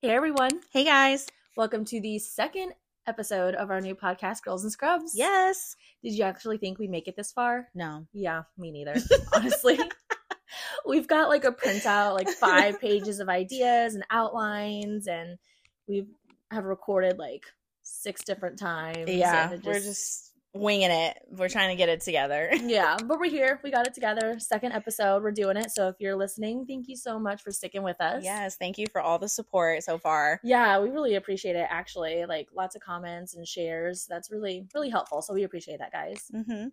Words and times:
Hey 0.00 0.10
everyone, 0.10 0.60
Hey 0.72 0.84
guys. 0.84 1.26
welcome 1.56 1.84
to 1.86 2.00
the 2.00 2.18
second 2.20 2.72
episode 3.06 3.54
of 3.54 3.70
our 3.70 3.80
new 3.80 3.94
podcast, 3.96 4.42
Girls 4.42 4.62
and 4.62 4.72
Scrubs. 4.72 5.12
Yes. 5.16 5.74
Did 6.02 6.14
you 6.14 6.22
actually 6.24 6.58
think 6.58 6.78
we'd 6.78 6.90
make 6.90 7.08
it 7.08 7.16
this 7.16 7.32
far? 7.32 7.68
No. 7.74 8.06
Yeah, 8.12 8.42
me 8.56 8.70
neither, 8.70 8.94
honestly. 9.34 9.78
We've 10.86 11.08
got 11.08 11.28
like 11.28 11.44
a 11.44 11.52
printout, 11.52 12.14
like 12.14 12.28
five 12.28 12.80
pages 12.80 13.20
of 13.20 13.28
ideas 13.28 13.94
and 13.94 14.04
outlines, 14.10 15.06
and 15.08 15.36
we 15.86 16.06
have 16.50 16.64
recorded 16.64 17.18
like 17.18 17.44
six 17.82 18.22
different 18.24 18.58
times. 18.58 19.10
Yeah. 19.10 19.50
it 19.52 19.64
We're 19.64 19.80
just 19.80 20.27
winging 20.58 20.90
it. 20.90 21.16
We're 21.30 21.48
trying 21.48 21.70
to 21.70 21.76
get 21.76 21.88
it 21.88 22.00
together. 22.00 22.50
yeah, 22.62 22.96
but 23.04 23.18
we're 23.18 23.30
here. 23.30 23.60
We 23.62 23.70
got 23.70 23.86
it 23.86 23.94
together. 23.94 24.38
Second 24.38 24.72
episode, 24.72 25.22
we're 25.22 25.30
doing 25.32 25.56
it. 25.56 25.70
So 25.70 25.88
if 25.88 25.96
you're 26.00 26.16
listening, 26.16 26.66
thank 26.66 26.88
you 26.88 26.96
so 26.96 27.18
much 27.18 27.42
for 27.42 27.50
sticking 27.50 27.82
with 27.82 28.00
us. 28.00 28.24
yes. 28.24 28.56
Thank 28.56 28.78
you 28.78 28.86
for 28.92 29.00
all 29.00 29.18
the 29.18 29.28
support 29.28 29.82
so 29.84 29.98
far. 29.98 30.40
Yeah, 30.42 30.80
we 30.80 30.90
really 30.90 31.14
appreciate 31.14 31.56
it 31.56 31.66
actually. 31.70 32.24
Like 32.26 32.48
lots 32.54 32.74
of 32.76 32.82
comments 32.82 33.34
and 33.34 33.46
shares. 33.46 34.06
That's 34.08 34.30
really, 34.30 34.66
really 34.74 34.90
helpful. 34.90 35.22
So 35.22 35.34
we 35.34 35.44
appreciate 35.44 35.78
that, 35.78 35.92
guys. 35.92 36.30
Mm-hmm. 36.34 36.68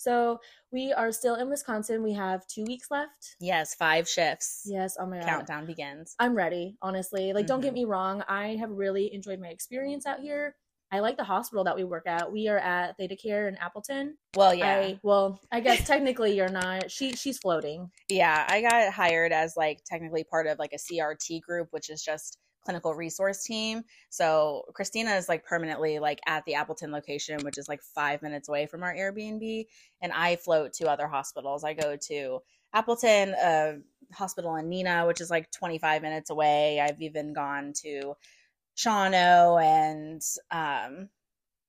So 0.00 0.38
we 0.70 0.92
are 0.92 1.10
still 1.10 1.34
in 1.34 1.48
Wisconsin. 1.50 2.04
We 2.04 2.12
have 2.12 2.46
two 2.46 2.62
weeks 2.64 2.88
left. 2.90 3.34
Yes. 3.40 3.74
Five 3.74 4.08
shifts. 4.08 4.62
Yes, 4.64 4.96
oh 5.00 5.06
my 5.06 5.18
god. 5.18 5.26
Countdown 5.26 5.66
begins. 5.66 6.14
I'm 6.20 6.34
ready, 6.36 6.76
honestly. 6.80 7.32
Like, 7.32 7.46
don't 7.48 7.60
get 7.60 7.72
Mhm. 7.72 7.74
me 7.74 7.84
wrong. 7.86 8.22
I 8.28 8.54
have 8.60 8.70
really 8.70 9.12
enjoyed 9.12 9.40
my 9.40 9.48
experience 9.48 10.06
out 10.06 10.20
here. 10.20 10.54
I 10.90 11.00
like 11.00 11.16
the 11.16 11.24
hospital 11.24 11.64
that 11.64 11.76
we 11.76 11.84
work 11.84 12.06
at. 12.06 12.32
We 12.32 12.48
are 12.48 12.58
at 12.58 12.98
ThedaCare 12.98 13.48
in 13.48 13.56
Appleton. 13.56 14.16
Well, 14.34 14.54
yeah. 14.54 14.76
I, 14.76 15.00
well, 15.02 15.38
I 15.52 15.60
guess 15.60 15.86
technically 15.86 16.34
you're 16.34 16.48
not. 16.48 16.90
She 16.90 17.12
she's 17.12 17.38
floating. 17.38 17.90
yeah. 18.08 18.46
I 18.48 18.62
got 18.62 18.92
hired 18.92 19.32
as 19.32 19.54
like 19.56 19.80
technically 19.84 20.24
part 20.24 20.46
of 20.46 20.58
like 20.58 20.72
a 20.72 20.76
CRT 20.76 21.42
group, 21.42 21.68
which 21.72 21.90
is 21.90 22.02
just 22.02 22.38
clinical 22.64 22.94
resource 22.94 23.44
team. 23.44 23.82
So 24.10 24.64
Christina 24.74 25.14
is 25.14 25.28
like 25.28 25.44
permanently 25.44 25.98
like 25.98 26.20
at 26.26 26.44
the 26.44 26.54
Appleton 26.54 26.90
location, 26.90 27.38
which 27.42 27.58
is 27.58 27.68
like 27.68 27.80
five 27.82 28.20
minutes 28.22 28.48
away 28.48 28.66
from 28.66 28.82
our 28.82 28.94
Airbnb. 28.94 29.64
And 30.02 30.12
I 30.12 30.36
float 30.36 30.72
to 30.74 30.90
other 30.90 31.06
hospitals. 31.06 31.64
I 31.64 31.74
go 31.74 31.96
to 32.08 32.40
Appleton, 32.74 33.34
a 33.42 33.78
hospital 34.12 34.56
in 34.56 34.68
Neenah, 34.68 35.06
which 35.06 35.20
is 35.20 35.30
like 35.30 35.50
25 35.50 36.02
minutes 36.02 36.30
away. 36.30 36.80
I've 36.80 37.00
even 37.00 37.32
gone 37.32 37.72
to 37.84 38.14
Shawano 38.78 39.60
and 39.62 40.22
um 40.52 41.08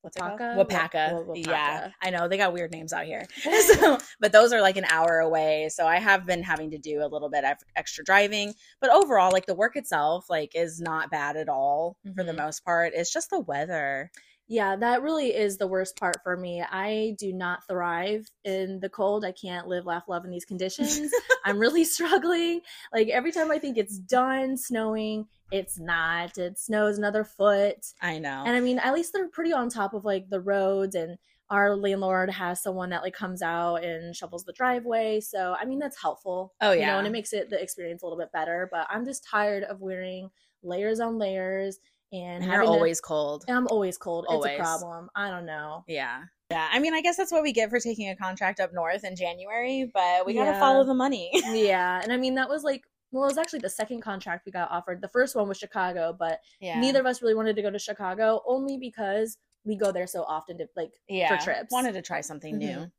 what's 0.02 0.16
it 0.16 0.20
called? 0.22 0.40
Waupaca? 0.40 1.26
Waupaca. 1.28 1.46
Yeah, 1.48 1.92
I 2.02 2.10
know 2.12 2.28
they 2.28 2.38
got 2.38 2.54
weird 2.54 2.72
names 2.72 2.94
out 2.94 3.06
here. 3.06 3.26
so, 3.68 3.98
but 4.20 4.32
those 4.32 4.54
are 4.54 4.62
like 4.62 4.78
an 4.78 4.86
hour 4.90 5.20
away. 5.20 5.70
So 5.72 5.86
I 5.86 5.98
have 6.00 6.26
been 6.26 6.44
having 6.44 6.72
to 6.72 6.78
do 6.78 7.02
a 7.04 7.08
little 7.08 7.30
bit 7.30 7.44
of 7.44 7.58
extra 7.76 8.04
driving. 8.04 8.54
But 8.80 8.92
overall, 8.92 9.32
like 9.32 9.46
the 9.46 9.56
work 9.56 9.76
itself, 9.76 10.30
like 10.30 10.52
is 10.56 10.80
not 10.80 11.12
bad 11.12 11.36
at 11.36 11.50
all 11.50 11.98
for 12.16 12.24
the 12.24 12.32
Mhm. 12.32 12.38
most 12.38 12.64
part. 12.64 12.94
It's 12.96 13.12
just 13.12 13.30
the 13.30 13.40
weather. 13.42 14.12
Yeah, 14.50 14.76
that 14.78 15.04
really 15.04 15.28
is 15.36 15.58
the 15.58 15.68
worst 15.68 15.96
part 15.96 16.18
for 16.24 16.36
me. 16.36 16.62
I 16.64 17.16
do 17.20 17.32
not 17.32 17.68
thrive 17.68 18.26
in 18.44 18.80
the 18.80 18.90
cold. 18.90 19.24
I 19.24 19.32
can't 19.32 19.68
live, 19.68 19.86
laugh, 19.86 20.06
love 20.10 20.26
in 20.26 20.32
these 20.32 20.44
conditions. 20.44 21.12
I'm 21.46 21.60
really 21.60 21.84
struggling. 21.86 22.62
Like 22.92 23.10
every 23.10 23.32
time 23.32 23.52
I 23.52 23.60
think 23.60 23.78
it's 23.78 24.00
done 24.00 24.58
snowing, 24.58 25.28
it's 25.52 25.80
not. 25.80 26.38
It 26.40 26.58
snows 26.58 26.98
another 26.98 27.24
foot. 27.24 27.86
I 28.02 28.18
know. 28.18 28.44
And 28.44 28.56
I 28.56 28.60
mean, 28.60 28.80
at 28.80 28.94
least 28.96 29.14
they're 29.14 29.28
pretty 29.30 29.54
on 29.54 29.70
top 29.70 29.94
of 29.94 30.04
like 30.04 30.30
the 30.30 30.42
roads 30.42 30.96
and 30.96 31.20
our 31.52 31.76
landlord 31.76 32.32
has 32.32 32.62
someone 32.62 32.90
that 32.90 33.04
like 33.04 33.14
comes 33.14 33.44
out 33.44 33.84
and 33.84 34.16
shovels 34.16 34.46
the 34.46 34.54
driveway. 34.54 35.20
So, 35.20 35.56
I 35.60 35.66
mean, 35.66 35.78
that's 35.80 36.02
helpful. 36.02 36.54
Oh, 36.60 36.72
You 36.72 36.82
know, 36.82 36.86
yeah. 36.88 36.98
and 36.98 37.08
it 37.08 37.12
makes 37.12 37.34
it 37.34 37.52
the 37.52 37.62
experience 37.62 38.02
a 38.02 38.06
little 38.06 38.20
bit 38.20 38.32
better, 38.32 38.68
but 38.72 38.88
I'm 38.90 39.06
just 39.06 39.28
tired 39.28 39.64
of 39.64 39.80
wearing 39.80 40.30
layers 40.64 41.00
on 41.00 41.18
layers 41.20 41.78
and 42.12 42.44
and 42.44 42.52
you're 42.52 42.64
always 42.64 43.00
cold. 43.02 43.46
I'm 43.48 43.68
always 43.68 43.98
cold. 43.98 44.26
It's 44.26 44.34
Always. 44.34 44.60
a 44.60 44.62
problem. 44.62 45.10
I 45.16 45.30
don't 45.30 45.46
know. 45.46 45.84
Yeah. 45.88 46.24
Yeah. 46.52 46.68
I 46.72 46.80
mean, 46.80 46.94
I 46.94 47.02
guess 47.02 47.18
that's 47.18 47.32
what 47.32 47.44
we 47.44 47.54
get 47.54 47.70
for 47.70 47.80
taking 47.80 48.10
a 48.10 48.16
contract 48.16 48.60
up 48.60 48.74
north 48.74 49.04
in 49.04 49.16
January, 49.16 49.90
but 49.94 50.26
we 50.26 50.34
got 50.34 50.46
to 50.46 50.60
follow 50.60 50.84
the 50.84 50.96
money. 50.96 51.30
yeah, 51.52 52.02
and 52.02 52.12
I 52.12 52.18
mean 52.18 52.36
that 52.36 52.50
was 52.50 52.64
like 52.64 52.84
well, 53.12 53.24
it 53.24 53.28
was 53.28 53.38
actually 53.38 53.60
the 53.60 53.70
second 53.70 54.02
contract 54.02 54.46
we 54.46 54.52
got 54.52 54.70
offered. 54.70 55.02
The 55.02 55.08
first 55.08 55.36
one 55.36 55.48
was 55.48 55.58
Chicago, 55.58 56.16
but 56.18 56.40
yeah. 56.60 56.80
neither 56.80 57.00
of 57.00 57.08
us 57.08 57.22
really 57.22 57.34
wanted 57.34 57.56
to 57.56 57.62
go 57.62 57.72
to 57.72 57.80
Chicago 57.80 58.42
only 58.46 58.78
because 58.78 59.38
we 59.64 59.76
go 59.76 59.92
there 59.92 60.06
so 60.06 60.24
often 60.24 60.60
to 60.60 60.68
like 60.76 60.92
yeah. 61.08 61.36
for 61.36 61.44
trips. 61.44 61.72
Wanted 61.72 61.94
to 61.94 62.02
try 62.02 62.22
something 62.22 62.58
new. 62.58 62.68
Mhm. 62.68 62.92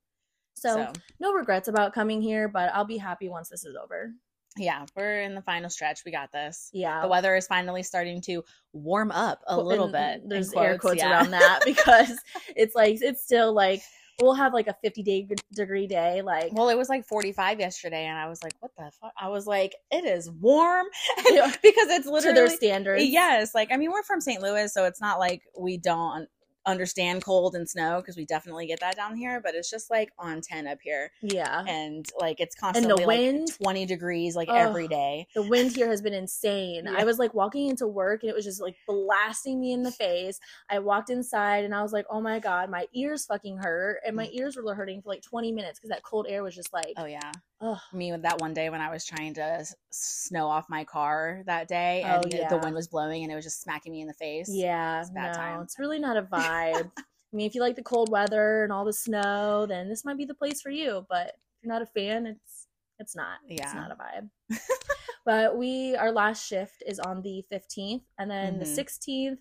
so, 0.55 0.93
no 1.21 1.33
regrets 1.33 1.69
about 1.69 1.95
coming 1.95 2.21
here, 2.21 2.49
but 2.49 2.73
I'll 2.75 2.85
be 2.85 2.99
happy 2.99 3.29
once 3.29 3.49
this 3.49 3.65
is 3.65 3.77
over. 3.77 4.13
Yeah, 4.61 4.85
we're 4.95 5.23
in 5.23 5.35
the 5.35 5.43
final 5.43 5.71
stretch. 5.71 6.03
We 6.05 6.13
got 6.13 6.33
this. 6.33 6.71
Yeah. 6.73 7.01
The 7.01 7.09
weather 7.09 7.35
is 7.35 7.47
finally 7.47 7.83
starting 7.83 8.21
to 8.23 8.45
warm 8.73 9.11
up 9.11 9.41
a 9.47 9.59
little 9.59 9.95
and 9.95 10.23
bit. 10.23 10.29
There's 10.29 10.53
air 10.53 10.79
quotes 10.79 10.99
yeah. 10.99 11.11
around 11.11 11.31
that 11.31 11.61
because 11.65 12.13
it's 12.55 12.75
like 12.75 12.99
it's 13.01 13.23
still 13.23 13.55
like 13.55 13.83
we'll 14.21 14.35
have 14.35 14.53
like 14.53 14.69
a 14.69 14.77
50 14.83 15.03
day 15.03 15.27
degree 15.55 15.87
day 15.87 16.21
like 16.21 16.53
Well, 16.53 16.69
it 16.69 16.77
was 16.77 16.91
like 16.91 17.07
45 17.07 17.59
yesterday, 17.59 18.05
and 18.05 18.19
I 18.19 18.29
was 18.29 18.43
like, 18.43 18.53
"What 18.61 18.73
the 18.77 18.91
fuck?" 19.01 19.13
I 19.19 19.29
was 19.29 19.47
like, 19.47 19.75
"It 19.91 20.05
is 20.05 20.31
warm," 20.31 20.87
because 21.17 21.89
it's 21.89 22.07
to 22.07 22.13
literally 22.13 22.35
their 22.35 22.51
standards. 22.51 23.05
Yes, 23.05 23.55
like 23.55 23.73
I 23.73 23.79
mean, 23.79 23.91
we're 23.91 24.03
from 24.03 24.21
St. 24.21 24.43
Louis, 24.43 24.73
so 24.73 24.85
it's 24.85 25.01
not 25.01 25.19
like 25.19 25.43
we 25.59 25.79
don't 25.79 26.29
understand 26.67 27.25
cold 27.25 27.55
and 27.55 27.69
snow 27.69 27.99
because 28.01 28.17
we 28.17 28.25
definitely 28.25 28.67
get 28.67 28.81
that 28.81 28.97
down 28.97 29.17
here. 29.17 29.41
But 29.41 29.55
it's 29.55 29.71
just 29.71 29.91
like 29.91 30.11
on 30.19 30.41
10 30.41 30.67
up 30.67 30.79
here, 30.83 31.11
Yeah. 31.23 31.65
and 31.67 32.07
like 32.21 32.41
it's 32.41 32.55
constantly 32.55 33.03
the 33.03 33.07
wind? 33.07 33.49
like 33.49 33.59
20 33.59 33.87
degrees 33.87 34.37
like 34.37 34.49
every 34.49 34.89
day. 34.89 35.27
The 35.35 35.43
wind 35.43 35.73
here 35.75 35.89
has 35.89 36.03
been 36.03 36.15
insane. 36.15 36.85
Yeah. 36.85 36.95
I 36.97 37.05
was 37.05 37.19
like 37.19 37.35
walking 37.35 37.69
into 37.69 37.87
work 37.87 38.23
and 38.23 38.31
it 38.31 38.35
was 38.35 38.45
just 38.45 38.61
like 38.61 38.77
blasting 38.87 39.61
me 39.61 39.73
in 39.73 39.83
the 39.83 39.93
face. 39.93 40.39
I 40.69 40.79
walked 40.81 41.11
inside 41.11 41.65
and 41.65 41.75
I 41.75 41.83
was 41.83 41.93
like, 41.93 42.07
oh 42.11 42.21
my 42.21 42.39
God, 42.39 42.71
my 42.71 42.87
ears 42.95 43.25
fucking 43.27 43.59
hurt. 43.59 44.01
And 44.07 44.15
my 44.17 44.29
ears 44.33 44.57
were 44.57 44.75
hurting 44.75 45.03
for 45.03 45.09
like 45.09 45.23
20 45.23 45.53
minutes 45.53 45.79
because 45.79 45.91
that 45.91 46.03
cold 46.03 46.27
air 46.29 46.43
was 46.43 46.55
just 46.55 46.73
like, 46.73 46.89
Mm. 46.97 47.03
Oh 47.03 47.07
yeah, 47.07 47.33
ugh. 47.61 47.79
me 47.93 48.13
with 48.13 48.23
that 48.23 48.41
one 48.41 48.55
day 48.55 48.71
when 48.71 48.81
I 48.81 48.91
was 48.91 49.05
trying 49.05 49.35
to 49.35 49.65
snow 49.91 50.47
off 50.49 50.67
my 50.69 50.85
car 50.85 51.43
that 51.47 51.69
day, 51.69 52.03
Oh, 52.07 52.21
and 52.21 52.33
the- 52.33 52.37
yeah. 52.39 52.49
the 52.49 52.59
wind 52.59 52.75
was 52.75 52.89
blowing 52.89 53.23
and 53.23 53.33
it 53.33 53.35
was 53.35 53.45
just 53.45 53.63
smacking 53.63 53.93
me 53.93 54.01
in 54.01 54.09
the 54.09 54.15
face. 54.15 54.49
Yeah, 54.51 55.01
It's 55.01 55.11
bad 55.11 55.33
no, 55.33 55.39
time. 55.39 55.63
it's 55.63 55.79
really 55.79 55.99
not 55.99 56.17
a 56.17 56.23
vibe. 56.33 56.91
I 56.97 57.37
mean, 57.37 57.47
if 57.47 57.55
you 57.55 57.61
like 57.61 57.77
the 57.77 57.83
cold 57.83 58.11
weather 58.11 58.65
and 58.65 58.73
all 58.73 58.85
the 58.85 58.93
snow, 58.93 59.67
then 59.67 59.89
this 59.89 60.05
might 60.05 60.19
be 60.19 60.25
the 60.25 60.35
place 60.35 60.61
for 60.61 60.71
you. 60.71 61.07
But 61.09 61.29
if 61.29 61.63
you're 61.63 61.73
not 61.73 61.83
a 61.83 61.87
fan, 61.87 62.27
it's 62.27 62.67
it's 62.99 63.17
not. 63.17 63.39
Yeah. 63.49 63.63
It's 63.65 63.75
not 63.75 63.91
a 63.93 63.95
vibe. 63.95 64.59
but 65.25 65.57
we 65.57 65.97
our 65.97 66.13
last 66.13 66.47
shift 66.47 66.83
is 66.87 66.99
on 66.99 67.23
the 67.23 67.45
15th, 67.51 68.03
and 68.19 68.31
then 68.31 68.59
the 68.59 68.65
Mhm. 68.67 68.75
16th 68.79 69.39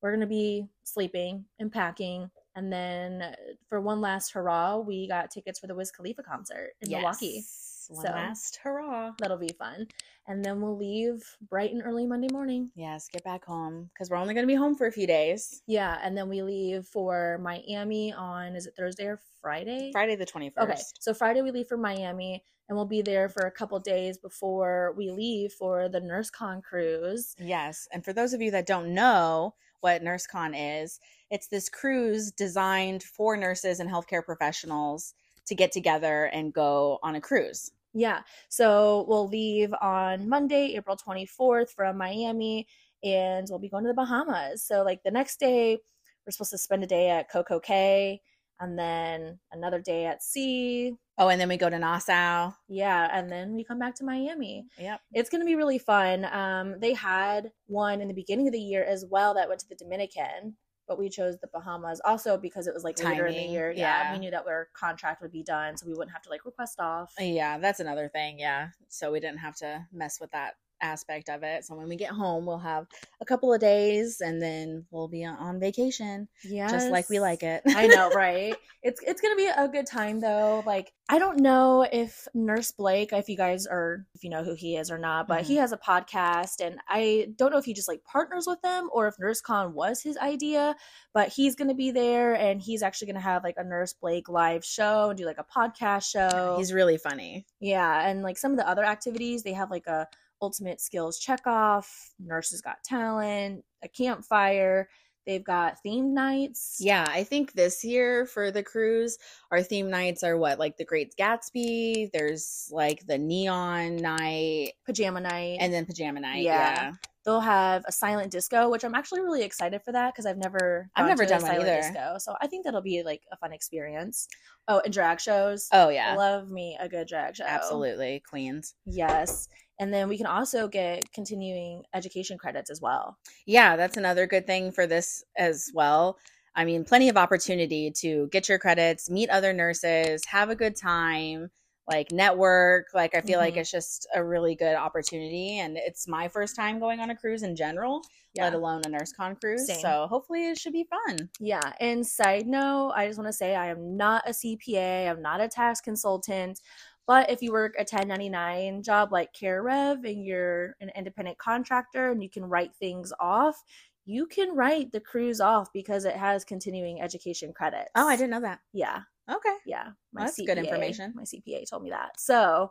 we're 0.00 0.12
gonna 0.12 0.26
be 0.26 0.66
sleeping 0.84 1.44
and 1.58 1.70
packing. 1.72 2.30
And 2.58 2.72
then 2.72 3.22
uh, 3.22 3.34
for 3.68 3.80
one 3.80 4.00
last 4.00 4.32
hurrah, 4.32 4.78
we 4.78 5.06
got 5.06 5.30
tickets 5.30 5.60
for 5.60 5.68
the 5.68 5.76
Wiz 5.76 5.92
Khalifa 5.92 6.24
concert 6.24 6.70
in 6.80 6.90
Milwaukee. 6.90 7.44
One 7.88 8.06
So- 8.06 8.12
last 8.12 8.56
hurrah. 8.62 9.12
That'll 9.18 9.38
be 9.38 9.54
fun. 9.58 9.88
And 10.26 10.44
then 10.44 10.60
we'll 10.60 10.76
leave 10.76 11.36
bright 11.48 11.72
and 11.72 11.82
early 11.82 12.06
Monday 12.06 12.28
morning. 12.30 12.70
Yes, 12.74 13.08
get 13.08 13.24
back 13.24 13.44
home 13.46 13.88
because 13.94 14.10
we're 14.10 14.18
only 14.18 14.34
going 14.34 14.44
to 14.44 14.52
be 14.52 14.54
home 14.54 14.74
for 14.74 14.86
a 14.86 14.92
few 14.92 15.06
days. 15.06 15.62
Yeah, 15.66 15.98
and 16.02 16.16
then 16.16 16.28
we 16.28 16.42
leave 16.42 16.86
for 16.86 17.38
Miami 17.42 18.12
on 18.12 18.54
is 18.54 18.66
it 18.66 18.74
Thursday 18.76 19.06
or 19.06 19.18
Friday? 19.40 19.90
Friday 19.92 20.16
the 20.16 20.26
21st. 20.26 20.58
Okay, 20.58 20.80
so 21.00 21.14
Friday 21.14 21.40
we 21.40 21.50
leave 21.50 21.66
for 21.68 21.78
Miami, 21.78 22.44
and 22.68 22.76
we'll 22.76 22.84
be 22.84 23.00
there 23.00 23.30
for 23.30 23.46
a 23.46 23.50
couple 23.50 23.78
days 23.80 24.18
before 24.18 24.92
we 24.98 25.10
leave 25.10 25.54
for 25.54 25.88
the 25.88 26.00
NurseCon 26.00 26.62
cruise. 26.62 27.34
Yes. 27.38 27.88
And 27.90 28.04
for 28.04 28.12
those 28.12 28.34
of 28.34 28.42
you 28.42 28.50
that 28.50 28.66
don't 28.66 28.92
know 28.92 29.54
what 29.80 30.02
NurseCon 30.02 30.82
is, 30.82 31.00
it's 31.30 31.46
this 31.48 31.70
cruise 31.70 32.32
designed 32.32 33.02
for 33.02 33.34
nurses 33.36 33.80
and 33.80 33.88
healthcare 33.88 34.22
professionals 34.24 35.14
to 35.46 35.54
get 35.54 35.72
together 35.72 36.24
and 36.24 36.52
go 36.52 36.98
on 37.02 37.14
a 37.14 37.20
cruise. 37.22 37.70
Yeah, 37.94 38.20
so 38.48 39.04
we'll 39.08 39.28
leave 39.28 39.72
on 39.80 40.28
Monday, 40.28 40.74
April 40.76 40.96
twenty 40.96 41.26
fourth 41.26 41.72
from 41.72 41.96
Miami, 41.96 42.66
and 43.02 43.46
we'll 43.48 43.58
be 43.58 43.68
going 43.68 43.84
to 43.84 43.88
the 43.88 43.94
Bahamas. 43.94 44.62
So 44.62 44.82
like 44.82 45.02
the 45.02 45.10
next 45.10 45.40
day, 45.40 45.78
we're 46.26 46.32
supposed 46.32 46.50
to 46.50 46.58
spend 46.58 46.84
a 46.84 46.86
day 46.86 47.10
at 47.10 47.30
Coco 47.30 47.58
Cay, 47.58 48.20
and 48.60 48.78
then 48.78 49.38
another 49.52 49.80
day 49.80 50.04
at 50.06 50.22
sea. 50.22 50.94
Oh, 51.16 51.28
and 51.28 51.40
then 51.40 51.48
we 51.48 51.56
go 51.56 51.68
to 51.68 51.78
Nassau. 51.78 52.52
Yeah, 52.68 53.08
and 53.12 53.30
then 53.32 53.54
we 53.54 53.64
come 53.64 53.78
back 53.78 53.94
to 53.96 54.04
Miami. 54.04 54.66
Yep. 54.78 55.00
It's 55.14 55.30
going 55.30 55.40
to 55.40 55.46
be 55.46 55.56
really 55.56 55.78
fun. 55.78 56.24
Um, 56.26 56.78
they 56.78 56.92
had 56.92 57.50
one 57.66 58.00
in 58.00 58.06
the 58.06 58.14
beginning 58.14 58.46
of 58.46 58.52
the 58.52 58.60
year 58.60 58.84
as 58.84 59.04
well 59.10 59.34
that 59.34 59.48
went 59.48 59.60
to 59.60 59.68
the 59.68 59.74
Dominican, 59.74 60.56
but 60.88 60.98
we 60.98 61.08
chose 61.08 61.38
the 61.38 61.46
Bahamas 61.48 62.00
also 62.04 62.36
because 62.36 62.66
it 62.66 62.74
was 62.74 62.82
like 62.82 63.02
later 63.04 63.26
in 63.26 63.34
the 63.34 63.42
year. 63.42 63.70
Yeah, 63.70 64.04
yeah. 64.04 64.12
we 64.14 64.18
knew 64.18 64.30
that 64.30 64.46
our 64.46 64.68
contract 64.72 65.22
would 65.22 65.30
be 65.30 65.42
done, 65.42 65.76
so 65.76 65.86
we 65.86 65.92
wouldn't 65.92 66.12
have 66.12 66.22
to 66.22 66.30
like 66.30 66.44
request 66.44 66.80
off. 66.80 67.12
Yeah, 67.20 67.58
that's 67.58 67.78
another 67.78 68.08
thing. 68.08 68.38
Yeah. 68.38 68.68
So 68.88 69.12
we 69.12 69.20
didn't 69.20 69.38
have 69.38 69.54
to 69.56 69.86
mess 69.92 70.18
with 70.20 70.30
that 70.32 70.54
aspect 70.80 71.28
of 71.28 71.42
it. 71.42 71.64
So 71.64 71.74
when 71.74 71.88
we 71.88 71.96
get 71.96 72.10
home, 72.10 72.46
we'll 72.46 72.58
have 72.58 72.86
a 73.20 73.24
couple 73.24 73.52
of 73.52 73.60
days 73.60 74.20
and 74.20 74.40
then 74.40 74.86
we'll 74.90 75.08
be 75.08 75.24
on- 75.24 75.36
on 75.36 75.60
vacation 75.60 76.28
Yeah. 76.44 76.68
just 76.68 76.90
like 76.90 77.08
we 77.08 77.20
like 77.20 77.42
it. 77.42 77.62
I 77.66 77.86
know, 77.86 78.10
right? 78.14 78.54
It's 78.82 79.00
it's 79.02 79.20
gonna 79.20 79.36
be 79.36 79.46
a 79.46 79.68
good 79.68 79.86
time 79.86 80.20
though. 80.20 80.62
Like 80.64 80.92
I 81.08 81.18
don't 81.18 81.40
know 81.40 81.86
if 81.90 82.28
Nurse 82.34 82.70
Blake, 82.70 83.12
if 83.12 83.28
you 83.28 83.36
guys 83.36 83.66
are 83.66 84.06
if 84.14 84.22
you 84.22 84.30
know 84.30 84.44
who 84.44 84.54
he 84.54 84.76
is 84.76 84.90
or 84.90 84.98
not, 84.98 85.26
but 85.26 85.42
he 85.42 85.54
mm-hmm. 85.54 85.62
has 85.62 85.72
a 85.72 85.78
podcast 85.78 86.64
and 86.64 86.78
I 86.88 87.28
don't 87.36 87.50
know 87.50 87.58
if 87.58 87.64
he 87.64 87.74
just 87.74 87.88
like 87.88 88.04
partners 88.04 88.46
with 88.46 88.60
them 88.62 88.88
or 88.92 89.08
if 89.08 89.16
NurseCon 89.16 89.72
was 89.72 90.00
his 90.02 90.16
idea, 90.18 90.76
but 91.12 91.28
he's 91.28 91.56
gonna 91.56 91.74
be 91.74 91.90
there 91.90 92.34
and 92.34 92.60
he's 92.62 92.82
actually 92.82 93.08
gonna 93.08 93.20
have 93.20 93.42
like 93.42 93.56
a 93.58 93.64
Nurse 93.64 93.94
Blake 93.94 94.28
live 94.28 94.64
show 94.64 95.10
and 95.10 95.18
do 95.18 95.26
like 95.26 95.38
a 95.38 95.44
podcast 95.44 96.10
show. 96.10 96.56
He's 96.58 96.72
really 96.72 96.98
funny. 96.98 97.46
yeah, 97.60 98.08
and 98.08 98.22
like 98.22 98.38
some 98.38 98.52
of 98.52 98.58
the 98.58 98.68
other 98.68 98.84
activities, 98.84 99.42
they 99.42 99.52
have 99.52 99.70
like 99.70 99.86
a 99.86 100.06
ultimate 100.40 100.80
skills 100.80 101.18
check 101.18 101.46
off, 101.46 102.12
nurses 102.18 102.60
got 102.60 102.82
talent, 102.84 103.64
a 103.82 103.88
campfire. 103.88 104.88
They've 105.26 105.44
got 105.44 105.76
themed 105.84 106.14
nights. 106.14 106.78
Yeah, 106.80 107.06
I 107.06 107.22
think 107.22 107.52
this 107.52 107.84
year 107.84 108.24
for 108.24 108.50
the 108.50 108.62
cruise, 108.62 109.18
our 109.50 109.62
theme 109.62 109.90
nights 109.90 110.22
are 110.22 110.38
what, 110.38 110.58
like 110.58 110.78
the 110.78 110.86
Great 110.86 111.14
Gatsby. 111.20 112.10
There's 112.14 112.70
like 112.72 113.06
the 113.06 113.18
neon 113.18 113.96
night, 113.96 114.72
pajama 114.86 115.20
night. 115.20 115.58
and 115.60 115.70
then 115.70 115.84
pajama 115.84 116.20
night. 116.20 116.44
Yeah. 116.44 116.52
Yeah, 116.82 116.92
they'll 117.26 117.40
have 117.40 117.84
a 117.86 117.92
silent 117.92 118.32
disco, 118.32 118.70
which 118.70 118.84
I'm 118.84 118.94
actually 118.94 119.20
really 119.20 119.42
excited 119.42 119.82
for 119.82 119.92
that 119.92 120.14
because 120.14 120.24
I've 120.24 120.38
never 120.38 120.88
I've 120.96 121.06
never 121.06 121.26
to 121.26 121.28
a 121.28 121.32
done 121.34 121.40
silent 121.42 121.60
either. 121.68 121.76
disco. 121.82 122.16
So 122.20 122.34
I 122.40 122.46
think 122.46 122.64
that'll 122.64 122.80
be 122.80 123.02
like 123.02 123.20
a 123.30 123.36
fun 123.36 123.52
experience. 123.52 124.28
Oh, 124.66 124.80
and 124.82 124.94
drag 124.94 125.20
shows. 125.20 125.68
Oh 125.72 125.90
yeah, 125.90 126.14
love 126.14 126.50
me 126.50 126.78
a 126.80 126.88
good 126.88 127.06
drag 127.06 127.36
show. 127.36 127.44
absolutely, 127.44 128.22
Queens. 128.26 128.74
Yes. 128.86 129.46
And 129.78 129.92
then 129.94 130.08
we 130.08 130.16
can 130.16 130.26
also 130.26 130.66
get 130.68 131.10
continuing 131.12 131.84
education 131.94 132.36
credits 132.36 132.70
as 132.70 132.80
well. 132.80 133.16
Yeah, 133.46 133.76
that's 133.76 133.96
another 133.96 134.26
good 134.26 134.46
thing 134.46 134.72
for 134.72 134.86
this 134.86 135.24
as 135.36 135.70
well. 135.72 136.18
I 136.54 136.64
mean, 136.64 136.84
plenty 136.84 137.08
of 137.08 137.16
opportunity 137.16 137.92
to 137.98 138.28
get 138.32 138.48
your 138.48 138.58
credits, 138.58 139.08
meet 139.08 139.30
other 139.30 139.52
nurses, 139.52 140.24
have 140.26 140.50
a 140.50 140.56
good 140.56 140.74
time, 140.74 141.50
like 141.86 142.10
network. 142.10 142.88
Like, 142.92 143.14
I 143.14 143.20
feel 143.20 143.38
like 143.38 143.54
Mhm. 143.54 143.58
it's 143.58 143.70
just 143.70 144.08
a 144.14 144.22
really 144.24 144.56
good 144.56 144.74
opportunity. 144.74 145.60
And 145.60 145.76
it's 145.78 146.08
my 146.08 146.26
first 146.28 146.56
time 146.56 146.80
going 146.80 146.98
on 147.00 147.10
a 147.10 147.16
cruise 147.16 147.44
in 147.44 147.54
general, 147.54 148.02
let 148.36 148.54
alone 148.54 148.82
a 148.84 148.88
NurseCon 148.88 149.40
cruise. 149.40 149.66
Same. 149.66 149.80
So 149.80 150.06
hopefully 150.08 150.48
it 150.48 150.58
should 150.58 150.72
be 150.72 150.84
fun. 150.84 151.30
Yeah. 151.40 151.72
And 151.80 152.06
side 152.06 152.46
note, 152.46 152.92
I 152.94 153.06
just 153.06 153.18
want 153.18 153.28
to 153.28 153.32
say 153.32 153.54
I 153.54 153.68
am 153.68 153.96
not 153.96 154.22
a 154.28 154.32
CPA, 154.32 155.08
I'm 155.08 155.22
not 155.22 155.40
a 155.40 155.48
tax 155.48 155.80
consultant. 155.80 156.60
But 157.08 157.30
if 157.30 157.42
you 157.42 157.52
work 157.52 157.74
a 157.76 157.80
1099 157.80 158.82
job 158.82 159.12
like 159.12 159.32
CareRev 159.32 160.08
and 160.08 160.24
you're 160.24 160.76
an 160.82 160.92
independent 160.94 161.38
contractor 161.38 162.10
and 162.10 162.22
you 162.22 162.28
can 162.28 162.44
write 162.44 162.74
things 162.76 163.14
off, 163.18 163.64
you 164.04 164.26
can 164.26 164.54
write 164.54 164.92
the 164.92 165.00
cruise 165.00 165.40
off 165.40 165.72
because 165.72 166.04
it 166.04 166.14
has 166.14 166.44
continuing 166.44 167.00
education 167.00 167.52
credits. 167.54 167.90
Oh, 167.96 168.06
I 168.06 168.14
didn't 168.14 168.30
know 168.30 168.42
that. 168.42 168.60
Yeah. 168.74 169.00
Okay. 169.30 169.56
Yeah. 169.64 169.88
Well, 170.12 170.26
that's 170.26 170.36
good 170.36 170.58
information. 170.58 171.14
My 171.16 171.24
CPA 171.24 171.68
told 171.68 171.82
me 171.82 171.90
that. 171.90 172.20
So, 172.20 172.70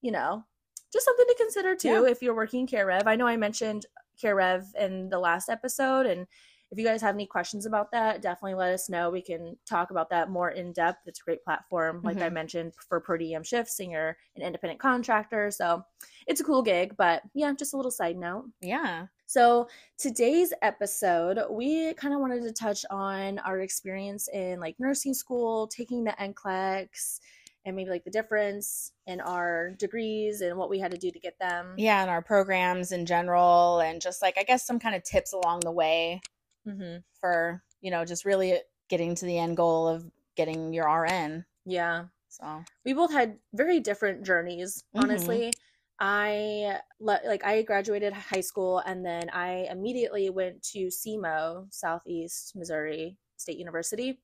you 0.00 0.12
know, 0.12 0.44
just 0.90 1.04
something 1.04 1.26
to 1.26 1.34
consider 1.38 1.76
too 1.76 1.88
Yeah. 1.88 2.06
if 2.06 2.22
you're 2.22 2.34
working 2.34 2.66
CareRev. 2.66 3.06
I 3.06 3.16
know 3.16 3.26
I 3.26 3.36
mentioned 3.36 3.84
CareRev 4.22 4.74
in 4.76 5.10
the 5.10 5.18
last 5.18 5.50
episode, 5.50 6.06
and 6.06 6.26
if 6.74 6.78
you 6.80 6.84
guys 6.84 7.00
have 7.02 7.14
any 7.14 7.24
questions 7.24 7.66
about 7.66 7.92
that, 7.92 8.20
definitely 8.20 8.54
let 8.56 8.72
us 8.72 8.88
know. 8.88 9.08
We 9.08 9.22
can 9.22 9.56
talk 9.64 9.92
about 9.92 10.10
that 10.10 10.28
more 10.28 10.50
in 10.50 10.72
depth. 10.72 11.06
It's 11.06 11.20
a 11.20 11.22
great 11.22 11.44
platform, 11.44 12.00
like 12.02 12.16
I 12.16 12.28
Mhm. 12.28 12.32
mentioned, 12.32 12.74
for 12.74 12.98
per 12.98 13.16
diem 13.16 13.44
shifts, 13.44 13.78
and 13.78 13.92
you're 13.92 14.16
an 14.34 14.42
independent 14.42 14.80
contractor. 14.80 15.52
So 15.52 15.84
it's 16.26 16.40
a 16.40 16.44
cool 16.44 16.62
gig, 16.62 16.96
but 16.96 17.22
yeah, 17.32 17.52
just 17.52 17.74
a 17.74 17.76
little 17.76 17.92
side 17.92 18.16
note. 18.16 18.50
Yeah. 18.60 19.06
So, 19.26 19.68
today's 19.98 20.52
episode, 20.62 21.38
we 21.48 21.94
kind 21.94 22.12
of 22.12 22.18
wanted 22.18 22.42
to 22.42 22.52
touch 22.52 22.84
on 22.90 23.38
our 23.38 23.60
experience 23.60 24.26
in 24.26 24.58
like 24.58 24.74
nursing 24.80 25.14
school, 25.14 25.68
taking 25.68 26.02
the 26.02 26.20
NCLEX, 26.20 27.20
and 27.64 27.76
maybe 27.76 27.88
like 27.90 28.04
the 28.04 28.10
difference 28.10 28.90
in 29.06 29.20
our 29.20 29.70
degrees 29.78 30.40
and 30.40 30.58
what 30.58 30.68
we 30.68 30.80
had 30.80 30.90
to 30.90 30.98
do 30.98 31.12
to 31.12 31.18
get 31.20 31.38
them. 31.38 31.74
Yeah. 31.78 32.02
And 32.02 32.10
our 32.10 32.20
programs 32.20 32.90
in 32.90 33.06
general, 33.06 33.78
and 33.78 34.00
just 34.00 34.20
like, 34.22 34.36
I 34.36 34.42
guess, 34.42 34.66
some 34.66 34.80
kind 34.80 34.96
of 34.96 35.04
tips 35.04 35.32
along 35.32 35.60
the 35.60 35.72
way 35.72 36.20
hmm 36.64 36.96
for, 37.20 37.62
you 37.80 37.90
know, 37.90 38.04
just 38.04 38.24
really 38.24 38.58
getting 38.88 39.14
to 39.14 39.24
the 39.24 39.38
end 39.38 39.56
goal 39.56 39.88
of 39.88 40.10
getting 40.36 40.72
your 40.72 40.88
RN. 40.88 41.44
Yeah. 41.64 42.06
So, 42.28 42.64
We 42.84 42.92
both 42.92 43.12
had 43.12 43.38
very 43.52 43.80
different 43.80 44.24
journeys, 44.24 44.84
Mhm. 44.94 45.02
honestly. 45.02 45.52
I 46.00 46.80
le- 46.98 47.20
like 47.24 47.44
I 47.44 47.62
graduated 47.62 48.12
high 48.12 48.40
school 48.40 48.78
and 48.80 49.04
then 49.06 49.30
I 49.30 49.66
immediately 49.70 50.28
went 50.30 50.62
to 50.72 50.88
SEMO, 50.90 51.72
Southeast 51.72 52.56
Missouri 52.56 53.16
State 53.36 53.58
University. 53.58 54.20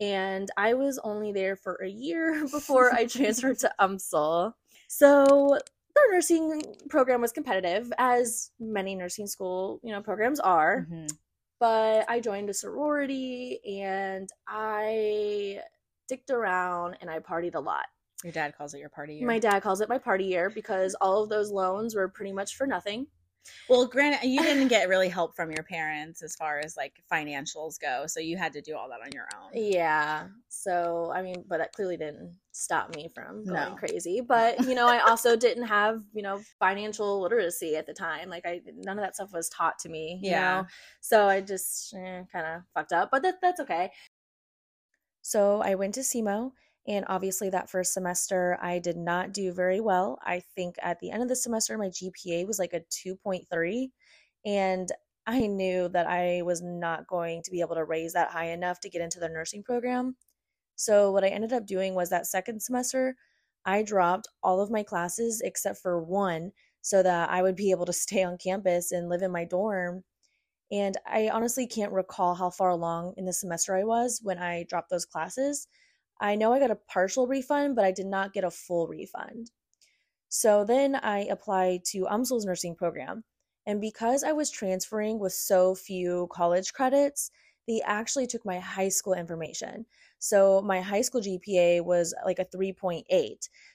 And 0.00 0.50
I 0.56 0.74
was 0.74 0.98
only 1.04 1.32
there 1.32 1.56
for 1.56 1.76
a 1.82 1.88
year 1.88 2.46
before 2.50 2.92
I 2.92 3.06
transferred 3.06 3.58
to 3.60 3.72
UMSL. 3.80 4.54
So 4.88 5.58
their 5.94 6.12
nursing 6.12 6.76
program 6.90 7.20
was 7.22 7.32
competitive, 7.32 7.92
as 7.98 8.50
many 8.60 8.94
nursing 8.94 9.26
school, 9.26 9.80
you 9.82 9.92
know, 9.92 10.02
programs 10.02 10.40
are. 10.40 10.86
mhm. 10.90 11.08
But 11.58 12.08
I 12.08 12.20
joined 12.20 12.50
a 12.50 12.54
sorority 12.54 13.60
and 13.80 14.28
I 14.46 15.60
dicked 16.08 16.30
around 16.30 16.98
and 17.00 17.10
I 17.10 17.18
partied 17.18 17.54
a 17.54 17.60
lot. 17.60 17.86
your 18.22 18.32
dad 18.32 18.56
calls 18.56 18.74
it 18.74 18.78
your 18.78 18.88
party 18.90 19.14
year. 19.14 19.26
My 19.26 19.38
dad 19.38 19.62
calls 19.62 19.80
it 19.80 19.88
my 19.88 19.98
party 19.98 20.24
year 20.24 20.50
because 20.50 20.94
all 21.00 21.22
of 21.22 21.28
those 21.28 21.50
loans 21.50 21.94
were 21.94 22.08
pretty 22.08 22.32
much 22.32 22.56
for 22.56 22.66
nothing. 22.66 23.06
Well, 23.68 23.86
granted, 23.86 24.28
you 24.28 24.40
didn't 24.40 24.68
get 24.68 24.88
really 24.88 25.08
help 25.08 25.34
from 25.36 25.50
your 25.50 25.62
parents 25.64 26.22
as 26.22 26.34
far 26.36 26.60
as 26.60 26.76
like 26.76 27.02
financials 27.10 27.80
go, 27.80 28.06
so 28.06 28.20
you 28.20 28.36
had 28.36 28.52
to 28.54 28.60
do 28.60 28.76
all 28.76 28.88
that 28.88 29.00
on 29.00 29.10
your 29.12 29.26
own. 29.36 29.50
Yeah. 29.54 30.28
So, 30.48 31.12
I 31.14 31.22
mean, 31.22 31.44
but 31.48 31.58
that 31.58 31.72
clearly 31.72 31.96
didn't 31.96 32.36
stop 32.52 32.94
me 32.94 33.08
from 33.14 33.44
going 33.44 33.72
No. 33.72 33.76
crazy. 33.76 34.20
But, 34.20 34.64
you 34.66 34.74
know, 34.74 34.88
I 34.88 35.00
also 35.00 35.36
didn't 35.36 35.66
have, 35.66 36.02
you 36.12 36.22
know, 36.22 36.40
financial 36.58 37.20
literacy 37.20 37.76
at 37.76 37.86
the 37.86 37.92
time. 37.92 38.28
Like, 38.30 38.46
I, 38.46 38.62
none 38.74 38.98
of 38.98 39.04
that 39.04 39.14
stuff 39.14 39.32
was 39.32 39.48
taught 39.48 39.78
to 39.80 39.88
me, 39.88 40.18
you 40.22 40.30
Yeah. 40.30 40.62
know? 40.62 40.66
So 41.00 41.26
I 41.28 41.40
just 41.40 41.94
eh, 41.94 42.22
kind 42.32 42.46
of 42.46 42.62
fucked 42.74 42.92
up, 42.92 43.10
but 43.10 43.22
that, 43.22 43.36
that's 43.42 43.60
okay. 43.60 43.90
So 45.22 45.60
I 45.60 45.74
went 45.74 45.94
to 45.94 46.00
SEMO. 46.00 46.52
And 46.88 47.04
obviously, 47.08 47.50
that 47.50 47.68
first 47.68 47.92
semester, 47.92 48.58
I 48.62 48.78
did 48.78 48.96
not 48.96 49.32
do 49.32 49.52
very 49.52 49.80
well. 49.80 50.18
I 50.24 50.40
think 50.54 50.76
at 50.80 51.00
the 51.00 51.10
end 51.10 51.22
of 51.22 51.28
the 51.28 51.36
semester, 51.36 51.76
my 51.76 51.88
GPA 51.88 52.46
was 52.46 52.58
like 52.58 52.74
a 52.74 52.80
2.3. 52.80 53.88
And 54.44 54.88
I 55.26 55.46
knew 55.48 55.88
that 55.88 56.06
I 56.06 56.42
was 56.42 56.62
not 56.62 57.08
going 57.08 57.42
to 57.42 57.50
be 57.50 57.60
able 57.60 57.74
to 57.74 57.84
raise 57.84 58.12
that 58.12 58.30
high 58.30 58.50
enough 58.50 58.78
to 58.80 58.90
get 58.90 59.02
into 59.02 59.18
the 59.18 59.28
nursing 59.28 59.64
program. 59.64 60.16
So, 60.76 61.10
what 61.10 61.24
I 61.24 61.28
ended 61.28 61.52
up 61.52 61.66
doing 61.66 61.94
was 61.94 62.10
that 62.10 62.26
second 62.26 62.62
semester, 62.62 63.16
I 63.64 63.82
dropped 63.82 64.28
all 64.42 64.60
of 64.60 64.70
my 64.70 64.84
classes 64.84 65.40
except 65.44 65.78
for 65.82 66.00
one 66.00 66.52
so 66.82 67.02
that 67.02 67.30
I 67.30 67.42
would 67.42 67.56
be 67.56 67.72
able 67.72 67.86
to 67.86 67.92
stay 68.04 68.22
on 68.22 68.38
campus 68.38 68.92
and 68.92 69.08
live 69.08 69.22
in 69.22 69.32
my 69.32 69.44
dorm. 69.44 70.04
And 70.70 70.96
I 71.06 71.30
honestly 71.30 71.66
can't 71.66 71.92
recall 71.92 72.34
how 72.34 72.50
far 72.50 72.70
along 72.70 73.14
in 73.16 73.24
the 73.24 73.32
semester 73.32 73.76
I 73.76 73.84
was 73.84 74.20
when 74.22 74.38
I 74.38 74.64
dropped 74.68 74.90
those 74.90 75.04
classes. 75.04 75.68
I 76.20 76.36
know 76.36 76.52
I 76.52 76.58
got 76.58 76.70
a 76.70 76.76
partial 76.76 77.26
refund, 77.26 77.76
but 77.76 77.84
I 77.84 77.92
did 77.92 78.06
not 78.06 78.32
get 78.32 78.44
a 78.44 78.50
full 78.50 78.88
refund. 78.88 79.50
So 80.28 80.64
then 80.64 80.96
I 80.96 81.20
applied 81.20 81.84
to 81.86 82.04
UMSL's 82.04 82.44
nursing 82.44 82.74
program. 82.74 83.24
And 83.66 83.80
because 83.80 84.22
I 84.22 84.32
was 84.32 84.50
transferring 84.50 85.18
with 85.18 85.32
so 85.32 85.74
few 85.74 86.28
college 86.32 86.72
credits, 86.72 87.30
they 87.66 87.82
actually 87.84 88.26
took 88.26 88.44
my 88.44 88.58
high 88.58 88.88
school 88.88 89.14
information. 89.14 89.86
So 90.18 90.62
my 90.62 90.80
high 90.80 91.02
school 91.02 91.20
GPA 91.20 91.84
was 91.84 92.14
like 92.24 92.38
a 92.38 92.44
3.8. 92.44 93.04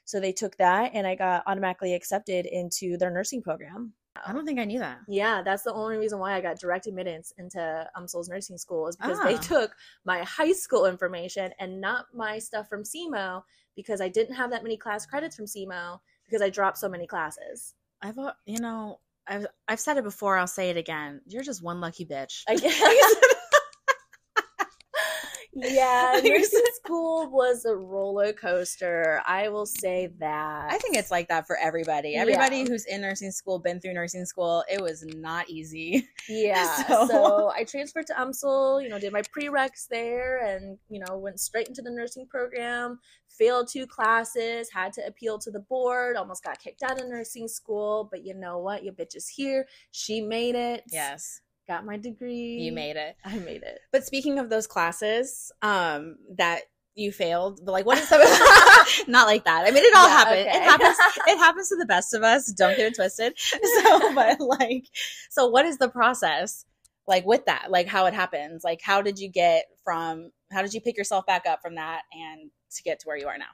So 0.06 0.20
they 0.20 0.32
took 0.32 0.58
that 0.58 0.92
and 0.94 1.06
I 1.06 1.16
got 1.16 1.44
automatically 1.46 1.94
accepted 1.94 2.46
into 2.46 2.98
their 2.98 3.12
nursing 3.12 3.42
program. 3.42 3.94
I 4.26 4.34
don't 4.34 4.46
think 4.46 4.60
I 4.60 4.66
knew 4.66 4.80
that. 4.80 5.00
Yeah, 5.08 5.42
that's 5.42 5.64
the 5.64 5.74
only 5.74 5.98
reason 5.98 6.20
why 6.20 6.34
I 6.34 6.42
got 6.42 6.60
direct 6.60 6.86
admittance 6.88 7.34
into 7.38 7.88
UMSL's 7.98 8.30
nursing 8.30 8.58
school 8.58 8.88
is 8.88 8.96
because 8.98 9.20
they 9.24 9.36
Ah. 9.36 9.40
took 9.42 9.76
my 10.06 10.20
high 10.24 10.52
school 10.52 10.86
information 10.86 11.52
and 11.60 11.80
not 11.80 12.06
my 12.14 12.38
stuff 12.38 12.68
from 12.68 12.84
SEMO 12.84 13.44
because 13.76 14.02
I 14.02 14.10
didn't 14.10 14.36
have 14.36 14.52
that 14.52 14.64
many 14.64 14.76
class 14.78 15.06
credits 15.06 15.36
from 15.36 15.46
SEMO 15.46 16.00
because 16.26 16.42
I 16.42 16.50
dropped 16.50 16.78
so 16.78 16.90
many 16.90 17.08
classes. 17.08 17.76
I've, 18.02 18.18
al- 18.18 18.36
you 18.46 18.60
know, 18.60 19.00
I've 19.28 19.46
I've 19.68 19.80
said 19.80 19.98
it 19.98 20.04
before. 20.04 20.38
I'll 20.38 20.46
say 20.48 20.70
it 20.70 20.78
again. 20.78 21.22
You're 21.26 21.44
just 21.44 21.64
one 21.64 21.80
lucky 21.80 22.06
bitch. 22.06 22.44
I 22.50 22.56
guess. 22.58 23.16
Yeah, 25.62 26.20
nursing 26.24 26.62
school 26.84 27.30
was 27.32 27.66
a 27.66 27.76
roller 27.76 28.34
coaster. 28.34 29.22
I 29.26 29.50
will 29.50 29.66
say 29.66 30.10
that. 30.20 30.72
I 30.72 30.78
think 30.78 30.96
it's 30.98 31.12
like 31.12 31.28
that 31.30 31.48
for 31.48 31.58
everybody. 31.58 32.12
Yeah. 32.12 32.22
Everybody 32.22 32.62
who's 32.68 32.86
in 32.86 33.02
nursing 33.02 33.32
school, 33.32 33.60
been 33.60 33.80
through 33.80 33.94
nursing 33.94 34.26
school, 34.26 34.64
it 34.72 34.82
was 34.82 35.04
not 35.06 35.50
easy. 35.50 36.08
Yeah. 36.30 36.84
So- 36.88 37.08
So, 37.08 37.52
I 37.56 37.64
transferred 37.64 38.08
to 38.08 38.14
UMSL, 38.14 38.82
you 38.84 38.90
know, 38.90 39.00
did 39.00 39.12
my 39.14 39.22
prereqs 39.24 39.88
there 39.90 40.38
and, 40.46 40.78
you 40.90 41.00
know, 41.00 41.18
went 41.18 41.40
straight 41.40 41.68
into 41.68 41.82
the 41.82 41.92
nursing 41.92 42.28
program, 42.28 43.00
failed 43.28 43.68
two 43.68 43.86
classes, 43.88 44.70
had 44.72 44.94
to 44.94 45.06
appeal 45.06 45.40
to 45.40 45.52
the 45.52 45.60
board, 45.60 46.16
almost 46.16 46.44
got 46.44 46.60
kicked 46.60 46.84
out 46.84 47.02
of 47.02 47.08
nursing 47.10 47.48
school. 47.48 48.08
But 48.10 48.24
you 48.26 48.34
know 48.34 48.60
what? 48.60 48.84
Your 48.84 48.94
bitch 48.94 49.16
is 49.16 49.28
here. 49.28 49.66
She 49.92 50.22
made 50.22 50.56
it. 50.56 50.84
Yes, 50.92 51.42
Got 51.72 51.86
my 51.86 51.96
degree. 51.98 52.58
you 52.60 52.72
made 52.74 52.98
it. 52.98 53.16
I 53.24 53.40
made 53.40 53.64
it. 53.64 53.80
But 53.94 54.06
speaking 54.06 54.40
of 54.40 54.50
those 54.50 54.68
classes, 54.68 55.52
um, 55.62 56.18
that 56.38 56.64
you 56.96 57.14
failed, 57.14 57.62
but 57.64 57.72
like, 57.72 57.86
what 57.86 57.98
is 57.98 58.10
some? 58.10 58.20
not 59.08 59.26
like 59.28 59.46
that. 59.46 59.64
I 59.66 59.72
mean, 59.72 59.84
it 59.86 59.96
all 59.96 60.08
Yeah, 60.08 60.18
happened. 60.18 60.40
okay. 60.42 60.58
It 60.58 60.64
happens. 60.64 60.98
It 61.28 61.38
happens 61.38 61.70
to 61.70 61.78
the 61.78 61.86
best 61.86 62.14
of 62.14 62.24
us. 62.24 62.52
Don't 62.52 62.76
get 62.76 62.88
it 62.88 62.96
twisted. 62.96 63.34
So, 63.40 64.14
but 64.14 64.42
like, 64.42 64.84
so 65.30 65.48
what 65.48 65.66
is 65.66 65.78
the 65.78 65.88
process? 65.90 66.66
Like 67.08 67.26
with 67.26 67.46
that, 67.46 67.72
like 67.72 67.88
how 67.88 68.06
it 68.08 68.14
happens, 68.14 68.64
like 68.66 68.82
how 68.84 69.02
did 69.02 69.18
you 69.18 69.30
get 69.30 69.66
from, 69.86 70.32
how 70.52 70.62
did 70.62 70.74
you 70.74 70.82
pick 70.82 70.98
yourself 70.98 71.26
back 71.26 71.46
up 71.48 71.62
from 71.62 71.76
that 71.76 72.02
and 72.12 72.52
to 72.76 72.84
get 72.84 73.00
to 73.00 73.08
where 73.08 73.18
you 73.18 73.28
are 73.28 73.38
now? 73.38 73.46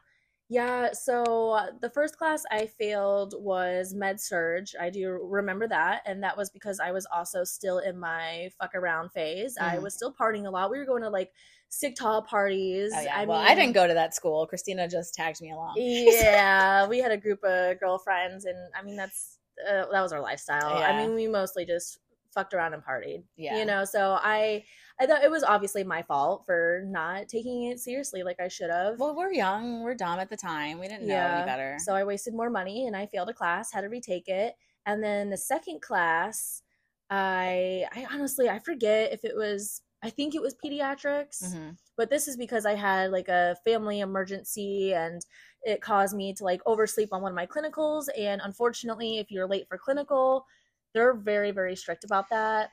Yeah, 0.50 0.94
so 0.94 1.52
uh, 1.52 1.68
the 1.82 1.90
first 1.90 2.18
class 2.18 2.44
I 2.50 2.68
failed 2.68 3.34
was 3.38 3.94
med 3.94 4.20
surg. 4.22 4.68
I 4.80 4.90
do 4.90 5.10
remember 5.22 5.68
that, 5.68 6.04
and 6.06 6.24
that 6.24 6.38
was 6.38 6.50
because 6.50 6.80
I 6.80 6.92
was 6.92 7.06
also 7.14 7.44
still 7.44 7.80
in 7.80 8.00
my 8.00 8.50
fuck 8.60 8.74
around 8.74 9.12
phase. 9.12 9.58
I 9.60 9.76
Mhm. 9.78 9.82
was 9.82 9.94
still 9.94 10.14
partying 10.14 10.48
a 10.48 10.50
lot. 10.50 10.72
We 10.72 10.80
were 10.80 10.86
going 10.86 11.04
to 11.04 11.10
like 11.10 11.34
Sig 11.70 11.98
Tau 11.98 12.22
parties. 12.22 12.94
Oh 12.96 13.02
yeah. 13.02 13.14
I 13.14 13.26
well, 13.26 13.42
mean, 13.42 13.52
I 13.52 13.56
didn't 13.56 13.74
go 13.74 13.88
to 13.88 13.94
that 13.94 14.14
school. 14.16 14.48
Christina 14.48 14.88
just 14.88 15.14
tagged 15.14 15.42
me 15.42 15.52
along. 15.52 15.74
Yeah, 15.78 16.88
we 16.92 17.00
had 17.00 17.12
a 17.12 17.18
group 17.18 17.44
of 17.44 17.78
girlfriends, 17.82 18.46
and 18.46 18.58
I 18.74 18.84
mean 18.84 18.96
that's 18.96 19.40
uh, 19.68 19.86
that 19.92 20.02
was 20.02 20.14
our 20.14 20.22
lifestyle. 20.22 20.80
Yeah. 20.80 20.88
I 20.88 20.96
mean, 20.98 21.14
we 21.14 21.28
mostly 21.28 21.66
just 21.66 22.00
fucked 22.34 22.54
around 22.54 22.74
and 22.74 22.84
partied. 22.84 23.24
Yeah. 23.36 23.58
you 23.58 23.66
know. 23.66 23.84
So 23.84 24.18
I, 24.22 24.64
I 25.00 25.06
thought 25.06 25.24
it 25.24 25.30
was 25.32 25.44
obviously 25.44 25.84
my 25.84 26.02
fault 26.02 26.44
for 26.46 26.84
not 26.88 27.28
taking 27.28 27.64
it 27.66 27.80
seriously 27.80 28.24
like 28.24 28.40
I 28.40 28.48
should 28.48 28.72
have. 28.72 29.00
Well, 29.00 29.16
we're 29.16 29.32
young. 29.32 29.84
We're 29.84 29.94
dumb 29.96 30.20
at 30.20 30.30
the 30.30 30.38
time. 30.38 30.80
We 30.80 30.88
didn't 30.88 31.08
know 31.08 31.16
any 31.16 31.46
better. 31.46 31.78
So 31.80 31.94
I 31.94 32.04
wasted 32.04 32.34
more 32.34 32.50
money 32.50 32.88
and 32.88 32.96
I 32.96 33.06
failed 33.06 33.30
a 33.30 33.34
class, 33.34 33.72
had 33.72 33.82
to 33.82 33.90
retake 33.90 34.28
it. 34.28 34.56
And 34.86 35.04
then 35.04 35.30
the 35.30 35.38
second 35.38 35.82
class, 35.82 36.64
I 37.10 37.86
I 37.94 38.08
honestly 38.12 38.50
I 38.50 38.60
forget 38.60 39.14
if 39.14 39.24
it 39.24 39.36
was 39.36 39.82
I 40.04 40.10
think 40.10 40.36
it 40.36 40.42
was 40.42 40.56
pediatrics, 40.64 41.44
Mhm. 41.44 41.78
but 41.96 42.10
this 42.10 42.28
is 42.28 42.38
because 42.38 42.66
I 42.66 42.76
had 42.76 43.12
like 43.12 43.28
a 43.30 43.56
family 43.66 44.00
emergency 44.00 44.94
and 44.94 45.22
it 45.64 45.82
caused 45.82 46.16
me 46.16 46.34
to 46.36 46.44
like 46.44 46.62
oversleep 46.66 47.12
on 47.14 47.22
one 47.22 47.32
of 47.32 47.36
my 47.36 47.48
clinicals 47.48 48.08
and 48.18 48.42
unfortunately 48.44 49.18
if 49.20 49.32
you're 49.32 49.48
late 49.48 49.68
for 49.68 49.78
clinical, 49.78 50.46
they're 50.94 51.14
very 51.16 51.52
very 51.52 51.76
strict 51.76 52.04
about 52.04 52.30
that. 52.30 52.72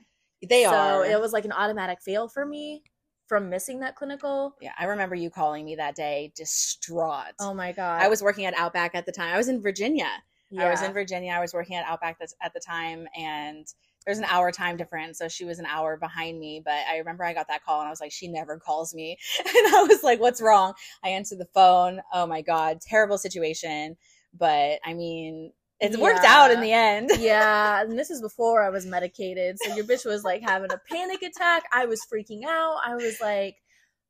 They 0.49 0.65
so 0.65 0.71
are. 0.71 1.05
So 1.05 1.11
it 1.11 1.21
was 1.21 1.33
like 1.33 1.45
an 1.45 1.53
automatic 1.53 2.01
fail 2.03 2.29
for 2.29 2.45
me 2.45 2.83
from 3.27 3.49
missing 3.49 3.81
that 3.81 3.97
clinical. 3.97 4.55
yeah, 4.61 4.73
I 4.79 4.85
remember 4.85 5.15
you 5.15 5.31
calling 5.31 5.65
me 5.65 5.77
that 5.77 5.95
day, 5.95 6.33
distraught. 6.37 7.35
Oh 7.41 7.55
my 7.55 7.73
god. 7.73 8.03
I 8.03 8.09
was 8.09 8.23
working 8.23 8.45
at 8.45 8.55
Outback 8.55 8.95
at 8.95 9.07
the 9.07 9.13
time. 9.13 9.35
I 9.35 9.37
was 9.37 9.49
in 9.49 9.63
Virginia. 9.63 10.11
Yeah. 10.51 10.67
I 10.67 10.71
was 10.71 10.83
in 10.83 10.93
Virginia. 10.93 11.33
I 11.33 11.41
was 11.41 11.55
working 11.55 11.77
at 11.77 11.87
Outback 11.87 12.19
at 12.43 12.53
the 12.53 12.61
time, 12.61 13.07
and 13.19 13.67
there's 14.05 14.19
an 14.19 14.25
hour 14.25 14.53
time 14.53 14.77
difference, 14.77 15.19
so 15.19 15.29
she 15.29 15.45
was 15.45 15.59
an 15.59 15.67
hour 15.67 15.97
behind 15.97 16.39
me. 16.39 16.61
But 16.65 16.85
I 16.89 16.99
remember 16.99 17.25
I 17.25 17.33
got 17.33 17.49
that 17.49 17.65
call, 17.65 17.81
and 17.81 17.87
I 17.87 17.91
was 17.91 18.01
like, 18.01 18.13
"She 18.13 18.29
never 18.29 18.59
calls 18.59 18.95
me," 18.95 19.17
and 19.39 19.75
I 19.75 19.87
was 19.89 20.03
like, 20.03 20.21
"What's 20.21 20.43
wrong?" 20.43 20.75
I 21.03 21.09
answered 21.09 21.39
the 21.39 21.49
phone. 21.55 22.01
Oh 22.13 22.27
my 22.27 22.43
god, 22.43 22.81
terrible 22.81 23.19
situation. 23.19 23.97
But 24.33 24.81
I 24.85 24.95
mean, 24.95 25.53
it 25.81 25.99
worked 25.99 26.25
out 26.25 26.51
in 26.51 26.61
the 26.61 26.73
end. 26.73 27.11
yeah, 27.19 27.83
and 27.83 27.99
this 27.99 28.11
is 28.11 28.21
before 28.21 28.63
I 28.63 28.71
was 28.71 28.87
medicated. 28.87 29.57
So 29.61 29.75
your 29.75 29.85
bitch 29.85 30.05
was 30.05 30.25
like 30.25 30.43
having 30.43 30.73
a 30.73 30.81
panic 30.89 31.23
attack. 31.23 31.65
I 31.73 31.87
was 31.87 32.01
freaking 32.13 32.45
out. 32.45 32.79
I 32.85 32.95
was 32.95 33.19
like, 33.21 33.57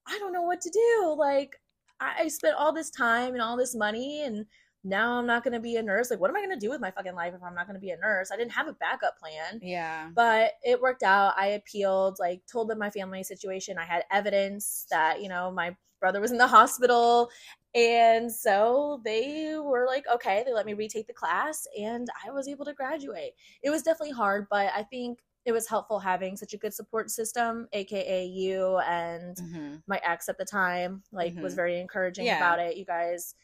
I 0.06 0.18
don't 0.18 0.32
know 0.32 0.42
what 0.42 0.60
to 0.60 0.70
do. 0.70 1.14
Like, 1.18 1.56
I 2.00 2.14
I 2.20 2.28
spent 2.28 2.56
all 2.56 2.72
this 2.72 2.90
time 2.90 3.32
and 3.32 3.42
all 3.42 3.56
this 3.56 3.74
money, 3.74 4.22
and 4.24 4.46
now 4.84 5.18
I'm 5.18 5.26
not 5.26 5.42
going 5.42 5.54
to 5.54 5.60
be 5.60 5.76
a 5.76 5.82
nurse. 5.82 6.10
Like, 6.10 6.20
what 6.20 6.28
am 6.28 6.36
I 6.36 6.40
going 6.40 6.58
to 6.58 6.64
do 6.64 6.70
with 6.70 6.80
my 6.80 6.90
fucking 6.90 7.14
life 7.14 7.32
if 7.34 7.42
I'm 7.42 7.54
not 7.54 7.66
going 7.66 7.74
to 7.74 7.80
be 7.80 7.90
a 7.90 7.96
nurse? 7.96 8.30
I 8.30 8.36
didn't 8.36 8.52
have 8.52 8.68
a 8.68 8.74
backup 8.74 9.18
plan. 9.18 9.58
Yeah. 9.62 10.10
But 10.14 10.52
it 10.62 10.80
worked 10.80 11.02
out. 11.02 11.32
I 11.38 11.48
appealed, 11.48 12.18
like, 12.20 12.42
told 12.50 12.68
them 12.68 12.78
my 12.78 12.90
family 12.90 13.24
situation. 13.24 13.78
I 13.78 13.84
had 13.84 14.04
evidence 14.12 14.86
that, 14.90 15.22
you 15.22 15.30
know, 15.30 15.50
my 15.50 15.74
brother 16.00 16.20
was 16.20 16.32
in 16.32 16.38
the 16.38 16.46
hospital. 16.46 17.30
And 17.74 18.30
so 18.32 19.00
they 19.04 19.56
were 19.58 19.86
like, 19.86 20.04
okay, 20.06 20.44
they 20.44 20.52
let 20.52 20.66
me 20.66 20.74
retake 20.74 21.06
the 21.08 21.12
class 21.14 21.66
and 21.78 22.08
I 22.24 22.30
was 22.30 22.46
able 22.48 22.64
to 22.66 22.72
graduate. 22.74 23.32
It 23.62 23.70
was 23.70 23.82
definitely 23.82 24.12
hard, 24.12 24.46
but 24.48 24.72
I 24.74 24.84
think 24.84 25.20
it 25.44 25.52
was 25.52 25.68
helpful 25.68 25.98
having 25.98 26.36
such 26.36 26.54
a 26.54 26.58
good 26.58 26.72
support 26.72 27.10
system, 27.10 27.68
aka 27.72 28.24
you 28.24 28.78
and 28.78 29.36
Mhm. 29.36 29.82
my 29.86 30.00
ex 30.04 30.28
at 30.28 30.38
the 30.38 30.44
time, 30.44 31.02
like 31.12 31.36
was 31.40 31.54
Mhm. 31.54 31.56
very 31.56 31.78
encouraging 31.80 32.28
Yeah. 32.28 32.30
about 32.30 32.60
it. 32.60 32.76
You 32.76 32.84
guys 32.86 33.34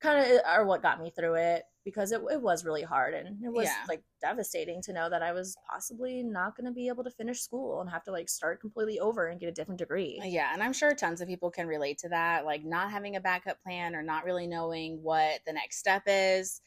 kind 0.00 0.18
of 0.32 0.40
are 0.44 0.64
what 0.66 0.82
got 0.82 1.00
me 1.00 1.10
through 1.10 1.34
it 1.34 1.64
because 1.84 2.10
it, 2.12 2.20
it 2.30 2.42
was 2.42 2.64
really 2.64 2.82
hard 2.82 3.14
and 3.14 3.42
it 3.44 3.52
was 3.52 3.64
Yeah. 3.64 3.84
like 3.88 4.02
devastating 4.20 4.82
to 4.82 4.92
know 4.92 5.08
that 5.08 5.22
I 5.22 5.32
was 5.32 5.56
possibly 5.70 6.22
not 6.22 6.56
going 6.56 6.66
to 6.66 6.72
be 6.72 6.88
able 6.88 7.04
to 7.04 7.10
finish 7.10 7.40
school 7.40 7.80
and 7.80 7.88
have 7.90 8.02
to 8.04 8.10
like 8.12 8.28
start 8.28 8.60
completely 8.60 8.98
over 8.98 9.28
and 9.28 9.38
get 9.40 9.48
a 9.48 9.52
different 9.52 9.78
degree. 9.78 10.20
Uh, 10.22 10.26
yeah, 10.26 10.52
and 10.52 10.62
I'm 10.62 10.72
sure 10.72 10.94
tons 10.94 11.20
of 11.20 11.28
people 11.28 11.50
can 11.50 11.66
relate 11.66 11.98
to 11.98 12.08
that, 12.08 12.44
like 12.44 12.64
not 12.64 12.90
having 12.90 13.16
a 13.16 13.20
backup 13.20 13.62
plan 13.62 13.94
or 13.94 14.02
not 14.02 14.24
really 14.24 14.46
knowing 14.46 15.02
what 15.02 15.40
the 15.46 15.52
next 15.52 15.78
step 15.78 16.02
is. 16.06 16.60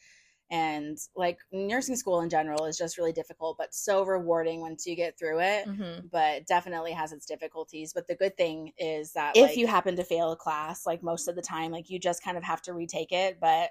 And 0.50 0.98
like 1.14 1.38
nursing 1.52 1.96
school 1.96 2.20
in 2.22 2.30
general 2.30 2.64
is 2.64 2.76
just 2.76 2.98
really 2.98 3.12
difficult, 3.12 3.56
but 3.56 3.74
so 3.74 4.04
rewarding 4.04 4.60
once 4.60 4.86
you 4.86 4.96
get 4.96 5.18
through 5.18 5.40
it. 5.40 5.66
hmm 5.66 6.00
But 6.10 6.46
definitely 6.46 6.92
has 6.92 7.12
its 7.12 7.26
difficulties. 7.26 7.92
But 7.92 8.08
the 8.08 8.16
good 8.16 8.36
thing 8.36 8.72
is 8.78 9.12
that 9.12 9.36
if 9.36 9.56
you 9.56 9.66
happen 9.66 9.96
to 9.96 10.04
fail 10.04 10.32
a 10.32 10.36
class, 10.36 10.86
like 10.86 11.02
most 11.02 11.28
of 11.28 11.36
the 11.36 11.42
time, 11.42 11.70
like 11.70 11.88
you 11.90 11.98
just 12.00 12.22
kind 12.24 12.36
of 12.36 12.42
have 12.44 12.62
to 12.62 12.72
retake 12.72 13.12
it. 13.12 13.38
But 13.40 13.70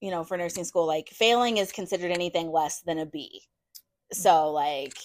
you 0.00 0.10
know, 0.10 0.24
for 0.24 0.36
nursing 0.36 0.64
school, 0.64 0.86
like 0.86 1.08
failing 1.10 1.58
is 1.58 1.72
considered 1.72 2.10
anything 2.10 2.50
less 2.50 2.80
than 2.82 2.98
a 2.98 3.06
B. 3.06 3.42
So 4.12 4.50
like 4.52 4.96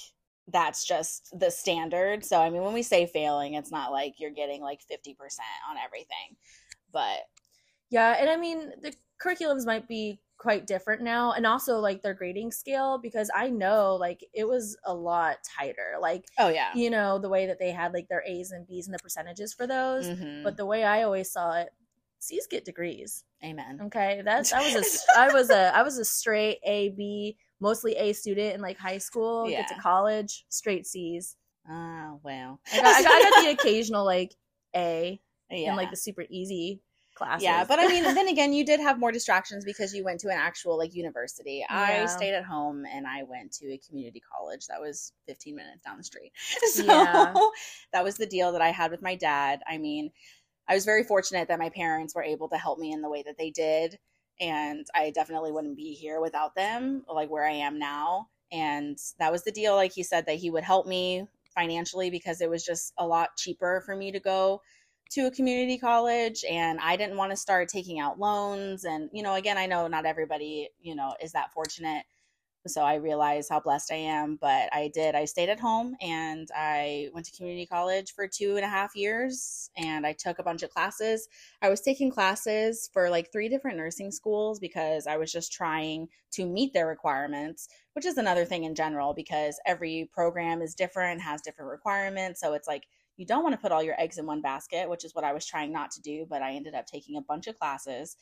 that's 0.47 0.85
just 0.85 1.37
the 1.37 1.51
standard. 1.51 2.25
So 2.25 2.41
I 2.41 2.49
mean, 2.49 2.63
when 2.63 2.73
we 2.73 2.83
say 2.83 3.05
failing, 3.05 3.55
it's 3.55 3.71
not 3.71 3.91
like 3.91 4.19
you're 4.19 4.31
getting 4.31 4.61
like 4.61 4.81
50% 4.81 5.49
on 5.69 5.77
everything. 5.77 6.37
But 6.91 7.21
Yeah, 7.89 8.17
and 8.19 8.29
I 8.29 8.37
mean 8.37 8.71
the 8.81 8.93
curriculums 9.23 9.65
might 9.65 9.87
be 9.87 10.21
quite 10.37 10.67
different 10.67 11.01
now 11.01 11.31
and 11.33 11.45
also 11.47 11.79
like 11.79 12.01
their 12.01 12.13
grading 12.13 12.51
scale 12.51 12.99
because 13.01 13.29
I 13.35 13.49
know 13.49 13.95
like 13.95 14.23
it 14.33 14.47
was 14.47 14.77
a 14.85 14.93
lot 14.93 15.37
tighter. 15.43 15.95
Like 15.99 16.25
oh 16.37 16.49
yeah. 16.49 16.71
you 16.75 16.89
know 16.89 17.17
the 17.19 17.29
way 17.29 17.47
that 17.47 17.59
they 17.59 17.71
had 17.71 17.93
like 17.93 18.07
their 18.07 18.23
A's 18.25 18.51
and 18.51 18.67
B's 18.67 18.87
and 18.87 18.93
the 18.93 18.99
percentages 18.99 19.53
for 19.53 19.65
those, 19.67 20.07
Mhm. 20.07 20.43
but 20.43 20.55
the 20.57 20.65
way 20.65 20.83
I 20.83 21.03
always 21.03 21.31
saw 21.31 21.53
it, 21.53 21.69
C's 22.19 22.47
get 22.47 22.65
degrees. 22.65 23.23
Amen. 23.43 23.79
Okay, 23.85 24.21
that's 24.23 24.53
I 24.53 24.61
was 24.61 24.75
a 24.75 24.83
I 25.19 25.33
was 25.33 25.49
a 25.49 25.75
I 25.75 25.81
was 25.83 25.97
a 25.97 26.05
straight 26.05 26.59
A 26.65 26.89
B 26.89 27.37
mostly 27.59 27.93
A 27.95 28.13
student 28.13 28.53
in 28.55 28.61
like 28.61 28.77
high 28.77 28.97
school. 28.99 29.47
Get 29.49 29.67
to 29.69 29.73
Yeah. 29.75 29.81
college, 29.81 30.45
straight 30.49 30.85
C's. 30.85 31.35
Oh, 31.69 32.19
wow 32.23 32.59
I 32.71 32.77
got, 32.81 32.85
I 32.95 33.01
got, 33.03 33.11
I 33.11 33.21
got 33.29 33.43
the 33.43 33.51
occasional 33.51 34.05
like 34.05 34.35
A 34.75 35.19
yeah. 35.49 35.71
in 35.71 35.75
like 35.75 35.89
the 35.91 35.97
super 35.97 36.25
easy 36.29 36.81
classes. 37.17 37.43
Yeah, 37.43 37.63
but 37.67 37.79
I 37.79 37.87
mean, 37.87 38.03
then 38.15 38.27
again, 38.27 38.53
you 38.53 38.65
did 38.65 38.79
have 38.79 38.99
more 38.99 39.11
distractions 39.11 39.65
because 39.65 39.93
you 39.93 40.03
went 40.03 40.19
to 40.21 40.27
an 40.29 40.37
actual 40.37 40.77
like 40.77 40.93
university. 40.93 41.65
I 41.69 42.05
stayed 42.05 42.33
at 42.33 42.43
home 42.45 42.85
and 42.85 43.07
I 43.07 43.23
went 43.23 43.51
to 43.53 43.73
a 43.73 43.77
community 43.77 44.21
college 44.21 44.67
that 44.67 44.79
was 44.79 45.13
15 45.27 45.55
minutes 45.55 45.83
down 45.85 45.97
the 45.97 46.03
street. 46.03 46.31
So 46.67 46.83
Yeah. 46.83 47.33
that 47.93 48.03
was 48.03 48.17
the 48.17 48.25
deal 48.25 48.51
that 48.51 48.61
I 48.61 48.69
had 48.69 48.91
with 48.91 49.01
my 49.01 49.15
dad. 49.15 49.61
I 49.67 49.77
mean, 49.77 50.11
I 50.67 50.75
was 50.75 50.85
very 50.85 51.03
fortunate 51.03 51.47
that 51.47 51.59
my 51.59 51.69
parents 51.69 52.13
were 52.15 52.23
able 52.23 52.49
to 52.49 52.57
help 52.57 52.79
me 52.79 52.91
in 52.91 53.01
the 53.01 53.09
way 53.09 53.23
that 53.23 53.37
they 53.37 53.49
did. 53.51 53.99
And 54.39 54.85
I 54.93 55.11
definitely 55.11 55.51
wouldn't 55.51 55.77
be 55.77 55.93
here 55.93 56.21
without 56.21 56.55
them, 56.55 57.03
like 57.11 57.29
where 57.29 57.45
I 57.45 57.53
am 57.53 57.79
now. 57.79 58.29
And 58.51 58.97
that 59.19 59.31
was 59.31 59.43
the 59.43 59.51
deal. 59.51 59.75
Like 59.75 59.93
he 59.93 60.03
said, 60.03 60.25
that 60.27 60.35
he 60.37 60.49
would 60.49 60.63
help 60.63 60.85
me 60.85 61.27
financially 61.55 62.09
because 62.11 62.41
it 62.41 62.49
was 62.49 62.63
just 62.63 62.93
a 62.97 63.07
lot 63.07 63.35
cheaper 63.37 63.81
for 63.85 63.95
me 63.95 64.11
to 64.11 64.19
go 64.19 64.61
to 65.11 65.27
a 65.27 65.31
community 65.31 65.77
college 65.77 66.43
and 66.49 66.79
I 66.79 66.95
didn't 66.95 67.17
want 67.17 67.31
to 67.31 67.37
start 67.37 67.69
taking 67.69 67.99
out 67.99 68.19
loans 68.19 68.83
and 68.85 69.09
you 69.13 69.23
know 69.23 69.35
again 69.35 69.57
I 69.57 69.65
know 69.65 69.87
not 69.87 70.05
everybody 70.05 70.69
you 70.81 70.95
know 70.95 71.13
is 71.21 71.31
that 71.33 71.51
fortunate. 71.51 72.03
So 72.65 72.81
I 72.81 72.95
realize 72.95 73.47
how 73.49 73.61
blessed 73.61 73.93
I 73.93 73.95
am 73.95 74.37
but 74.41 74.69
I 74.73 74.91
did. 74.93 75.15
I 75.15 75.25
stayed 75.25 75.49
at 75.49 75.59
home 75.59 75.95
and 76.01 76.49
I 76.55 77.09
went 77.13 77.25
to 77.27 77.37
community 77.37 77.65
college 77.65 78.13
for 78.13 78.27
two 78.27 78.57
and 78.57 78.65
a 78.65 78.69
half 78.69 78.95
years 78.95 79.69
and 79.77 80.05
I 80.05 80.13
took 80.13 80.39
a 80.39 80.43
bunch 80.43 80.63
of 80.63 80.69
classes. 80.69 81.29
I 81.61 81.69
was 81.69 81.79
taking 81.79 82.11
classes 82.11 82.89
for 82.91 83.09
like 83.09 83.31
three 83.31 83.47
different 83.47 83.77
nursing 83.77 84.11
schools 84.11 84.59
because 84.59 85.07
I 85.07 85.15
was 85.15 85.31
just 85.31 85.53
trying 85.53 86.09
to 86.33 86.45
meet 86.45 86.73
their 86.73 86.87
requirements 86.87 87.69
which 87.97 88.05
is 88.05 88.19
another 88.19 88.45
thing 88.45 88.63
in 88.63 88.75
general 88.75 89.11
because 89.11 89.59
every 89.65 90.07
program 90.13 90.61
is 90.61 90.75
different 90.75 91.19
has 91.19 91.41
different 91.41 91.71
requirements. 91.71 92.39
So 92.39 92.53
it's 92.53 92.67
like 92.67 92.83
you 93.17 93.25
don't 93.25 93.43
want 93.43 93.53
to 93.53 93.61
put 93.61 93.71
all 93.71 93.83
your 93.83 93.99
eggs 93.99 94.17
in 94.17 94.25
one 94.25 94.41
basket, 94.41 94.89
which 94.89 95.03
is 95.03 95.13
what 95.15 95.23
I 95.23 95.33
was 95.33 95.45
trying 95.45 95.71
not 95.71 95.91
to 95.91 96.01
do, 96.01 96.25
but 96.29 96.41
I 96.41 96.53
ended 96.53 96.73
up 96.75 96.85
taking 96.85 97.17
a 97.17 97.21
bunch 97.21 97.47
of 97.47 97.57
classes. 97.59 98.15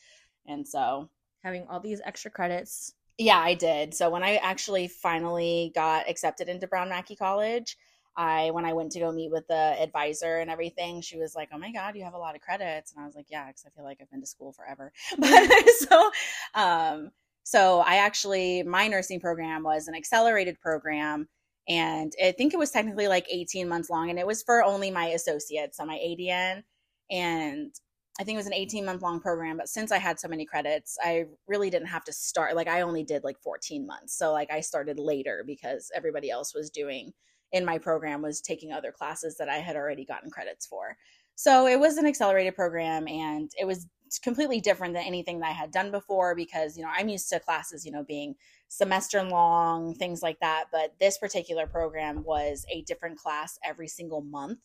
And 0.46 0.66
so 0.66 1.10
Having 1.44 1.66
all 1.68 1.80
these 1.80 2.00
extra 2.04 2.30
credits. 2.30 2.94
yeah, 3.18 3.38
I 3.38 3.54
did. 3.54 3.94
So 3.94 4.10
when 4.10 4.22
I 4.22 4.36
actually 4.36 4.88
finally 4.88 5.72
got 5.74 6.08
accepted 6.08 6.48
into 6.48 6.66
Brown 6.66 6.88
Mackie 6.88 7.16
College, 7.16 7.76
I 8.16 8.50
when 8.50 8.64
I 8.64 8.72
went 8.72 8.92
to 8.92 8.98
go 9.00 9.12
meet 9.12 9.30
with 9.30 9.46
the 9.46 9.54
advisor 9.54 10.38
and 10.38 10.50
everything, 10.50 11.00
she 11.02 11.18
was 11.18 11.34
like, 11.34 11.50
"Oh 11.52 11.58
my 11.58 11.70
god, 11.70 11.96
you 11.96 12.02
have 12.04 12.14
a 12.14 12.18
lot 12.18 12.34
of 12.34 12.40
credits," 12.40 12.92
and 12.92 13.02
I 13.02 13.06
was 13.06 13.14
like, 13.14 13.26
"Yeah," 13.30 13.46
because 13.46 13.64
I 13.66 13.70
feel 13.70 13.84
like 13.84 13.98
I've 14.00 14.10
been 14.10 14.20
to 14.22 14.26
school 14.26 14.52
forever. 14.52 14.92
But 15.18 15.48
so, 15.88 16.10
um, 16.54 17.10
so 17.42 17.80
I 17.80 17.96
actually 17.96 18.62
my 18.62 18.88
nursing 18.88 19.20
program 19.20 19.62
was 19.62 19.86
an 19.88 19.94
accelerated 19.94 20.58
program, 20.60 21.28
and 21.68 22.12
I 22.22 22.32
think 22.32 22.54
it 22.54 22.58
was 22.58 22.70
technically 22.70 23.08
like 23.08 23.26
eighteen 23.30 23.68
months 23.68 23.90
long, 23.90 24.10
and 24.10 24.18
it 24.18 24.26
was 24.26 24.42
for 24.42 24.62
only 24.62 24.90
my 24.90 25.06
associates, 25.08 25.78
so 25.78 25.86
my 25.86 25.96
ADN, 25.96 26.62
and 27.10 27.74
I 28.18 28.24
think 28.24 28.36
it 28.36 28.38
was 28.38 28.46
an 28.46 28.54
18 28.54 28.84
month 28.84 29.02
long 29.02 29.20
program, 29.20 29.58
but 29.58 29.68
since 29.68 29.92
I 29.92 29.98
had 29.98 30.18
so 30.18 30.28
many 30.28 30.46
credits, 30.46 30.96
I 31.02 31.26
really 31.46 31.68
didn't 31.68 31.88
have 31.88 32.04
to 32.04 32.12
start. 32.12 32.56
Like 32.56 32.68
I 32.68 32.80
only 32.80 33.02
did 33.02 33.24
like 33.24 33.38
14 33.42 33.86
months. 33.86 34.16
So 34.16 34.32
like 34.32 34.50
I 34.50 34.60
started 34.60 34.98
later 34.98 35.44
because 35.46 35.90
everybody 35.94 36.30
else 36.30 36.54
was 36.54 36.70
doing 36.70 37.12
in 37.52 37.64
my 37.64 37.78
program 37.78 38.22
was 38.22 38.40
taking 38.40 38.72
other 38.72 38.90
classes 38.90 39.36
that 39.36 39.48
I 39.48 39.58
had 39.58 39.76
already 39.76 40.04
gotten 40.04 40.30
credits 40.30 40.66
for. 40.66 40.96
So 41.36 41.66
it 41.66 41.78
was 41.78 41.96
an 41.98 42.06
accelerated 42.06 42.54
program 42.56 43.06
and 43.06 43.50
it 43.60 43.66
was 43.66 43.86
completely 44.22 44.60
different 44.60 44.94
than 44.94 45.04
anything 45.04 45.40
that 45.40 45.48
I 45.48 45.52
had 45.52 45.70
done 45.70 45.90
before 45.90 46.34
because, 46.34 46.76
you 46.76 46.82
know, 46.82 46.90
I'm 46.94 47.08
used 47.08 47.28
to 47.30 47.40
classes, 47.40 47.84
you 47.84 47.92
know, 47.92 48.04
being 48.04 48.34
semester 48.68 49.22
long, 49.22 49.94
things 49.94 50.22
like 50.22 50.38
that. 50.40 50.64
But 50.72 50.94
this 50.98 51.18
particular 51.18 51.66
program 51.66 52.22
was 52.24 52.64
a 52.72 52.82
different 52.82 53.18
class 53.18 53.58
every 53.64 53.88
single 53.88 54.22
month. 54.22 54.60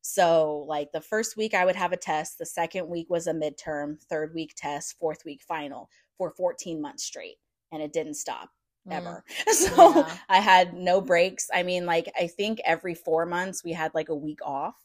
So, 0.00 0.64
like 0.68 0.92
the 0.92 1.00
first 1.00 1.36
week, 1.36 1.54
I 1.54 1.64
would 1.64 1.76
have 1.76 1.92
a 1.92 1.96
test. 1.96 2.38
The 2.38 2.46
second 2.46 2.88
week 2.88 3.08
was 3.10 3.26
a 3.26 3.32
midterm, 3.32 4.00
third 4.02 4.34
week 4.34 4.54
test, 4.56 4.96
fourth 4.98 5.24
week 5.24 5.42
final 5.42 5.88
for 6.18 6.30
14 6.30 6.80
months 6.80 7.04
straight. 7.04 7.36
And 7.72 7.82
it 7.82 7.92
didn't 7.92 8.14
stop 8.14 8.50
Mm. 8.88 8.92
ever. 8.92 9.24
So 9.52 10.06
Yeah. 10.06 10.18
I 10.28 10.40
had 10.40 10.74
no 10.74 11.00
breaks. 11.00 11.48
I 11.52 11.62
mean, 11.62 11.86
like, 11.86 12.10
I 12.18 12.26
think 12.26 12.60
every 12.64 12.94
four 12.94 13.24
months 13.26 13.64
we 13.64 13.72
had 13.72 13.94
like 13.94 14.08
a 14.10 14.14
week 14.14 14.40
off. 14.44 14.76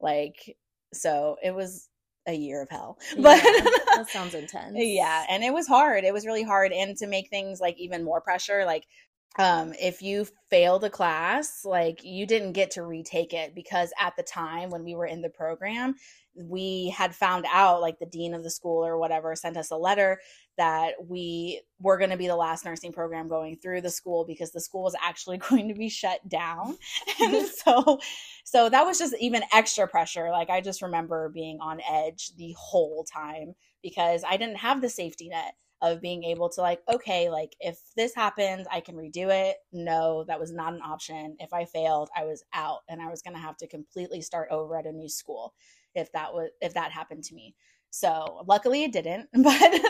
Like, 0.00 0.56
so 0.92 1.36
it 1.42 1.54
was 1.54 1.88
a 2.26 2.32
year 2.34 2.62
of 2.62 2.68
hell. 2.70 2.98
But 3.18 3.42
Yeah, 3.42 3.70
that 3.94 4.08
sounds 4.10 4.34
intense. 4.34 4.76
yeah, 4.76 5.24
and 5.28 5.42
it 5.44 5.52
was 5.52 5.66
hard. 5.66 6.04
It 6.04 6.12
was 6.12 6.26
really 6.26 6.42
hard. 6.42 6.72
And 6.72 6.96
to 6.98 7.06
make 7.06 7.28
things 7.30 7.60
like 7.60 7.78
even 7.78 8.04
more 8.04 8.20
pressure, 8.20 8.64
like, 8.64 8.84
um, 9.38 9.72
if 9.80 10.02
you 10.02 10.26
failed 10.50 10.84
a 10.84 10.90
class, 10.90 11.64
like 11.64 12.00
you 12.02 12.26
didn't 12.26 12.52
get 12.52 12.72
to 12.72 12.82
retake 12.82 13.32
it 13.34 13.54
because 13.54 13.92
at 14.00 14.16
the 14.16 14.22
time 14.22 14.70
when 14.70 14.84
we 14.84 14.94
were 14.96 15.06
in 15.06 15.22
the 15.22 15.28
program, 15.30 15.94
we 16.44 16.94
had 16.96 17.14
found 17.14 17.46
out, 17.52 17.80
like 17.80 17.98
the 17.98 18.06
dean 18.06 18.34
of 18.34 18.42
the 18.42 18.50
school 18.50 18.84
or 18.84 18.98
whatever 18.98 19.34
sent 19.34 19.56
us 19.56 19.70
a 19.70 19.76
letter 19.76 20.20
that 20.56 20.94
we 21.06 21.62
were 21.80 21.98
going 21.98 22.10
to 22.10 22.16
be 22.16 22.26
the 22.26 22.36
last 22.36 22.64
nursing 22.64 22.92
program 22.92 23.28
going 23.28 23.56
through 23.56 23.80
the 23.80 23.90
school 23.90 24.24
because 24.26 24.52
the 24.52 24.60
school 24.60 24.82
was 24.82 24.96
actually 25.02 25.38
going 25.50 25.68
to 25.68 25.74
be 25.74 25.88
shut 25.88 26.26
down. 26.28 26.76
and 27.20 27.46
so 27.46 27.98
so 28.44 28.68
that 28.68 28.84
was 28.84 28.98
just 28.98 29.14
even 29.20 29.42
extra 29.52 29.86
pressure. 29.86 30.30
Like 30.30 30.50
I 30.50 30.60
just 30.60 30.82
remember 30.82 31.28
being 31.28 31.58
on 31.60 31.80
edge 31.88 32.32
the 32.36 32.54
whole 32.58 33.04
time 33.04 33.54
because 33.82 34.24
I 34.28 34.36
didn't 34.36 34.56
have 34.56 34.80
the 34.80 34.88
safety 34.88 35.28
net 35.28 35.54
of 35.80 36.00
being 36.00 36.24
able 36.24 36.48
to 36.48 36.60
like 36.60 36.80
okay 36.92 37.30
like 37.30 37.54
if 37.60 37.78
this 37.96 38.14
happens 38.14 38.66
i 38.72 38.80
can 38.80 38.96
redo 38.96 39.28
it 39.30 39.58
no 39.72 40.24
that 40.26 40.40
was 40.40 40.52
not 40.52 40.72
an 40.72 40.82
option 40.82 41.36
if 41.38 41.52
i 41.52 41.64
failed 41.64 42.08
i 42.16 42.24
was 42.24 42.42
out 42.52 42.80
and 42.88 43.00
i 43.00 43.08
was 43.08 43.22
going 43.22 43.34
to 43.34 43.40
have 43.40 43.56
to 43.56 43.68
completely 43.68 44.20
start 44.20 44.48
over 44.50 44.76
at 44.76 44.86
a 44.86 44.92
new 44.92 45.08
school 45.08 45.54
if 45.98 46.12
that 46.12 46.32
was 46.32 46.50
if 46.60 46.74
that 46.74 46.92
happened 46.92 47.24
to 47.24 47.34
me. 47.34 47.54
So 47.90 48.44
luckily 48.46 48.84
it 48.84 48.92
didn't 48.92 49.28
but 49.34 49.80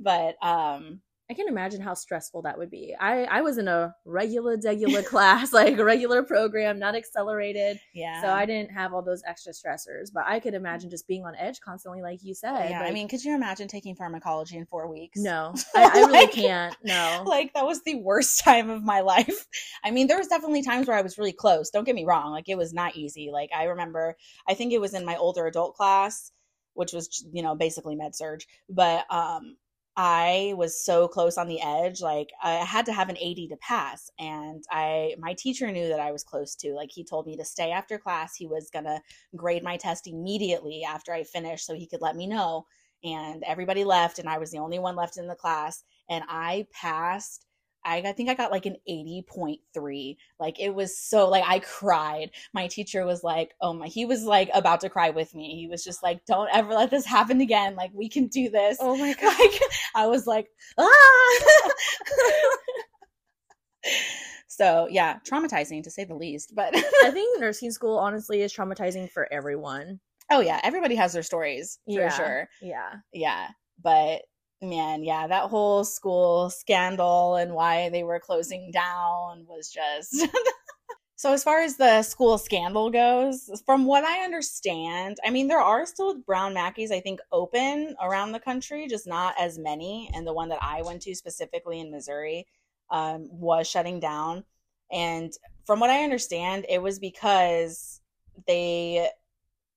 but 0.00 0.46
um 0.46 1.00
I 1.28 1.34
can 1.34 1.48
imagine 1.48 1.80
how 1.80 1.94
stressful 1.94 2.42
that 2.42 2.56
would 2.56 2.70
be. 2.70 2.94
I, 3.00 3.24
I 3.24 3.40
was 3.40 3.58
in 3.58 3.66
a 3.66 3.94
regular, 4.04 4.56
regular 4.62 5.02
class, 5.02 5.52
like 5.60 5.76
a 5.76 5.84
regular 5.84 6.22
program, 6.22 6.78
not 6.78 6.94
accelerated. 6.94 7.80
yeah 7.92 8.22
So 8.22 8.28
I 8.28 8.46
didn't 8.46 8.70
have 8.70 8.94
all 8.94 9.02
those 9.02 9.22
extra 9.26 9.52
stressors, 9.52 10.10
but 10.14 10.24
I 10.26 10.38
could 10.38 10.54
imagine 10.54 10.88
just 10.88 11.08
being 11.08 11.24
on 11.24 11.34
edge 11.36 11.60
constantly, 11.60 12.00
like 12.02 12.20
you 12.22 12.34
said. 12.34 12.70
yeah 12.70 12.82
i 12.82 12.92
mean 12.92 13.08
could 13.08 13.24
you 13.24 13.34
imagine 13.34 13.66
taking 13.68 13.94
pharmacology 13.96 14.56
in 14.56 14.66
four 14.66 14.88
weeks 14.88 15.18
no, 15.18 15.54
I, 15.74 15.84
I 15.84 16.06
really 16.06 16.26
can't. 16.28 16.76
No. 16.84 17.24
like 17.26 17.52
that 17.54 17.66
was 17.66 17.82
the 17.82 17.96
worst 17.96 18.44
time 18.44 18.70
of 18.70 18.84
my 18.84 19.00
life. 19.00 19.46
I 19.84 19.90
mean, 19.90 20.06
there 20.06 20.18
was 20.18 20.28
definitely 20.28 20.62
times 20.62 20.86
where 20.86 20.96
I 20.96 21.02
was 21.02 21.18
really 21.18 21.32
close. 21.32 21.70
Don't 21.70 21.84
get 21.84 21.94
me 21.94 22.04
wrong, 22.04 22.30
like 22.30 22.48
it 22.48 22.56
was 22.56 22.72
not 22.72 22.96
easy. 22.96 23.30
Like 23.32 23.50
I 23.54 23.64
remember, 23.64 24.16
I 24.48 24.54
think 24.54 24.72
it 24.72 24.80
was 24.80 24.94
in 24.94 25.04
my 25.04 25.16
older 25.16 25.46
adult 25.46 25.74
class, 25.74 26.30
which 26.74 26.92
was 26.92 27.24
you 27.32 27.42
know 27.42 27.54
basically 27.54 27.96
med 27.96 28.14
surg, 28.14 28.42
but 28.68 29.04
um 29.10 29.56
I 29.96 30.52
was 30.56 30.84
so 30.84 31.08
close 31.08 31.38
on 31.38 31.48
the 31.48 31.60
edge 31.62 32.02
like 32.02 32.30
I 32.42 32.56
had 32.56 32.84
to 32.86 32.92
have 32.92 33.08
an 33.08 33.16
80 33.18 33.48
to 33.48 33.56
pass 33.56 34.10
and 34.18 34.62
I 34.70 35.14
my 35.18 35.34
teacher 35.34 35.70
knew 35.72 35.88
that 35.88 36.00
I 36.00 36.12
was 36.12 36.22
close 36.22 36.54
to 36.56 36.74
like 36.74 36.90
he 36.92 37.02
told 37.02 37.26
me 37.26 37.36
to 37.36 37.44
stay 37.44 37.70
after 37.70 37.98
class 37.98 38.36
he 38.36 38.46
was 38.46 38.68
going 38.70 38.84
to 38.84 39.00
grade 39.36 39.62
my 39.62 39.78
test 39.78 40.06
immediately 40.06 40.84
after 40.84 41.14
I 41.14 41.24
finished 41.24 41.64
so 41.64 41.74
he 41.74 41.86
could 41.86 42.02
let 42.02 42.14
me 42.16 42.26
know 42.26 42.66
and 43.04 43.42
everybody 43.44 43.84
left 43.84 44.18
and 44.18 44.28
I 44.28 44.38
was 44.38 44.50
the 44.50 44.58
only 44.58 44.78
one 44.78 44.96
left 44.96 45.16
in 45.16 45.28
the 45.28 45.34
class 45.34 45.82
and 46.10 46.24
I 46.28 46.66
passed. 46.72 47.45
I, 47.86 47.98
I 47.98 48.12
think 48.12 48.28
I 48.28 48.34
got 48.34 48.50
like 48.50 48.66
an 48.66 48.76
80.3. 48.88 50.16
Like 50.40 50.58
it 50.60 50.74
was 50.74 50.98
so 50.98 51.28
like 51.28 51.44
I 51.46 51.60
cried. 51.60 52.30
My 52.52 52.66
teacher 52.66 53.06
was 53.06 53.22
like, 53.22 53.54
"Oh 53.60 53.72
my," 53.72 53.86
he 53.86 54.04
was 54.04 54.24
like 54.24 54.50
about 54.52 54.80
to 54.80 54.90
cry 54.90 55.10
with 55.10 55.34
me. 55.34 55.56
He 55.56 55.68
was 55.68 55.84
just 55.84 56.02
like, 56.02 56.24
"Don't 56.26 56.50
ever 56.52 56.74
let 56.74 56.90
this 56.90 57.06
happen 57.06 57.40
again. 57.40 57.76
Like 57.76 57.90
we 57.94 58.08
can 58.08 58.26
do 58.26 58.50
this." 58.50 58.78
Oh 58.80 58.96
my 58.96 59.14
Like 59.22 59.60
I 59.94 60.06
was 60.06 60.26
like, 60.26 60.48
"Ah!" 60.78 61.70
so, 64.48 64.88
yeah, 64.90 65.18
traumatizing 65.28 65.82
to 65.84 65.90
say 65.90 66.04
the 66.04 66.14
least, 66.14 66.54
but 66.54 66.74
I 67.04 67.10
think 67.12 67.40
nursing 67.40 67.70
school 67.70 67.98
honestly 67.98 68.42
is 68.42 68.52
traumatizing 68.52 69.10
for 69.10 69.32
everyone. 69.32 70.00
oh 70.30 70.40
yeah, 70.40 70.60
everybody 70.64 70.94
has 70.96 71.12
their 71.12 71.22
stories 71.22 71.78
for 71.86 71.92
Yeah. 72.00 72.08
sure. 72.10 72.48
Yeah. 72.60 72.94
yeah 73.12 73.48
but 73.82 74.22
man 74.68 75.04
yeah 75.04 75.26
that 75.26 75.48
whole 75.50 75.84
school 75.84 76.50
scandal 76.50 77.36
and 77.36 77.52
why 77.52 77.88
they 77.90 78.02
were 78.02 78.20
closing 78.20 78.70
down 78.70 79.44
was 79.48 79.70
just 79.70 80.26
so 81.16 81.32
as 81.32 81.42
far 81.42 81.60
as 81.60 81.76
the 81.76 82.02
school 82.02 82.38
scandal 82.38 82.90
goes 82.90 83.50
from 83.64 83.84
what 83.84 84.04
i 84.04 84.24
understand 84.24 85.16
i 85.24 85.30
mean 85.30 85.48
there 85.48 85.60
are 85.60 85.86
still 85.86 86.18
brown 86.20 86.54
mackies 86.54 86.90
i 86.90 87.00
think 87.00 87.20
open 87.32 87.94
around 88.02 88.32
the 88.32 88.40
country 88.40 88.86
just 88.88 89.06
not 89.06 89.34
as 89.38 89.58
many. 89.58 90.10
And 90.14 90.26
the 90.26 90.34
one 90.34 90.48
that 90.50 90.62
i 90.62 90.82
went 90.82 91.02
to 91.02 91.14
specifically 91.14 91.80
in 91.80 91.90
missouri 91.90 92.46
um, 92.90 93.28
was 93.32 93.68
shutting 93.68 93.98
down. 93.98 94.44
And 94.92 95.32
from 95.64 95.80
what 95.80 95.90
i 95.90 96.04
understand 96.04 96.66
it 96.68 96.80
was 96.80 96.98
because 96.98 98.00
they 98.46 99.08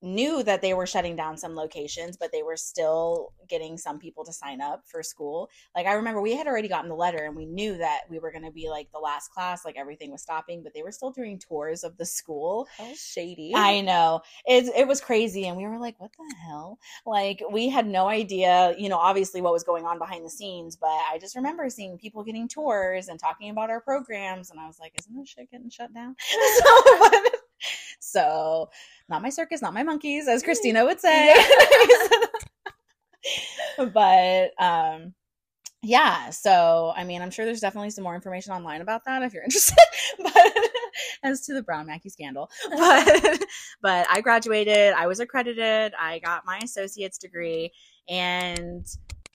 knew 0.02 0.44
that 0.44 0.62
they 0.62 0.74
were 0.74 0.86
shutting 0.86 1.16
down 1.16 1.38
some 1.38 1.56
locations, 1.56 2.16
but 2.18 2.32
they 2.32 2.44
were 2.44 2.56
still 2.56 3.34
getting 3.48 3.78
some 3.78 4.00
people 4.00 4.24
to 4.24 4.32
sign 4.32 4.62
up 4.62 4.84
for 4.86 5.04
school. 5.04 5.50
Like 5.76 5.88
I 5.88 5.94
remember 5.94 6.22
we 6.22 6.36
had 6.36 6.48
already 6.48 6.68
gotten 6.68 6.90
the 6.90 6.96
letter 6.96 7.26
and 7.26 7.36
we 7.36 7.46
knew 7.46 7.78
that 7.78 8.02
we 8.10 8.20
were 8.20 8.32
going 8.32 8.46
to 8.46 8.52
be 8.52 8.70
like 8.70 8.92
the 8.92 9.00
last 9.00 9.32
class, 9.32 9.66
like 9.66 9.78
everything 9.78 10.12
was 10.12 10.22
stopping, 10.22 10.64
but 10.64 10.74
they 10.74 10.84
were 10.84 10.92
still 10.92 11.12
doing 11.12 11.40
tours 11.40 11.84
of 11.84 11.98
the 11.98 12.06
school. 12.06 12.68
How 12.78 12.94
shady. 12.96 13.54
I 13.56 13.82
know. 13.82 14.22
It 14.46 14.72
it 14.76 14.88
was 14.88 15.02
crazy 15.02 15.48
and 15.48 15.58
we 15.58 15.68
were 15.68 15.80
like, 15.80 16.00
what 16.00 16.12
the 16.18 16.36
hell? 16.48 16.80
Like 17.06 17.42
we 17.52 17.70
had 17.70 17.88
no 17.88 18.08
idea, 18.08 18.76
you 18.78 18.90
know, 18.90 18.98
obviously 18.98 19.42
what 19.42 19.54
was 19.54 19.64
going 19.64 19.86
on 19.86 20.00
behind 20.00 20.26
the 20.26 20.30
scenes, 20.30 20.76
but 20.76 20.88
I 20.88 21.18
just 21.20 21.36
remember 21.36 21.70
seeing 21.70 21.98
people 21.98 22.24
getting 22.24 22.48
tours 22.48 23.08
and 23.08 23.20
talking 23.20 23.50
about 23.50 23.70
our 23.70 23.82
programs 23.82 24.52
and 24.52 24.60
I 24.60 24.68
was 24.68 24.80
like, 24.80 24.94
isn't 25.00 25.16
this 25.16 25.30
shit 25.30 25.52
getting 25.52 25.70
shut 25.70 25.94
down? 25.94 26.16
so, 26.60 27.00
but- 27.00 27.29
so 28.00 28.70
not 29.08 29.22
my 29.22 29.30
circus, 29.30 29.62
not 29.62 29.74
my 29.74 29.84
monkeys, 29.84 30.28
as 30.28 30.44
Christina 30.44 30.86
would 30.86 31.00
say. 31.00 31.36
but 33.94 34.52
um 34.62 35.14
yeah, 35.82 36.30
so 36.32 36.92
I 36.96 37.06
mean, 37.06 37.22
I'm 37.22 37.32
sure 37.32 37.46
there's 37.46 37.62
definitely 37.62 37.92
some 37.92 38.04
more 38.04 38.16
information 38.16 38.52
online 38.52 38.82
about 38.82 39.06
that 39.06 39.24
if 39.24 39.34
you're 39.34 39.44
interested. 39.46 39.78
but 40.22 40.54
as 41.24 41.42
to 41.46 41.54
the 41.54 41.64
Brown 41.64 41.88
Mackie 41.88 42.10
scandal, 42.10 42.50
but 42.70 43.44
but 43.82 44.08
I 44.10 44.22
graduated, 44.22 44.94
I 44.94 45.08
was 45.08 45.20
accredited, 45.20 45.94
I 45.98 46.20
got 46.20 46.46
my 46.46 46.60
associate's 46.64 47.18
degree, 47.18 47.72
and 48.10 48.86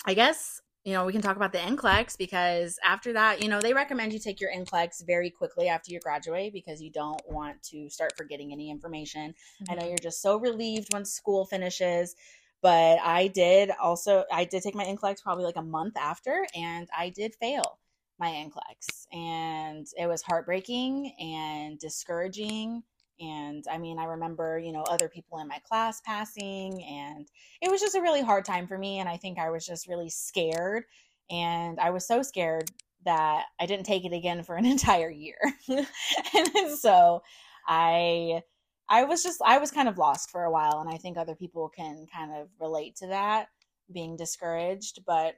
I 0.05 0.13
guess 0.13 0.61
you 0.85 0.93
know 0.93 1.07
we 1.07 1.13
can 1.13 1.23
talk 1.23 1.37
about 1.37 1.53
the 1.53 1.59
NCLEX 1.59 2.19
because 2.19 2.79
after 2.85 3.15
that, 3.15 3.43
you 3.43 3.49
know, 3.49 3.61
they 3.61 3.73
recommend 3.73 4.13
you 4.13 4.19
take 4.19 4.41
your 4.41 4.51
NCLEX 4.53 5.07
very 5.07 5.31
quickly 5.31 5.69
after 5.69 5.91
you 5.91 5.99
graduate 5.99 6.53
because 6.53 6.83
you 6.83 6.91
don't 6.91 7.21
want 7.27 7.63
to 7.65 7.89
start 7.89 8.13
forgetting 8.17 8.53
any 8.53 8.71
information. 8.71 9.35
I 9.69 9.75
know 9.75 9.81
mm-hmm. 9.81 9.89
you're 9.89 9.99
just 9.99 10.21
so 10.21 10.39
relieved 10.39 10.93
when 10.93 11.07
school 11.07 11.47
finishes, 11.47 12.15
but 12.61 12.99
I 13.03 13.29
did 13.29 13.71
also 13.83 14.25
I 14.31 14.45
did 14.45 14.63
take 14.63 14.75
my 14.75 14.85
NCLEX 14.85 15.23
probably 15.23 15.45
like 15.45 15.57
a 15.57 15.63
month 15.63 15.97
after, 15.97 16.47
and 16.55 16.87
I 16.97 17.09
did 17.09 17.35
fail 17.41 17.79
my 18.19 18.29
NCLEX, 18.29 19.07
and 19.13 19.87
it 19.99 20.07
was 20.07 20.23
heartbreaking 20.23 21.15
and 21.19 21.79
discouraging 21.79 22.83
And 23.21 23.65
I 23.71 23.79
mean, 23.79 23.99
I 23.99 24.05
remember, 24.05 24.59
you 24.59 24.73
know, 24.73 24.83
other 24.83 25.09
people 25.09 25.39
in 25.39 25.49
my 25.49 25.59
class 25.69 26.01
passing, 26.05 26.83
and 26.83 27.29
it 27.61 27.71
was 27.71 27.81
just 27.81 27.95
a 27.95 28.03
really 28.03 28.23
hard 28.23 28.45
time 28.45 28.67
for 28.67 28.77
me. 28.77 28.99
And 28.99 29.09
I 29.09 29.17
think 29.17 29.39
I 29.39 29.51
was 29.51 29.67
just 29.67 29.89
really 29.89 30.11
scared. 30.11 30.85
And 31.31 31.79
I 31.81 31.91
was 31.91 32.07
so 32.07 32.23
scared 32.23 32.71
that 33.05 33.45
I 33.61 33.67
didn't 33.67 33.87
take 33.87 34.05
it 34.05 34.13
again 34.13 34.43
for 34.43 34.57
an 34.57 34.67
entire 34.67 35.11
year. 35.11 35.39
and 35.69 36.79
so 36.79 37.23
I 37.67 38.43
I 38.89 39.05
was 39.05 39.23
just 39.23 39.41
I 39.45 39.59
was 39.59 39.71
kind 39.71 39.89
of 39.89 39.99
lost 39.99 40.31
for 40.31 40.45
a 40.45 40.51
while 40.51 40.81
and 40.81 40.91
I 40.91 40.99
think 40.99 41.17
other 41.17 41.35
people 41.35 41.71
can 41.75 42.07
kind 42.13 42.33
of 42.33 42.49
relate 42.61 42.97
to 42.97 43.09
that 43.09 43.49
being 43.93 44.17
discouraged, 44.17 45.01
but 45.07 45.37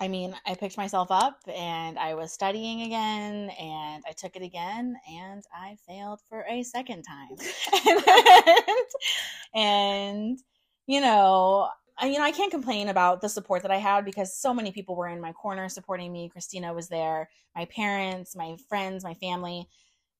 I 0.00 0.08
mean, 0.08 0.34
I 0.46 0.54
picked 0.54 0.76
myself 0.76 1.10
up 1.10 1.38
and 1.46 1.98
I 1.98 2.14
was 2.14 2.32
studying 2.32 2.82
again 2.82 3.50
and 3.50 4.02
I 4.06 4.12
took 4.12 4.36
it 4.36 4.42
again 4.42 4.96
and 5.08 5.44
I 5.54 5.76
failed 5.86 6.20
for 6.28 6.44
a 6.48 6.62
second 6.62 7.04
time. 7.04 7.36
and, 9.54 9.54
and, 9.54 10.38
you 10.86 11.00
know, 11.00 11.68
I, 11.96 12.06
you 12.06 12.18
know, 12.18 12.24
I 12.24 12.32
can't 12.32 12.50
complain 12.50 12.88
about 12.88 13.20
the 13.20 13.28
support 13.28 13.62
that 13.62 13.70
I 13.70 13.76
had 13.76 14.04
because 14.04 14.36
so 14.36 14.52
many 14.52 14.72
people 14.72 14.96
were 14.96 15.08
in 15.08 15.20
my 15.20 15.32
corner 15.32 15.68
supporting 15.68 16.12
me. 16.12 16.28
Christina 16.28 16.74
was 16.74 16.88
there, 16.88 17.28
my 17.54 17.66
parents, 17.66 18.34
my 18.34 18.56
friends, 18.68 19.04
my 19.04 19.14
family, 19.14 19.68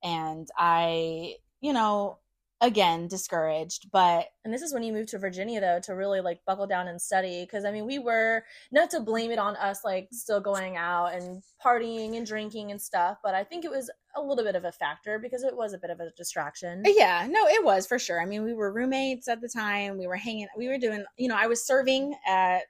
and 0.03 0.49
I, 0.57 1.35
you 1.61 1.73
know, 1.73 2.19
again 2.65 3.07
discouraged 3.07 3.91
but 3.93 4.27
and 4.45 4.53
this 4.53 4.63
is 4.63 4.73
when 4.73 4.83
you 4.83 4.93
moved 4.93 5.11
to 5.11 5.19
virginia 5.19 5.61
though 5.61 5.79
to 5.81 5.95
really 5.95 6.21
like 6.21 6.41
buckle 6.47 6.67
down 6.67 6.89
and 6.89 7.01
study 7.01 7.45
because 7.45 7.65
i 7.65 7.71
mean 7.71 7.87
we 7.87 7.99
were 7.99 8.43
not 8.73 8.89
to 8.89 9.01
blame 9.01 9.31
it 9.31 9.39
on 9.39 9.55
us 9.57 9.85
like 9.85 10.09
still 10.13 10.41
going 10.41 10.77
out 10.77 11.13
and 11.15 11.43
partying 11.65 12.17
and 12.17 12.27
drinking 12.27 12.71
and 12.71 12.81
stuff 12.81 13.19
but 13.23 13.35
i 13.35 13.45
think 13.45 13.65
it 13.65 13.71
was 13.71 13.91
a 14.17 14.21
little 14.23 14.45
bit 14.45 14.57
of 14.57 14.65
a 14.65 14.73
factor 14.73 15.19
because 15.19 15.43
it 15.43 15.57
was 15.57 15.73
a 15.73 15.79
bit 15.79 15.91
of 15.91 16.01
a 16.01 16.11
distraction. 16.17 16.85
Uh, 16.87 16.91
yeah. 16.95 17.27
No 17.29 17.47
it 17.47 17.65
was 17.65 17.87
for 17.87 17.99
sure. 17.99 18.21
I 18.21 18.27
mean 18.27 18.45
we 18.45 18.55
were 18.55 18.73
roommates 18.73 19.29
at 19.29 19.41
the 19.41 19.49
time. 19.49 19.99
We 19.99 20.07
were 20.07 20.17
hanging 20.17 20.47
we 20.57 20.69
were 20.69 20.79
doing 20.79 21.05
you 21.17 21.29
know 21.29 21.37
i 21.37 21.47
was 21.47 21.67
serving 21.67 22.15
at 22.27 22.63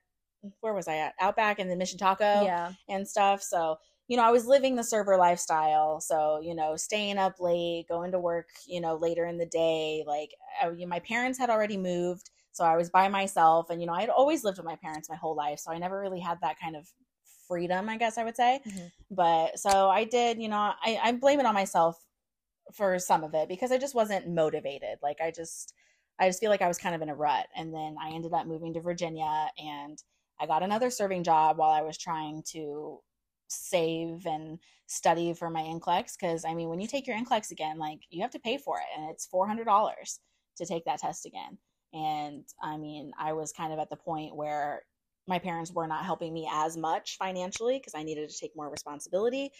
where 0.61 0.75
was 0.75 0.89
i 0.89 0.97
at? 0.97 1.15
Outback 1.21 1.59
and 1.59 1.71
the 1.71 1.77
mission 1.77 1.99
taco 1.99 2.45
yeah. 2.45 2.73
and 2.89 3.07
stuff 3.07 3.43
so 3.43 3.77
you 4.07 4.17
know, 4.17 4.23
I 4.23 4.31
was 4.31 4.47
living 4.47 4.77
the 4.77 4.85
server 4.85 5.17
lifestyle. 5.17 6.01
So, 6.01 6.41
you 6.43 6.55
know, 6.55 6.77
staying 6.77 7.17
up 7.17 7.41
late, 7.41 7.87
going 7.89 8.13
to 8.13 8.21
work, 8.21 8.49
you 8.67 8.81
know, 8.81 8.97
later 8.97 9.25
in 9.27 9.39
the 9.39 9.47
day. 9.47 10.05
Like, 10.07 10.31
I, 10.63 10.71
you 10.71 10.81
know, 10.81 10.89
my 10.89 11.01
parents 11.01 11.39
had 11.39 11.51
already 11.51 11.79
moved. 11.79 12.31
So 12.53 12.65
I 12.65 12.77
was 12.77 12.91
by 12.91 13.09
myself. 13.09 13.71
And, 13.71 13.81
you 13.81 13.87
know, 13.87 13.95
I 13.95 14.03
had 14.03 14.11
always 14.11 14.45
lived 14.45 14.59
with 14.59 14.67
my 14.67 14.77
parents 14.77 15.09
my 15.09 15.17
whole 15.17 15.35
life. 15.35 15.59
So 15.59 15.73
I 15.73 15.79
never 15.79 16.01
really 16.01 16.21
had 16.21 16.39
that 16.43 16.61
kind 16.61 16.77
of 16.77 16.87
freedom, 17.49 17.89
I 17.89 17.97
guess 17.97 18.19
I 18.19 18.25
would 18.25 18.37
say. 18.37 18.61
Mm-hmm. 18.67 18.87
But 19.11 19.59
so 19.59 19.89
I 19.89 20.05
did, 20.05 20.39
you 20.39 20.49
know, 20.49 20.57
I, 20.57 20.99
I 21.03 21.13
blame 21.13 21.41
it 21.41 21.47
on 21.47 21.55
myself 21.55 21.97
for 22.75 22.99
some 22.99 23.25
of 23.25 23.35
it 23.35 23.49
because 23.49 23.73
I 23.73 23.79
just 23.79 23.95
wasn't 23.95 24.29
motivated. 24.29 24.99
Like, 25.03 25.19
I 25.23 25.31
just, 25.31 25.73
I 26.19 26.29
just 26.29 26.41
feel 26.41 26.51
like 26.51 26.63
I 26.63 26.69
was 26.69 26.79
kind 26.79 26.95
of 26.95 27.03
in 27.03 27.09
a 27.09 27.15
rut. 27.15 27.47
And 27.57 27.73
then 27.73 27.97
I 28.03 28.11
ended 28.11 28.35
up 28.35 28.47
moving 28.47 28.75
to 28.75 28.81
Virginia 28.81 29.49
and 29.59 29.99
I 30.39 30.47
got 30.47 30.63
another 30.63 30.91
serving 30.91 31.25
job 31.25 31.57
while 31.57 31.71
I 31.71 31.83
was 31.83 31.97
trying 31.97 32.43
to 32.53 33.01
save 33.49 34.27
and 34.27 34.59
study 34.87 35.33
for 35.33 35.51
my 35.51 35.63
NCLEX 35.63 36.13
because 36.19 36.45
I 36.45 36.55
mean, 36.55 36.69
when 36.69 36.81
you 36.81 36.87
take 36.87 37.07
your 37.07 37.17
NCLEX 37.17 37.51
again, 37.51 37.79
like 37.79 38.01
you 38.11 38.23
have 38.23 38.31
to 38.33 38.39
pay 38.39 38.59
for 38.59 38.79
it, 38.79 38.87
and 38.97 39.11
it's 39.11 39.27
four 39.27 39.47
hundred 39.47 39.65
dollars 39.65 40.21
to 40.57 40.67
take 40.67 40.85
that 40.85 41.01
test 41.01 41.27
again. 41.27 41.59
And 41.93 42.45
I 42.63 42.77
mean, 42.77 43.13
I 43.19 43.33
was 43.33 43.53
kind 43.53 43.73
of 43.73 43.79
at 43.79 43.91
the 43.91 43.97
point 43.97 44.37
where 44.37 44.83
my 45.27 45.39
parents 45.39 45.73
were 45.73 45.87
not 45.87 46.05
helping 46.05 46.35
me 46.35 46.49
as 46.53 46.77
much 46.77 47.17
financially 47.17 47.79
because 47.79 47.95
I 47.95 48.03
needed 48.03 48.29
to 48.29 48.37
take 48.37 48.57
more 48.57 48.71
responsibility, 48.71 49.51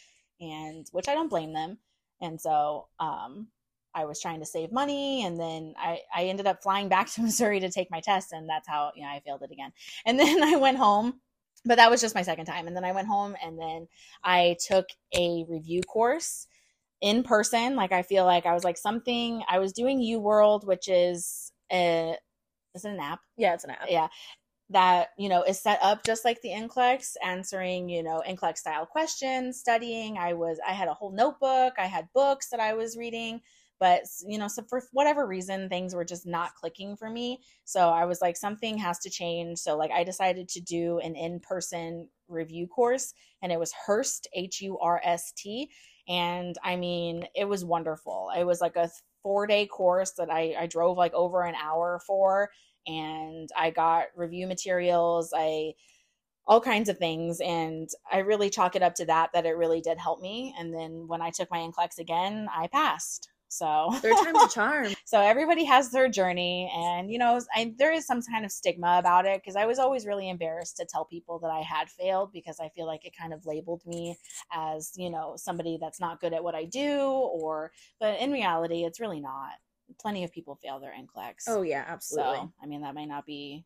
and 0.41 0.87
which 0.93 1.09
I 1.09 1.15
don't 1.15 1.31
blame 1.31 1.53
them. 1.55 1.79
And 2.21 2.41
so, 2.41 2.89
um, 3.01 3.49
I 3.95 4.05
was 4.07 4.21
trying 4.21 4.41
to 4.41 4.47
save 4.47 4.73
money, 4.73 5.25
and 5.25 5.39
then 5.39 5.75
I 5.79 6.01
I 6.15 6.25
ended 6.25 6.47
up 6.47 6.63
flying 6.63 6.89
back 6.89 7.11
to 7.13 7.23
Missouri 7.23 7.61
to 7.61 7.71
take 7.71 7.91
my 7.91 8.01
test, 8.01 8.33
and 8.33 8.49
that's 8.49 8.69
how 8.69 8.93
you 8.95 9.03
know 9.03 9.09
I 9.09 9.21
failed 9.21 9.43
it 9.43 9.53
again. 9.53 9.73
And 10.07 10.19
then 10.19 10.43
I 10.55 10.57
went 10.57 10.79
home 10.79 11.21
but 11.65 11.77
that 11.77 11.91
was 11.91 12.01
just 12.01 12.15
my 12.15 12.23
second 12.23 12.47
time. 12.47 12.67
And 12.67 12.77
then 12.77 12.85
I 12.85 12.93
went 12.93 13.09
home 13.09 13.35
and 13.43 13.59
then 13.59 13.89
I 14.23 14.57
took 14.67 14.87
a 15.17 15.45
review 15.49 15.81
course 15.83 16.47
in 17.01 17.23
person. 17.23 17.77
Like 17.77 17.93
I 17.93 18.03
feel 18.03 18.25
like 18.25 18.47
I 18.47 18.55
was 18.55 18.65
like 18.65 18.77
something 18.77 19.43
I 19.49 19.59
was 19.59 19.73
doing 19.73 20.01
UWorld, 20.01 20.67
which 20.67 20.89
is 20.89 21.53
a 21.73 22.17
is 22.75 22.85
it 22.85 22.91
an 22.91 23.01
app? 23.01 23.21
Yeah, 23.37 23.55
it's 23.55 23.65
an 23.65 23.71
app. 23.71 23.87
Yeah. 23.89 24.09
That, 24.71 25.09
you 25.19 25.29
know, 25.29 25.43
is 25.43 25.61
set 25.61 25.79
up 25.83 26.05
just 26.05 26.25
like 26.25 26.41
the 26.41 26.49
NCLEX, 26.49 27.17
answering, 27.23 27.89
you 27.89 28.03
know, 28.03 28.23
NCLEX 28.27 28.59
style 28.59 28.87
questions, 28.87 29.59
studying. 29.61 30.19
I 30.19 30.33
was 30.33 30.59
I 30.67 30.73
had 30.73 30.89
a 30.89 30.95
whole 30.95 31.13
notebook, 31.13 31.75
I 31.79 31.87
had 31.87 32.09
books 32.15 32.49
that 32.51 32.61
I 32.61 32.75
was 32.75 32.97
reading 32.97 33.41
but 33.85 34.01
you 34.27 34.39
know 34.39 34.49
so 34.49 34.63
for 34.63 34.83
whatever 34.93 35.27
reason 35.27 35.69
things 35.69 35.95
were 35.95 36.07
just 36.07 36.27
not 36.27 36.55
clicking 36.55 36.97
for 36.97 37.11
me. 37.11 37.39
So 37.65 37.91
i 37.91 38.07
was 38.07 38.23
like 38.23 38.35
something 38.35 38.79
has 38.79 38.99
to 39.01 39.11
change. 39.11 39.59
So 39.59 39.77
like 39.77 39.91
i 39.91 40.03
decided 40.03 40.49
to 40.49 40.61
do 40.63 41.01
an 41.01 41.15
in-person 41.15 42.09
review 42.29 42.67
course 42.67 43.13
and 43.43 43.53
it 43.53 43.59
was 43.59 43.75
hurst 43.87 44.27
h-u-r-s-t 44.33 45.71
and 46.09 46.57
i 46.65 46.77
mean 46.77 47.27
it 47.35 47.47
was 47.47 47.63
wonderful. 47.63 48.31
It 48.35 48.45
was 48.45 48.63
like 48.63 48.77
a 48.77 48.89
four 49.23 49.47
day 49.47 49.67
course 49.67 50.13
that 50.13 50.31
I, 50.31 50.55
I 50.61 50.67
drove 50.67 50.97
like 50.97 51.13
over 51.13 51.43
an 51.43 51.55
hour 51.55 52.01
for 52.07 52.49
and 52.87 53.51
i 53.55 53.69
got 53.69 54.07
review 54.17 54.47
materials 54.47 55.35
i 55.37 55.75
all 56.47 56.61
kinds 56.61 56.89
of 56.89 56.97
things 56.97 57.39
and 57.41 57.89
i 58.11 58.19
really 58.21 58.49
chalk 58.49 58.77
it 58.77 58.83
up 58.83 58.95
to 58.95 59.05
that 59.07 59.31
that 59.35 59.45
it 59.47 59.59
really 59.59 59.83
did 59.83 59.99
help 59.99 60.21
me 60.23 60.55
and 60.59 60.73
then 60.73 61.07
when 61.07 61.21
i 61.21 61.31
took 61.31 61.51
my 61.51 61.59
NCLEX 61.59 61.99
again 61.99 62.49
i 62.55 62.67
passed 62.67 63.29
so 63.55 63.91
third 64.01 64.17
time's 64.23 64.43
a 64.43 64.49
charm. 64.55 64.95
so 65.05 65.21
everybody 65.21 65.65
has 65.65 65.91
their 65.91 66.09
journey, 66.09 66.71
and 66.75 67.11
you 67.11 67.19
know, 67.19 67.41
I, 67.55 67.75
there 67.79 67.93
is 67.93 68.07
some 68.07 68.21
kind 68.23 68.45
of 68.45 68.53
stigma 68.53 68.97
about 68.99 69.27
it 69.27 69.41
because 69.41 69.57
I 69.57 69.67
was 69.67 69.79
always 69.79 70.07
really 70.07 70.29
embarrassed 70.29 70.77
to 70.79 70.87
tell 70.87 71.05
people 71.05 71.39
that 71.41 71.51
I 71.51 71.61
had 71.61 71.89
failed 71.89 72.33
because 72.33 72.59
I 72.61 72.69
feel 72.71 72.87
like 72.87 73.05
it 73.05 73.17
kind 73.17 73.33
of 73.33 73.47
labeled 73.47 73.83
me 73.87 74.17
as 74.53 74.93
you 74.97 75.11
know 75.11 75.35
somebody 75.37 75.79
that's 75.81 76.01
not 76.01 76.21
good 76.21 76.33
at 76.33 76.43
what 76.43 76.55
I 76.55 76.65
do, 76.65 77.01
or 77.01 77.73
but 78.01 78.19
in 78.21 78.33
reality, 78.33 78.85
it's 78.85 79.01
really 79.01 79.21
not. 79.21 79.53
Plenty 80.01 80.25
of 80.25 80.33
people 80.33 80.57
fail 80.57 80.81
their 80.81 80.93
NCLEX. 80.93 81.45
Oh 81.49 81.63
yeah, 81.63 81.85
absolutely. 81.87 82.39
So, 82.39 82.53
I 82.63 82.67
mean, 82.67 82.81
that 82.81 82.95
might 82.95 83.09
not 83.09 83.27
be 83.27 83.65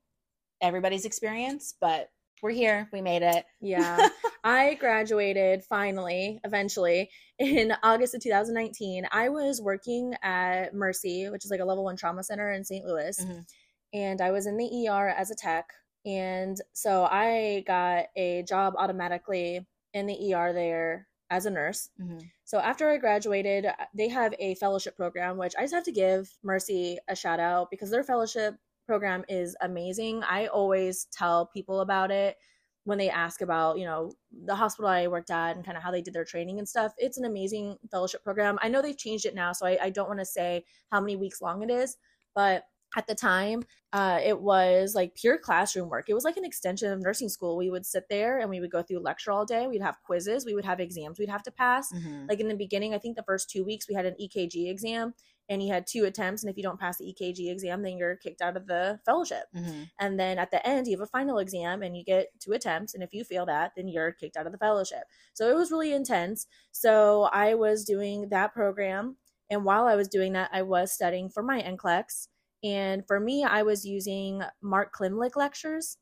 everybody's 0.61 1.05
experience, 1.05 1.75
but 1.81 2.11
we're 2.43 2.51
here. 2.51 2.89
We 2.93 3.03
made 3.03 3.23
it. 3.23 3.45
Yeah. 3.61 4.09
I 4.45 4.75
graduated 4.75 5.65
finally, 5.65 6.41
eventually, 6.45 7.11
in 7.39 7.73
August 7.83 8.15
of 8.15 8.23
2019. 8.23 9.07
I 9.11 9.29
was 9.29 9.61
working 9.61 10.15
at 10.23 10.75
Mercy, 10.75 11.29
which 11.29 11.45
is 11.45 11.51
like 11.51 11.61
a 11.61 11.65
level 11.65 11.85
one 11.85 11.97
trauma 11.97 12.23
center 12.23 12.53
in 12.53 12.65
St. 12.65 12.85
Louis. 12.85 13.19
Mm-hmm. 13.19 13.41
And 13.95 14.21
I 14.21 14.31
was 14.31 14.47
in 14.47 14.57
the 14.57 14.89
ER 14.89 15.09
as 15.09 15.31
a 15.31 15.35
tech. 15.35 15.67
And 16.07 16.57
so 16.73 17.05
I 17.05 17.65
got 17.67 18.07
a 18.17 18.43
job 18.45 18.75
automatically 18.77 19.67
in 19.95 20.07
the 20.07 20.35
ER 20.35 20.53
there 20.53 21.09
as 21.31 21.47
a 21.47 21.51
nurse. 21.51 21.91
Mm-hmm. 22.01 22.19
So 22.45 22.59
after 22.59 22.91
I 22.91 22.97
graduated, 22.97 23.67
they 23.95 24.09
have 24.09 24.35
a 24.39 24.55
fellowship 24.57 24.97
program, 24.97 25.37
which 25.37 25.55
I 25.59 25.63
just 25.63 25.75
have 25.75 25.85
to 25.85 25.93
give 25.93 26.31
Mercy 26.43 26.99
a 27.09 27.15
shout 27.15 27.41
out 27.41 27.71
because 27.71 27.91
their 27.91 28.03
fellowship 28.03 28.55
program 28.89 29.25
is 29.29 29.55
amazing. 29.61 30.23
I 30.25 30.47
always 30.47 31.07
tell 31.13 31.47
people 31.47 31.81
about 31.81 32.11
it 32.11 32.37
when 32.85 32.97
they 32.97 33.11
ask 33.11 33.43
about, 33.43 33.79
you 33.79 33.85
know, 33.85 34.11
the 34.47 34.55
hospital 34.55 34.89
I 34.89 35.07
worked 35.09 35.31
at 35.31 35.55
and 35.55 35.65
kind 35.65 35.77
of 35.77 35.83
how 35.83 35.91
they 35.91 36.01
did 36.01 36.15
their 36.15 36.25
training 36.25 36.59
and 36.59 36.67
stuff. 36.67 36.95
It's 36.97 37.19
an 37.19 37.27
amazing 37.27 37.77
fellowship 37.91 38.25
program. 38.25 38.59
I 38.63 38.69
know 38.69 38.81
they've 38.81 38.97
changed 38.97 39.27
it 39.27 39.35
now, 39.35 39.53
so 39.53 39.67
I, 39.67 39.79
I 39.83 39.91
don't 39.91 40.09
want 40.09 40.21
to 40.21 40.25
say 40.25 40.65
how 40.91 41.01
many 41.01 41.15
weeks 41.15 41.43
long 41.43 41.63
it 41.63 41.71
is, 41.71 41.99
but 42.35 42.65
at 42.97 43.07
the 43.07 43.15
time 43.15 43.63
uh, 43.93 44.19
it 44.25 44.41
was 44.41 44.95
like 44.95 45.15
pure 45.15 45.39
classroom 45.39 45.89
work 45.89 46.09
it 46.09 46.15
was 46.15 46.25
like 46.25 46.37
an 46.37 46.45
extension 46.45 46.91
of 46.91 47.01
nursing 47.01 47.29
school 47.29 47.57
we 47.57 47.71
would 47.71 47.85
sit 47.85 48.05
there 48.09 48.39
and 48.39 48.49
we 48.49 48.61
would 48.61 48.71
go 48.71 48.83
through 48.83 48.99
lecture 48.99 49.31
all 49.31 49.45
day 49.45 49.67
we'd 49.67 49.83
have 49.83 50.03
quizzes 50.03 50.45
we 50.45 50.55
would 50.55 50.65
have 50.65 50.81
exams 50.81 51.19
we'd 51.19 51.29
have 51.29 51.43
to 51.43 51.51
pass 51.51 51.93
mm-hmm. 51.93 52.27
like 52.29 52.41
in 52.41 52.49
the 52.49 52.57
beginning 52.57 52.95
i 52.95 52.99
think 52.99 53.17
the 53.17 53.23
first 53.23 53.51
two 53.51 53.65
weeks 53.65 53.89
we 53.89 53.95
had 53.95 54.07
an 54.07 54.15
ekg 54.21 54.71
exam 54.71 55.15
and 55.49 55.63
you 55.63 55.73
had 55.73 55.87
two 55.87 56.05
attempts 56.05 56.43
and 56.43 56.51
if 56.51 56.57
you 56.57 56.63
don't 56.63 56.81
pass 56.81 56.99
the 56.99 57.05
ekg 57.05 57.51
exam 57.51 57.83
then 57.83 57.97
you're 57.97 58.17
kicked 58.17 58.43
out 58.43 58.57
of 58.57 58.67
the 58.67 58.99
fellowship. 59.05 59.45
Mm-hmm. 59.57 59.83
and 60.01 60.19
then 60.19 60.39
at 60.39 60.51
the 60.51 60.67
end 60.67 60.87
you 60.87 60.97
have 60.97 61.07
a 61.07 61.11
final 61.11 61.39
exam 61.39 61.83
and 61.83 61.97
you 61.97 62.05
get 62.05 62.29
two 62.41 62.53
attempts 62.53 62.95
and 62.95 63.03
if 63.03 63.13
you 63.13 63.25
fail 63.25 63.47
that 63.47 63.73
then 63.77 63.89
you're 63.89 64.13
kicked 64.13 64.37
out 64.37 64.47
of 64.47 64.53
the 64.53 64.59
fellowship. 64.59 65.05
So 65.35 65.51
it 65.51 65.55
was 65.57 65.71
really 65.71 65.93
intense. 65.93 66.47
So 66.73 67.29
i 67.33 67.55
was 67.55 67.85
doing 67.85 68.29
that 68.31 68.53
program 68.55 69.17
and 69.51 69.65
while 69.65 69.87
i 69.87 69.97
was 69.97 70.09
doing 70.09 70.33
that 70.35 70.51
i 70.53 70.63
was 70.63 70.93
studying 70.93 71.29
for 71.29 71.43
my 71.43 71.63
NCLEX. 71.63 72.29
And 72.65 73.07
for 73.07 73.21
me 73.21 73.45
i 73.45 73.63
was 73.63 73.85
using 73.85 74.43
mark 74.63 74.93
klimek 74.95 75.37
lectures 75.37 75.99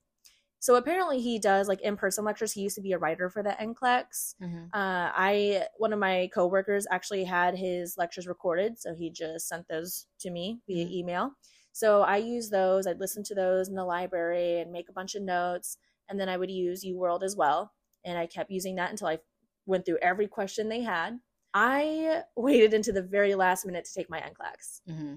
so 0.59 0.77
apparently 0.77 1.21
he 1.21 1.39
does 1.39 1.69
like 1.69 1.81
in-person 1.83 2.25
lectures. 2.25 2.53
He 2.53 2.63
used 2.63 2.77
to 2.77 2.83
be 2.83 2.93
a 2.93 2.99
writer 2.99 3.29
for 3.29 3.43
the 3.43 3.51
NCLEX. 3.51 4.35
Mm-hmm. 4.43 4.65
Uh, 4.73 5.11
I 5.15 5.67
one 5.79 5.93
of 5.93 5.99
my 5.99 6.29
coworkers 6.35 6.87
actually 6.91 7.25
had 7.25 7.57
his 7.57 7.97
lectures 7.97 8.27
recorded, 8.27 8.79
so 8.79 8.95
he 8.95 9.11
just 9.11 9.49
sent 9.49 9.69
those 9.69 10.07
to 10.21 10.31
me 10.31 10.61
via 10.67 10.85
mm-hmm. 10.85 10.95
email. 10.95 11.31
So 11.73 12.03
I 12.03 12.17
use 12.17 12.49
those. 12.49 12.87
I'd 12.87 13.01
listen 13.01 13.23
to 13.25 13.35
those 13.35 13.69
in 13.69 13.75
the 13.75 13.85
library 13.85 14.61
and 14.61 14.73
make 14.73 14.89
a 14.89 14.95
bunch 14.95 15.15
of 15.15 15.23
notes, 15.23 15.77
and 16.09 16.19
then 16.19 16.29
I 16.29 16.37
would 16.37 16.51
use 16.51 16.85
UWorld 16.85 17.23
as 17.23 17.37
well. 17.37 17.73
And 18.05 18.19
I 18.19 18.27
kept 18.27 18.51
using 18.51 18.77
that 18.77 18.91
until 18.91 19.09
I 19.09 19.19
went 19.67 19.85
through 19.85 19.99
every 20.01 20.27
question 20.27 20.69
they 20.69 20.83
had. 20.83 21.19
I 21.53 22.23
waited 22.37 22.75
into 22.75 22.93
the 22.93 23.03
very 23.03 23.35
last 23.35 23.67
minute 23.67 23.85
to 23.85 23.95
take 23.95 24.11
my 24.11 24.21
NCLEX. 24.21 24.81
hmm 24.89 25.15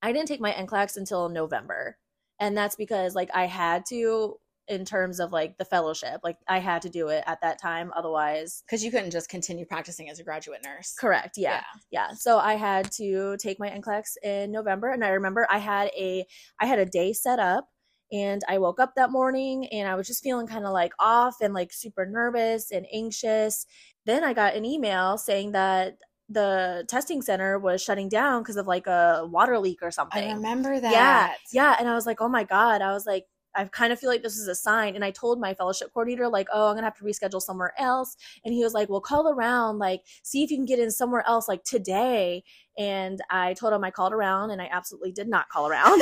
I 0.00 0.12
didn't 0.12 0.28
take 0.28 0.40
my 0.40 0.52
NCLEX 0.52 0.96
until 0.96 1.28
November. 1.28 1.98
And 2.38 2.56
that's 2.56 2.76
because 2.76 3.14
like 3.14 3.30
I 3.34 3.46
had 3.46 3.84
to 3.86 4.36
in 4.68 4.84
terms 4.84 5.20
of 5.20 5.32
like 5.32 5.56
the 5.58 5.64
fellowship. 5.64 6.20
Like 6.22 6.36
I 6.46 6.58
had 6.58 6.82
to 6.82 6.88
do 6.88 7.08
it 7.08 7.24
at 7.26 7.40
that 7.40 7.60
time 7.60 7.90
otherwise 7.96 8.62
Because 8.66 8.84
you 8.84 8.90
couldn't 8.90 9.10
just 9.10 9.28
continue 9.28 9.64
practicing 9.64 10.08
as 10.10 10.18
a 10.20 10.24
graduate 10.24 10.60
nurse. 10.64 10.94
correct. 10.98 11.36
Yeah. 11.36 11.62
Yeah. 11.90 12.08
So 12.14 12.38
I 12.38 12.54
had 12.54 12.90
to 12.92 13.36
take 13.38 13.58
my 13.58 13.68
NCLEX 13.70 14.16
in 14.22 14.52
November 14.52 14.90
and 14.90 15.04
I 15.04 15.10
remember 15.10 15.46
I 15.50 15.58
had 15.58 15.90
a 15.96 16.24
I 16.60 16.66
had 16.66 16.78
a 16.78 16.86
day 16.86 17.12
set 17.12 17.38
up 17.38 17.68
and 18.12 18.42
I 18.48 18.58
woke 18.58 18.80
up 18.80 18.94
that 18.96 19.10
morning 19.10 19.66
and 19.68 19.88
I 19.88 19.94
was 19.94 20.06
just 20.06 20.22
feeling 20.22 20.46
kind 20.46 20.64
of 20.64 20.72
like 20.72 20.92
off 20.98 21.36
and 21.42 21.52
like 21.54 21.72
super 21.72 22.06
nervous 22.06 22.70
and 22.70 22.86
anxious. 22.92 23.66
Then 24.06 24.24
I 24.24 24.32
got 24.32 24.54
an 24.54 24.64
email 24.64 25.18
saying 25.18 25.52
that 25.52 25.98
the 26.30 26.84
testing 26.88 27.22
center 27.22 27.58
was 27.58 27.82
shutting 27.82 28.08
down 28.08 28.42
because 28.42 28.56
of 28.56 28.66
like 28.66 28.86
a 28.86 29.26
water 29.30 29.58
leak 29.58 29.78
or 29.82 29.90
something. 29.90 30.30
I 30.30 30.34
remember 30.34 30.78
that. 30.78 30.92
Yeah, 30.92 31.32
yeah. 31.52 31.76
And 31.78 31.88
I 31.88 31.94
was 31.94 32.04
like, 32.06 32.20
oh 32.20 32.28
my 32.28 32.44
God. 32.44 32.82
I 32.82 32.92
was 32.92 33.06
like, 33.06 33.24
I 33.54 33.64
kind 33.64 33.92
of 33.92 33.98
feel 33.98 34.10
like 34.10 34.22
this 34.22 34.36
is 34.36 34.48
a 34.48 34.54
sign. 34.54 34.94
And 34.94 35.04
I 35.04 35.10
told 35.10 35.40
my 35.40 35.54
fellowship 35.54 35.92
coordinator, 35.92 36.28
like, 36.28 36.48
oh, 36.52 36.68
I'm 36.68 36.76
gonna 36.76 36.86
have 36.86 36.96
to 36.98 37.04
reschedule 37.04 37.40
somewhere 37.40 37.74
else. 37.78 38.16
And 38.44 38.54
he 38.54 38.62
was 38.62 38.74
like, 38.74 38.88
well, 38.88 39.00
call 39.00 39.28
around, 39.28 39.78
like, 39.78 40.02
see 40.22 40.42
if 40.44 40.50
you 40.50 40.56
can 40.56 40.66
get 40.66 40.78
in 40.78 40.90
somewhere 40.90 41.24
else, 41.26 41.48
like 41.48 41.64
today. 41.64 42.44
And 42.76 43.20
I 43.30 43.54
told 43.54 43.72
him 43.72 43.84
I 43.84 43.90
called 43.90 44.12
around, 44.12 44.50
and 44.50 44.62
I 44.62 44.68
absolutely 44.70 45.12
did 45.12 45.28
not 45.28 45.48
call 45.48 45.68
around 45.68 46.00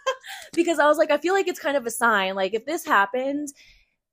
because 0.52 0.78
I 0.78 0.86
was 0.86 0.98
like, 0.98 1.10
I 1.10 1.18
feel 1.18 1.34
like 1.34 1.48
it's 1.48 1.60
kind 1.60 1.76
of 1.76 1.86
a 1.86 1.90
sign. 1.90 2.34
Like, 2.34 2.54
if 2.54 2.66
this 2.66 2.84
happened, 2.84 3.48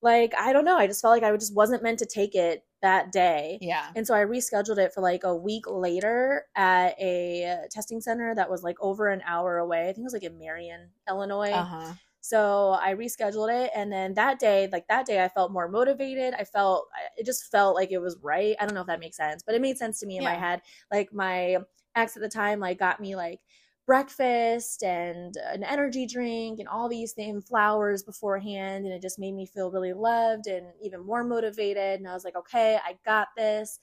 like, 0.01 0.33
I 0.37 0.53
don't 0.53 0.65
know. 0.65 0.77
I 0.77 0.85
just 0.85 1.01
felt 1.01 1.13
like 1.13 1.23
I 1.23 1.35
just 1.35 1.55
wasn't 1.55 1.81
meant 1.81 1.99
to 1.99 2.05
take 2.05 2.35
it 2.35 2.63
that 2.83 3.11
day. 3.11 3.57
Yeah. 3.61 3.87
And 3.95 4.05
so 4.05 4.13
I 4.13 4.19
rescheduled 4.19 4.77
it 4.77 4.93
for 4.93 5.01
like 5.01 5.23
a 5.23 5.35
week 5.35 5.65
later 5.67 6.43
at 6.55 6.89
a 6.99 7.65
testing 7.71 7.99
center 7.99 8.35
that 8.35 8.47
was 8.47 8.61
like 8.61 8.77
over 8.79 9.09
an 9.09 9.23
hour 9.25 9.57
away. 9.57 9.81
I 9.81 9.85
think 9.85 9.99
it 9.99 10.03
was 10.03 10.13
like 10.13 10.23
in 10.23 10.37
Marion, 10.37 10.89
Illinois. 11.09 11.49
Uh 11.49 11.63
huh. 11.63 11.93
So 12.25 12.71
I 12.81 12.93
rescheduled 12.95 13.65
it. 13.65 13.71
And 13.75 13.91
then 13.91 14.15
that 14.15 14.39
day, 14.39 14.67
like 14.71 14.87
that 14.87 15.05
day, 15.05 15.23
I 15.23 15.27
felt 15.29 15.51
more 15.51 15.67
motivated. 15.67 16.33
I 16.33 16.43
felt, 16.43 16.87
it 17.17 17.25
just 17.25 17.51
felt 17.51 17.75
like 17.75 17.91
it 17.91 17.99
was 17.99 18.17
right. 18.21 18.55
I 18.59 18.65
don't 18.65 18.73
know 18.73 18.81
if 18.81 18.87
that 18.87 18.99
makes 18.99 19.17
sense, 19.17 19.43
but 19.45 19.53
it 19.53 19.61
made 19.61 19.77
sense 19.77 19.99
to 19.99 20.07
me 20.07 20.17
in 20.17 20.23
my 20.23 20.33
Yeah. 20.33 20.37
head. 20.37 20.61
Like 20.91 21.13
my 21.13 21.57
ex 21.95 22.15
at 22.17 22.21
the 22.23 22.29
time, 22.29 22.59
like 22.59 22.79
got 22.79 22.99
me 22.99 23.15
like 23.15 23.41
breakfast 23.85 24.81
and 24.83 25.35
an 25.37 25.63
energy 25.63 26.07
drink 26.07 26.59
and 26.59 26.67
all 26.67 26.89
these 26.89 27.13
things, 27.13 27.45
flowers 27.47 28.01
beforehand. 28.01 28.85
And 28.85 28.93
it 28.93 29.01
just 29.03 29.19
made 29.19 29.33
me 29.35 29.45
feel 29.45 29.69
really 29.69 29.93
loved 29.93 30.47
and 30.47 30.65
even 30.81 31.05
more 31.05 31.23
motivated. 31.23 31.99
And 31.99 32.07
I 32.07 32.13
was 32.13 32.25
like, 32.25 32.35
okay, 32.35 32.79
I 32.83 32.97
got 33.05 33.27
this. 33.37 33.79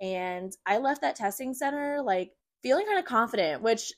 And 0.00 0.52
I 0.66 0.76
left 0.78 1.00
that 1.00 1.16
testing 1.16 1.54
center 1.54 2.02
like 2.02 2.32
feeling 2.62 2.84
kind 2.84 2.98
of 2.98 3.06
confident, 3.06 3.62
which 3.62 3.92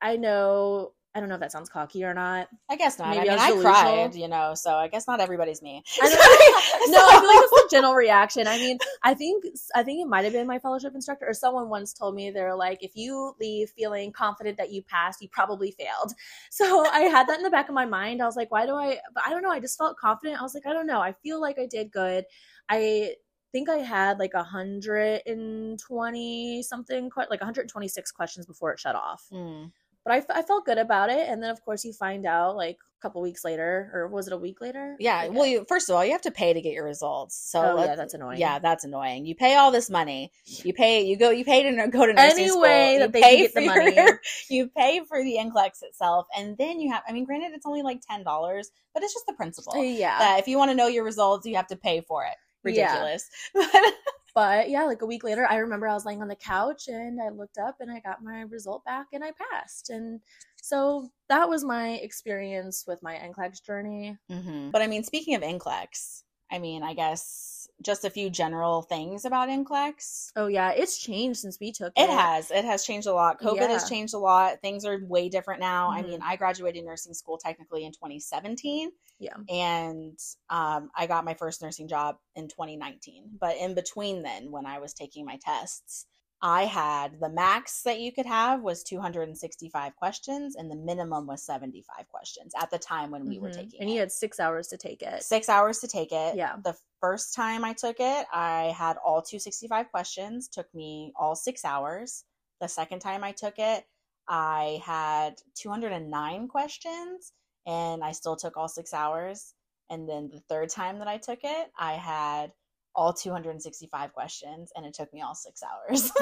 I 0.00 0.16
know, 0.16 0.94
I 1.14 1.20
don't 1.20 1.28
know 1.28 1.36
if 1.36 1.40
that 1.40 1.52
sounds 1.52 1.68
cocky 1.68 2.02
or 2.04 2.12
not. 2.12 2.48
I 2.68 2.74
guess 2.76 2.98
not. 2.98 3.10
Maybe 3.10 3.30
I 3.30 3.50
mean, 3.50 3.58
I 3.58 3.62
cried, 3.62 4.14
you 4.16 4.26
know, 4.26 4.54
so 4.54 4.74
I 4.74 4.88
guess 4.88 5.06
not 5.06 5.20
everybody's 5.20 5.62
me. 5.62 5.82
I 6.02 6.08
no, 6.90 6.98
I 6.98 7.20
feel 7.20 7.28
like 7.28 7.40
that's 7.50 7.72
a 7.72 7.76
general 7.76 7.94
reaction. 7.94 8.48
I 8.48 8.58
mean, 8.58 8.78
I 9.04 9.14
think 9.14 9.44
I 9.76 9.84
think 9.84 10.02
it 10.02 10.08
might 10.08 10.24
have 10.24 10.32
been 10.32 10.46
my 10.46 10.58
fellowship 10.58 10.92
instructor 10.94 11.26
or 11.28 11.32
someone 11.34 11.68
once 11.68 11.92
told 11.92 12.16
me 12.16 12.30
they're 12.30 12.56
like, 12.56 12.82
if 12.82 12.96
you 12.96 13.34
leave 13.40 13.70
feeling 13.70 14.10
confident 14.10 14.58
that 14.58 14.72
you 14.72 14.82
passed, 14.82 15.22
you 15.22 15.28
probably 15.28 15.70
failed. 15.70 16.12
So 16.50 16.86
I 16.86 17.00
had 17.02 17.26
that 17.28 17.38
in 17.38 17.42
the 17.44 17.50
back 17.50 17.68
of 17.68 17.74
my 17.74 17.84
mind. 17.86 18.22
I 18.22 18.26
was 18.26 18.36
like, 18.36 18.50
why 18.50 18.64
do 18.66 18.74
I? 18.74 18.98
But 19.12 19.24
I 19.26 19.30
don't 19.30 19.42
know. 19.42 19.50
I 19.50 19.60
just 19.60 19.76
felt 19.78 19.96
confident. 19.96 20.38
I 20.38 20.42
was 20.42 20.54
like, 20.54 20.66
I 20.66 20.72
don't 20.72 20.86
know. 20.86 21.00
I 21.00 21.12
feel 21.12 21.40
like 21.40 21.58
I 21.58 21.66
did 21.66 21.90
good. 21.90 22.24
I 22.68 23.14
think 23.52 23.68
I 23.68 23.76
had 23.78 24.18
like 24.18 24.34
a 24.34 24.42
hundred 24.42 25.22
and 25.26 25.78
twenty 25.78 26.62
something, 26.62 27.08
que- 27.10 27.26
like 27.30 27.40
126 27.40 28.10
questions 28.12 28.46
before 28.46 28.72
it 28.72 28.80
shut 28.80 28.94
off 28.96 29.26
Mm. 29.32 29.70
But 30.04 30.12
I, 30.12 30.18
f- 30.18 30.26
I 30.30 30.42
felt 30.42 30.66
good 30.66 30.78
about 30.78 31.10
it 31.10 31.28
and 31.28 31.42
then 31.42 31.50
of 31.50 31.64
course 31.64 31.84
you 31.84 31.92
find 31.92 32.26
out 32.26 32.56
like 32.56 32.76
a 32.76 33.00
couple 33.02 33.20
weeks 33.22 33.44
later 33.44 33.90
or 33.92 34.08
was 34.08 34.26
it 34.26 34.32
a 34.32 34.36
week 34.38 34.60
later 34.60 34.96
Yeah. 34.98 35.28
Well, 35.28 35.46
you 35.46 35.64
first 35.68 35.88
of 35.90 35.96
all, 35.96 36.04
you 36.04 36.12
have 36.12 36.22
to 36.22 36.30
pay 36.30 36.52
to 36.54 36.60
get 36.60 36.72
your 36.72 36.84
results. 36.84 37.36
So 37.50 37.60
Oh, 37.60 37.84
yeah, 37.84 37.94
that's 37.96 38.14
annoying. 38.14 38.38
Yeah, 38.38 38.58
that's 38.58 38.84
annoying. 38.84 39.26
You 39.26 39.34
pay 39.34 39.56
all 39.56 39.70
this 39.70 39.90
money. 39.90 40.32
You 40.46 40.72
pay. 40.72 41.02
You 41.02 41.16
go. 41.16 41.30
You 41.30 41.44
pay 41.44 41.62
to 41.64 41.88
go 41.88 42.06
to 42.06 42.12
nursing 42.14 42.38
Any 42.38 42.48
school. 42.48 42.62
way 42.62 42.94
you 42.94 42.98
that 43.00 43.12
they 43.12 43.20
pay 43.20 43.46
the 43.48 43.60
money. 43.66 43.94
your- 43.94 44.20
you 44.48 44.68
pay 44.68 45.00
for 45.06 45.22
the 45.22 45.36
NCLEX 45.38 45.82
itself, 45.82 46.26
and 46.36 46.56
then 46.56 46.80
you 46.80 46.90
have. 46.92 47.02
I 47.08 47.12
mean, 47.12 47.24
granted, 47.24 47.52
it's 47.54 47.66
only 47.66 47.82
like 47.82 48.00
ten 48.08 48.24
dollars, 48.24 48.70
but 48.94 49.02
it's 49.02 49.12
just 49.12 49.26
the 49.26 49.34
principle 49.34 49.74
uh, 49.76 49.82
yeah 49.82 50.18
that 50.18 50.38
if 50.38 50.48
you 50.48 50.56
want 50.58 50.70
to 50.70 50.74
know 50.74 50.86
your 50.86 51.04
results, 51.04 51.46
you 51.46 51.56
have 51.56 51.66
to 51.68 51.76
pay 51.76 52.00
for 52.00 52.24
it. 52.24 52.36
Yeah. 52.76 53.16
Ridiculous. 54.36 54.64
but 54.64 54.70
yeah 54.70 54.84
like 54.84 55.02
a 55.02 55.06
week 55.06 55.24
later 55.24 55.46
i 55.50 55.56
remember 55.56 55.86
i 55.88 55.94
was 55.94 56.04
laying 56.04 56.22
on 56.22 56.28
the 56.28 56.36
couch 56.36 56.88
and 56.88 57.20
i 57.22 57.28
looked 57.28 57.58
up 57.58 57.76
and 57.80 57.90
i 57.90 58.00
got 58.00 58.22
my 58.22 58.42
result 58.42 58.84
back 58.84 59.06
and 59.12 59.22
i 59.24 59.30
passed 59.52 59.90
and 59.90 60.20
so 60.62 61.08
that 61.28 61.48
was 61.48 61.62
my 61.64 61.90
experience 62.02 62.84
with 62.86 63.02
my 63.02 63.14
NCLEX 63.16 63.62
journey 63.62 64.16
Mhm. 64.30 64.72
But 64.72 64.80
I 64.82 64.86
mean, 64.86 65.04
speaking 65.04 65.34
of 65.34 65.42
NCLEX, 65.42 66.22
I 66.50 66.58
mean, 66.58 66.82
I 66.82 66.94
guess 66.94 67.53
just 67.82 68.04
a 68.04 68.10
few 68.10 68.30
general 68.30 68.82
things 68.82 69.24
about 69.24 69.48
NCLEX. 69.48 70.30
oh 70.36 70.46
yeah 70.46 70.70
it's 70.70 70.96
changed 70.98 71.40
since 71.40 71.58
we 71.60 71.72
took 71.72 71.92
it 71.96 72.02
It 72.02 72.10
has. 72.10 72.50
It 72.50 72.64
has 72.64 72.84
changed 72.84 73.06
a 73.06 73.12
lot. 73.12 73.40
COVID 73.40 73.68
has 73.68 73.88
changed 73.88 74.14
a 74.14 74.18
lot. 74.18 74.60
Things 74.62 74.84
are 74.84 74.98
way 75.04 75.28
different 75.28 75.60
now. 75.60 75.90
I 75.90 76.02
Mhm. 76.02 76.08
mean, 76.08 76.20
I 76.22 76.36
graduated 76.36 76.84
nursing 76.84 77.14
school 77.14 77.36
technically 77.38 77.84
in 77.84 77.92
2017. 77.92 78.90
Yeah. 79.18 79.34
And 79.48 80.18
um, 80.50 80.90
I 80.96 81.06
got 81.06 81.24
my 81.24 81.34
first 81.34 81.62
nursing 81.62 81.88
job 81.88 82.16
in 82.34 82.48
2019. 82.48 83.38
But 83.40 83.56
in 83.56 83.74
between 83.74 84.22
then, 84.22 84.50
when 84.50 84.66
I 84.66 84.78
was 84.78 84.92
taking 84.94 85.24
my 85.24 85.38
tests, 85.44 86.06
I 86.46 86.66
had 86.66 87.18
the 87.20 87.30
max 87.30 87.80
that 87.84 88.00
you 88.00 88.12
could 88.12 88.26
have 88.26 88.60
was 88.60 88.84
265 88.84 89.96
questions, 89.96 90.56
and 90.56 90.70
the 90.70 90.76
minimum 90.76 91.26
was 91.26 91.42
75 91.42 92.06
questions 92.10 92.52
at 92.60 92.70
the 92.70 92.78
time 92.78 93.10
when 93.10 93.26
we 93.26 93.38
were 93.38 93.48
Mhm. 93.48 93.54
taking 93.54 93.80
and 93.80 93.88
it. 93.88 93.94
you 93.94 93.98
had 94.00 94.12
six 94.12 94.38
hours 94.38 94.68
to 94.68 94.76
take 94.76 95.00
it 95.02 95.22
six 95.22 95.48
hours 95.48 95.78
to 95.80 95.88
take 95.88 96.12
it. 96.12 96.36
Yeah. 96.36 96.56
The 96.62 96.76
first 97.00 97.32
time 97.32 97.64
I 97.64 97.72
took 97.72 97.98
it, 97.98 98.26
I 98.30 98.74
had 98.76 98.98
all 98.98 99.22
265 99.22 99.90
questions, 99.90 100.48
took 100.48 100.72
me 100.74 101.14
all 101.16 101.34
six 101.34 101.64
hours. 101.64 102.24
The 102.60 102.68
second 102.68 102.98
time 103.00 103.24
I 103.24 103.32
took 103.32 103.58
it, 103.58 103.86
I 104.28 104.82
had 104.84 105.40
209 105.54 106.46
questions 106.48 107.32
and 107.66 108.04
I 108.04 108.12
still 108.12 108.36
took 108.36 108.58
all 108.58 108.68
six 108.68 108.92
hours. 108.92 109.54
And 109.88 110.06
then 110.06 110.28
the 110.28 110.40
third 110.40 110.68
time 110.68 110.98
that 110.98 111.08
I 111.08 111.16
took 111.16 111.40
it, 111.42 111.72
I 111.78 111.94
had 111.94 112.52
all 112.94 113.12
265 113.12 114.12
questions 114.12 114.72
and 114.76 114.86
it 114.86 114.94
took 114.94 115.12
me 115.12 115.20
all 115.20 115.34
six 115.34 115.62
hours. 115.62 116.10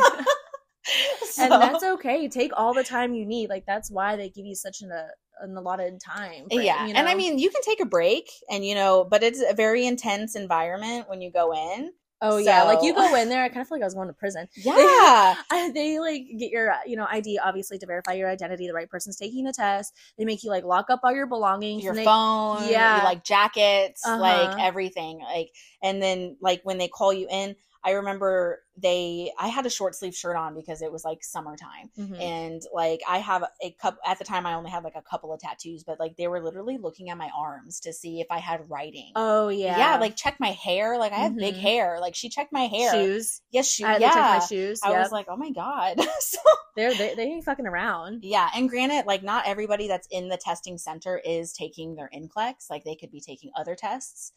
and 1.38 1.52
that's 1.52 1.84
okay 1.84 2.28
take 2.28 2.50
all 2.56 2.74
the 2.74 2.82
time 2.82 3.14
you 3.14 3.24
need 3.24 3.48
like 3.48 3.64
that's 3.66 3.90
why 3.90 4.16
they 4.16 4.28
give 4.28 4.44
you 4.44 4.54
such 4.54 4.82
an, 4.82 4.90
uh, 4.90 5.06
an 5.40 5.56
allotted 5.56 6.00
time 6.00 6.44
yeah 6.50 6.86
you 6.86 6.94
and 6.94 7.08
i 7.08 7.14
mean 7.14 7.38
you 7.38 7.50
can 7.50 7.62
take 7.62 7.80
a 7.80 7.86
break 7.86 8.28
and 8.50 8.64
you 8.64 8.74
know 8.74 9.06
but 9.08 9.22
it's 9.22 9.40
a 9.48 9.54
very 9.54 9.86
intense 9.86 10.34
environment 10.34 11.08
when 11.08 11.20
you 11.20 11.30
go 11.30 11.52
in 11.54 11.92
Oh 12.22 12.36
yeah, 12.38 12.62
like 12.62 12.82
you 12.82 12.94
go 12.94 13.14
in 13.16 13.28
there. 13.28 13.42
I 13.42 13.48
kind 13.48 13.60
of 13.62 13.68
feel 13.68 13.76
like 13.78 13.82
I 13.82 13.86
was 13.86 13.94
going 13.94 14.08
to 14.08 14.14
prison. 14.14 14.48
yeah 14.56 15.34
I, 15.50 15.70
they 15.74 15.98
like 15.98 16.22
get 16.38 16.50
your 16.50 16.70
uh, 16.70 16.76
you 16.86 16.96
know 16.96 17.06
ID 17.10 17.38
obviously 17.44 17.78
to 17.78 17.86
verify 17.86 18.12
your 18.12 18.30
identity. 18.30 18.66
The 18.66 18.72
right 18.74 18.88
person's 18.88 19.16
taking 19.16 19.44
the 19.44 19.52
test. 19.52 19.94
They 20.16 20.24
make 20.24 20.42
you 20.44 20.50
like 20.50 20.64
lock 20.64 20.86
up 20.88 21.00
all 21.02 21.12
your 21.12 21.26
belongings. 21.26 21.82
your 21.82 21.92
and 21.92 21.98
they, 21.98 22.04
phone 22.04 22.68
yeah. 22.68 23.02
like 23.04 23.24
jackets 23.24 24.02
like 24.06 24.50
Uh-huh. 24.50 24.56
everything 24.60 25.18
like 25.20 25.50
and 25.82 26.00
then 26.02 26.36
like 26.40 26.60
when 26.62 26.78
they 26.78 26.88
call 26.88 27.12
you 27.12 27.26
in 27.30 27.56
i 27.84 27.90
remember 27.92 28.60
they 28.76 29.30
i 29.38 29.48
had 29.48 29.66
a 29.66 29.70
short 29.70 29.94
sleeve 29.94 30.14
shirt 30.14 30.36
on 30.36 30.54
because 30.54 30.82
it 30.82 30.90
was 30.92 31.04
like 31.04 31.22
summertime 31.22 31.90
Mhm. 31.98 32.20
and 32.20 32.62
like 32.72 33.00
i 33.08 33.18
have 33.18 33.44
a 33.62 33.70
couple 33.80 34.00
at 34.06 34.18
the 34.18 34.24
time 34.24 34.46
i 34.46 34.54
only 34.54 34.70
had 34.70 34.84
like 34.84 34.94
a 34.96 35.02
couple 35.02 35.32
of 35.32 35.40
tattoos 35.40 35.84
but 35.84 36.00
like 36.00 36.16
they 36.16 36.28
were 36.28 36.42
literally 36.42 36.78
looking 36.78 37.10
at 37.10 37.18
my 37.18 37.30
arms 37.36 37.80
to 37.80 37.92
see 37.92 38.20
if 38.20 38.26
i 38.30 38.38
had 38.38 38.68
writing 38.70 39.12
Oh 39.16 39.48
yeah, 39.48 39.76
yeah 39.78 39.98
like 39.98 40.16
check 40.16 40.36
my 40.40 40.50
hair 40.52 40.98
like 40.98 41.12
i 41.12 41.16
have 41.18 41.36
big 41.36 41.54
Mhm. 41.54 41.60
hair 41.60 41.98
like 42.00 42.14
she 42.14 42.28
checked 42.28 42.52
my 42.52 42.66
hair 42.66 42.92
shoes. 42.92 43.42
yes 43.50 43.68
she 43.68 43.84
I 43.84 43.98
yeah 43.98 44.38
my 44.38 44.46
shoes. 44.46 44.80
i 44.82 44.90
was 44.98 45.12
like 45.12 45.26
oh 45.28 45.36
my 45.36 45.50
god 45.50 46.00
so 46.20 46.38
they're 46.76 46.94
they, 46.94 47.14
they 47.14 47.24
ain't 47.24 47.44
fucking 47.44 47.66
around. 47.66 48.24
yeah, 48.24 48.48
and 48.56 48.66
granted, 48.66 49.04
like 49.04 49.22
not 49.22 49.46
everybody 49.46 49.88
that's 49.88 50.08
in 50.10 50.30
the 50.30 50.38
testing 50.38 50.78
center 50.78 51.18
is 51.22 51.52
taking 51.52 51.96
their 51.96 52.08
NCLEX. 52.16 52.70
Like 52.70 52.82
they 52.84 52.94
could 52.96 53.10
be 53.10 53.20
taking 53.20 53.50
other 53.54 53.74
tests. 53.74 54.32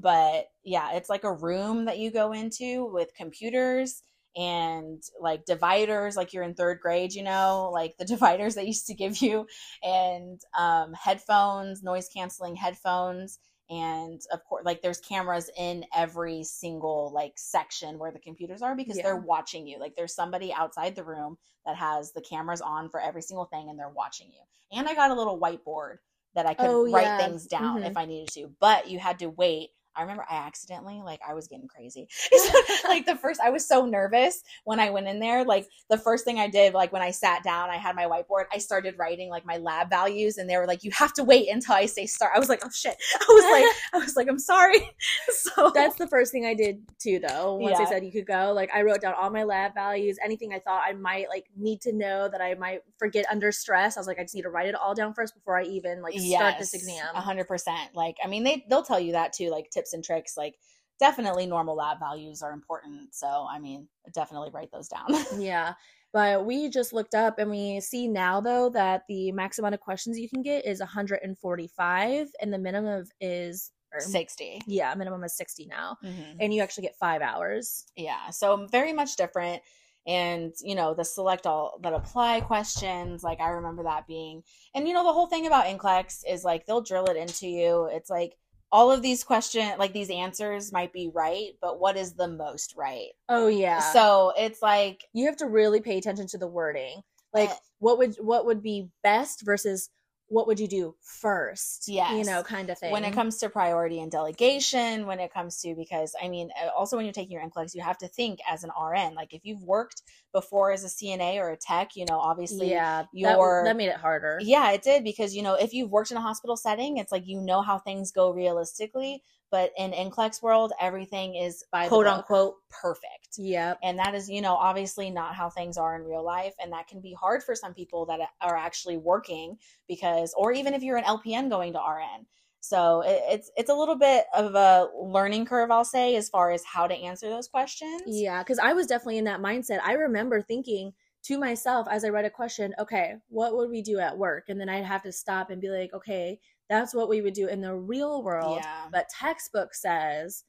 But 0.00 0.46
yeah, 0.64 0.92
it's 0.94 1.08
like 1.10 1.24
a 1.24 1.32
room 1.32 1.86
that 1.86 1.98
you 1.98 2.10
go 2.10 2.32
into 2.32 2.86
with 2.86 3.14
computers 3.14 4.02
and 4.36 5.02
like 5.20 5.44
dividers, 5.46 6.16
like 6.16 6.32
you're 6.32 6.44
in 6.44 6.54
third 6.54 6.80
grade, 6.80 7.14
you 7.14 7.22
know, 7.24 7.70
like 7.72 7.96
the 7.98 8.04
dividers 8.14 8.54
they 8.54 8.66
used 8.66 8.86
to 8.88 8.94
give 8.94 9.18
you, 9.18 9.46
and 9.82 10.40
um, 10.56 10.92
headphones, 10.94 11.82
noise 11.82 12.08
canceling 12.14 12.56
headphones. 12.56 13.38
And 13.70 14.20
of 14.32 14.42
course, 14.44 14.64
like 14.64 14.80
there's 14.80 15.00
cameras 15.00 15.50
in 15.58 15.84
every 15.94 16.42
single 16.44 17.12
like 17.14 17.34
section 17.36 17.98
where 17.98 18.10
the 18.12 18.18
computers 18.18 18.62
are 18.62 18.74
because 18.74 18.96
Yeah. 18.96 19.02
they're 19.02 19.16
watching 19.16 19.66
you. 19.66 19.78
Like 19.78 19.94
there's 19.94 20.14
somebody 20.14 20.52
outside 20.54 20.96
the 20.96 21.04
room 21.04 21.36
that 21.66 21.76
has 21.76 22.12
the 22.12 22.22
cameras 22.22 22.62
on 22.62 22.88
for 22.88 23.00
every 23.00 23.20
single 23.22 23.44
thing 23.46 23.68
and 23.68 23.78
they're 23.78 23.90
watching 23.90 24.28
you. 24.32 24.40
And 24.78 24.88
I 24.88 24.94
got 24.94 25.10
a 25.10 25.14
little 25.14 25.38
whiteboard 25.38 25.96
that 26.34 26.46
I 26.46 26.54
could 26.54 26.66
Oh, 26.66 26.84
write 26.90 27.04
yeah. 27.04 27.18
thing 27.18 27.40
down 27.50 27.82
Mhm. 27.82 27.86
if 27.86 27.96
I 27.96 28.06
needed 28.06 28.28
to. 28.34 28.50
But 28.60 28.88
you 28.88 28.98
had 28.98 29.18
to 29.18 29.26
wait. 29.28 29.70
I 29.98 30.02
remember 30.02 30.24
I 30.30 30.36
accidentally 30.36 31.02
like 31.02 31.20
I 31.28 31.34
was 31.34 31.48
getting 31.48 31.66
crazy. 31.66 32.08
like 32.88 33.04
the 33.04 33.16
first 33.16 33.40
I 33.40 33.50
was 33.50 33.66
so 33.66 33.84
nervous 33.84 34.42
when 34.64 34.78
I 34.78 34.90
went 34.90 35.08
in 35.08 35.18
there. 35.18 35.44
Like 35.44 35.66
the 35.90 35.98
first 35.98 36.24
thing 36.24 36.38
I 36.38 36.48
did, 36.48 36.72
like 36.74 36.92
when 36.92 37.02
I 37.02 37.10
sat 37.10 37.42
down, 37.42 37.70
I 37.70 37.76
had 37.76 37.96
my 37.96 38.04
whiteboard, 38.04 38.44
I 38.52 38.58
started 38.58 38.94
writing 38.98 39.28
like 39.28 39.44
my 39.44 39.56
lab 39.56 39.90
values 39.90 40.38
and 40.38 40.48
they 40.48 40.56
were 40.56 40.66
like, 40.66 40.84
you 40.84 40.90
have 40.92 41.12
to 41.14 41.24
wait 41.24 41.48
until 41.50 41.74
I 41.74 41.86
say 41.86 42.06
start. 42.06 42.32
I 42.34 42.38
was 42.38 42.48
like, 42.48 42.60
oh 42.64 42.70
shit. 42.70 42.96
I 43.20 43.26
was 43.28 43.44
like, 43.44 43.76
I 43.94 44.04
was 44.04 44.16
like, 44.16 44.28
I'm 44.28 44.38
sorry. 44.38 44.90
So 45.30 45.72
That's 45.74 45.96
the 45.96 46.06
first 46.06 46.32
thing 46.32 46.46
I 46.46 46.54
did 46.54 46.82
too, 46.98 47.18
though. 47.18 47.54
Once 47.56 47.76
Yeah. 47.78 47.84
they 47.84 47.90
said 47.90 48.04
you 48.04 48.12
could 48.12 48.26
go, 48.26 48.52
like 48.52 48.70
I 48.74 48.82
wrote 48.82 49.00
down 49.00 49.14
all 49.14 49.30
my 49.30 49.44
lab 49.44 49.74
values, 49.74 50.18
anything 50.24 50.52
I 50.52 50.58
thought 50.58 50.82
I 50.86 50.92
might 50.92 51.28
like 51.28 51.46
need 51.56 51.80
to 51.82 51.92
know 51.92 52.28
that 52.28 52.40
I 52.40 52.54
might 52.54 52.80
forget 52.98 53.24
under 53.30 53.50
stress. 53.52 53.96
I 53.96 54.00
was 54.00 54.06
like, 54.06 54.18
I 54.18 54.22
just 54.22 54.34
need 54.34 54.42
to 54.42 54.50
write 54.50 54.68
it 54.68 54.74
all 54.74 54.94
down 54.94 55.14
first 55.14 55.34
before 55.34 55.58
I 55.58 55.64
even 55.64 56.02
like 56.02 56.18
start 56.18 56.56
this 56.58 56.74
exam. 56.74 57.06
A 57.14 57.20
hundred 57.20 57.48
percent. 57.48 57.94
Like, 57.94 58.16
I 58.22 58.28
mean, 58.28 58.44
they 58.44 58.64
they'll 58.68 58.82
tell 58.82 59.00
you 59.00 59.12
that 59.12 59.32
too, 59.32 59.50
like 59.50 59.70
tips 59.70 59.87
and 59.92 60.04
tricks. 60.04 60.36
Like, 60.36 60.56
definitely 60.98 61.46
normal 61.46 61.76
lab 61.76 61.98
values 61.98 62.42
are 62.42 62.52
important. 62.52 63.14
So, 63.14 63.46
I 63.48 63.58
mean, 63.58 63.88
definitely 64.12 64.50
write 64.52 64.70
those 64.72 64.88
down. 64.88 65.06
Yeah. 65.38 65.74
But 66.10 66.46
we 66.46 66.70
just 66.70 66.94
looked 66.94 67.14
up 67.14 67.38
and 67.38 67.50
we 67.50 67.80
see 67.80 68.08
now 68.08 68.40
though 68.40 68.70
that 68.70 69.02
the 69.08 69.30
max 69.32 69.58
amount 69.58 69.74
of 69.74 69.80
questions 69.80 70.18
you 70.18 70.26
can 70.26 70.40
get 70.40 70.64
is 70.64 70.80
145 70.80 72.28
and 72.40 72.52
the 72.52 72.58
minimum 72.58 73.04
is 73.20 73.70
or, 73.92 74.00
60 74.00 74.60
yeah, 74.66 74.94
minimum 74.94 75.22
is 75.24 75.36
60 75.36 75.66
now. 75.66 75.98
Mhm. 76.02 76.36
And 76.40 76.54
you 76.54 76.62
actually 76.62 76.84
get 76.84 76.96
5 76.96 77.20
hours. 77.20 77.84
Yeah. 77.94 78.30
So 78.30 78.66
very 78.70 78.92
much 78.92 79.16
different. 79.16 79.62
And, 80.06 80.54
you 80.62 80.74
know, 80.74 80.94
the 80.94 81.04
select 81.04 81.46
all 81.46 81.78
that 81.82 81.92
apply 81.92 82.40
questions, 82.40 83.22
like 83.22 83.40
I 83.40 83.50
remember 83.50 83.82
that 83.82 84.06
being, 84.06 84.42
and, 84.74 84.88
you 84.88 84.94
know, 84.94 85.04
the 85.04 85.12
whole 85.12 85.26
thing 85.26 85.46
about 85.46 85.66
NCLEX 85.66 86.22
is 86.26 86.42
like 86.42 86.64
they'll 86.64 86.80
drill 86.80 87.04
it 87.06 87.18
into 87.18 87.46
you. 87.46 87.84
It's 87.92 88.08
like 88.08 88.38
all 88.70 88.90
of 88.90 89.02
these 89.02 89.24
questions, 89.24 89.72
like 89.78 89.92
these 89.92 90.10
answers 90.10 90.72
might 90.72 90.92
be 90.92 91.10
right, 91.14 91.50
but 91.60 91.80
what 91.80 91.96
is 91.96 92.14
the 92.14 92.28
most 92.28 92.74
right? 92.76 93.08
Oh 93.28 93.48
yeah. 93.48 93.80
So 93.92 94.32
it's 94.36 94.60
like, 94.62 95.04
you 95.12 95.26
have 95.26 95.36
to 95.38 95.46
really 95.46 95.80
pay 95.80 95.98
attention 95.98 96.26
to 96.28 96.38
the 96.38 96.46
wording. 96.46 97.00
Like 97.32 97.50
Eh. 97.50 97.54
what 97.78 97.98
would 97.98 98.16
what 98.16 98.46
would 98.46 98.62
be 98.62 98.88
best 99.02 99.42
versus 99.44 99.90
what 100.28 100.46
would 100.46 100.60
you 100.60 100.68
do 100.68 100.94
first? 101.02 101.88
You 102.14 102.24
know, 102.24 102.42
kind 102.42 102.68
of 102.70 102.78
thing. 102.78 102.92
when 102.92 103.04
it 103.04 103.12
comes 103.14 103.38
to 103.38 103.48
priority 103.48 104.00
and 104.00 104.10
delegation, 104.12 105.06
when 105.06 105.20
it 105.20 105.32
comes 105.32 105.60
to 105.62 105.74
because 105.74 106.14
I 106.22 106.28
mean, 106.28 106.50
also 106.76 106.96
when 106.96 107.06
you're 107.06 107.12
taking 107.14 107.32
your 107.32 107.42
NCLEX, 107.42 107.74
you 107.74 107.82
have 107.82 107.98
to 107.98 108.08
think 108.08 108.38
as 108.48 108.64
an 108.64 108.70
RN. 108.80 109.14
Like 109.14 109.32
if 109.32 109.44
you've 109.44 109.62
worked 109.62 110.02
before 110.32 110.70
as 110.72 110.84
a 110.84 110.88
CNA 110.88 111.36
or 111.36 111.50
a 111.50 111.56
tech, 111.56 111.96
you 111.96 112.04
know, 112.08 112.18
obviously, 112.18 112.70
yeah, 112.70 113.04
your- 113.12 113.62
that, 113.64 113.70
that 113.70 113.76
made 113.76 113.88
it 113.88 113.96
harder. 113.96 114.38
yeah, 114.42 114.70
it 114.72 114.82
did 114.82 115.02
because 115.04 115.34
you 115.34 115.42
know 115.42 115.54
if 115.54 115.72
you've 115.72 115.90
worked 115.90 116.10
in 116.10 116.16
a 116.16 116.20
hospital 116.20 116.56
setting, 116.56 116.98
it's 116.98 117.10
like 117.12 117.26
you 117.26 117.40
know 117.40 117.62
how 117.62 117.78
things 117.78 118.12
go 118.12 118.30
realistically. 118.30 119.22
But 119.50 119.72
in 119.78 119.92
NCLEX 119.92 120.42
world, 120.42 120.72
everything 120.80 121.34
is 121.34 121.64
By 121.72 121.84
the 121.84 121.88
quote 121.88 122.06
unquote 122.06 122.56
perfect. 122.68 123.38
Yeah. 123.38 123.74
And 123.82 123.98
that 123.98 124.14
is, 124.14 124.28
you 124.28 124.42
know, 124.42 124.54
obviously 124.54 125.10
not 125.10 125.34
how 125.34 125.48
things 125.48 125.76
are 125.78 125.96
in 125.96 126.04
real 126.04 126.24
life. 126.24 126.54
And 126.62 126.72
that 126.72 126.86
can 126.86 127.00
be 127.00 127.14
hard 127.14 127.42
for 127.42 127.54
some 127.54 127.72
people 127.72 128.04
that 128.06 128.20
are 128.40 128.56
actually 128.56 128.96
working 128.96 129.56
because, 129.86 130.34
or 130.36 130.52
even 130.52 130.74
if 130.74 130.82
you're 130.82 130.98
an 130.98 131.04
LPN 131.04 131.48
going 131.48 131.72
to 131.72 131.78
RN. 131.78 132.26
So 132.60 133.02
it, 133.02 133.22
it's 133.28 133.50
it's 133.56 133.70
a 133.70 133.74
little 133.74 133.96
bit 133.96 134.26
of 134.34 134.54
a 134.54 134.88
learning 135.00 135.46
curve, 135.46 135.70
I'll 135.70 135.84
say, 135.84 136.16
as 136.16 136.28
far 136.28 136.50
as 136.50 136.64
how 136.64 136.86
to 136.86 136.94
answer 136.94 137.28
those 137.28 137.48
questions. 137.48 138.02
Yeah, 138.06 138.42
because 138.42 138.58
I 138.58 138.72
was 138.72 138.86
definitely 138.86 139.18
in 139.18 139.24
that 139.24 139.40
mindset. 139.40 139.78
I 139.84 139.92
remember 139.92 140.42
thinking 140.42 140.92
to 141.24 141.38
myself 141.38 141.86
as 141.90 142.04
I 142.04 142.08
read 142.08 142.24
a 142.24 142.30
question, 142.30 142.74
okay, 142.78 143.14
what 143.28 143.56
would 143.56 143.70
we 143.70 143.82
do 143.82 143.98
at 143.98 144.16
work? 144.16 144.48
And 144.48 144.60
then 144.60 144.68
I'd 144.68 144.84
have 144.84 145.02
to 145.02 145.12
stop 145.12 145.50
and 145.50 145.60
be 145.60 145.68
like, 145.68 145.92
okay, 145.92 146.40
that's 146.68 146.94
what 146.94 147.08
we 147.08 147.20
would 147.20 147.34
do 147.34 147.48
in 147.48 147.60
the 147.60 147.74
real 147.74 148.22
world. 148.22 148.60
Yeah. 148.62 148.86
But 148.92 149.08
textbook 149.08 149.74
says, 149.74 150.44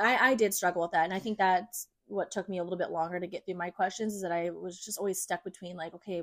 I, 0.00 0.30
I 0.30 0.34
did 0.34 0.54
struggle 0.54 0.82
with 0.82 0.92
that. 0.92 1.04
And 1.04 1.14
I 1.14 1.18
think 1.18 1.38
that's 1.38 1.88
what 2.06 2.30
took 2.30 2.48
me 2.48 2.58
a 2.58 2.62
little 2.62 2.78
bit 2.78 2.90
longer 2.90 3.18
to 3.18 3.26
get 3.26 3.44
through 3.44 3.56
my 3.56 3.70
questions 3.70 4.14
is 4.14 4.22
that 4.22 4.32
I 4.32 4.50
was 4.50 4.78
just 4.78 4.98
always 4.98 5.20
stuck 5.20 5.44
between 5.44 5.76
like, 5.76 5.94
okay, 5.94 6.22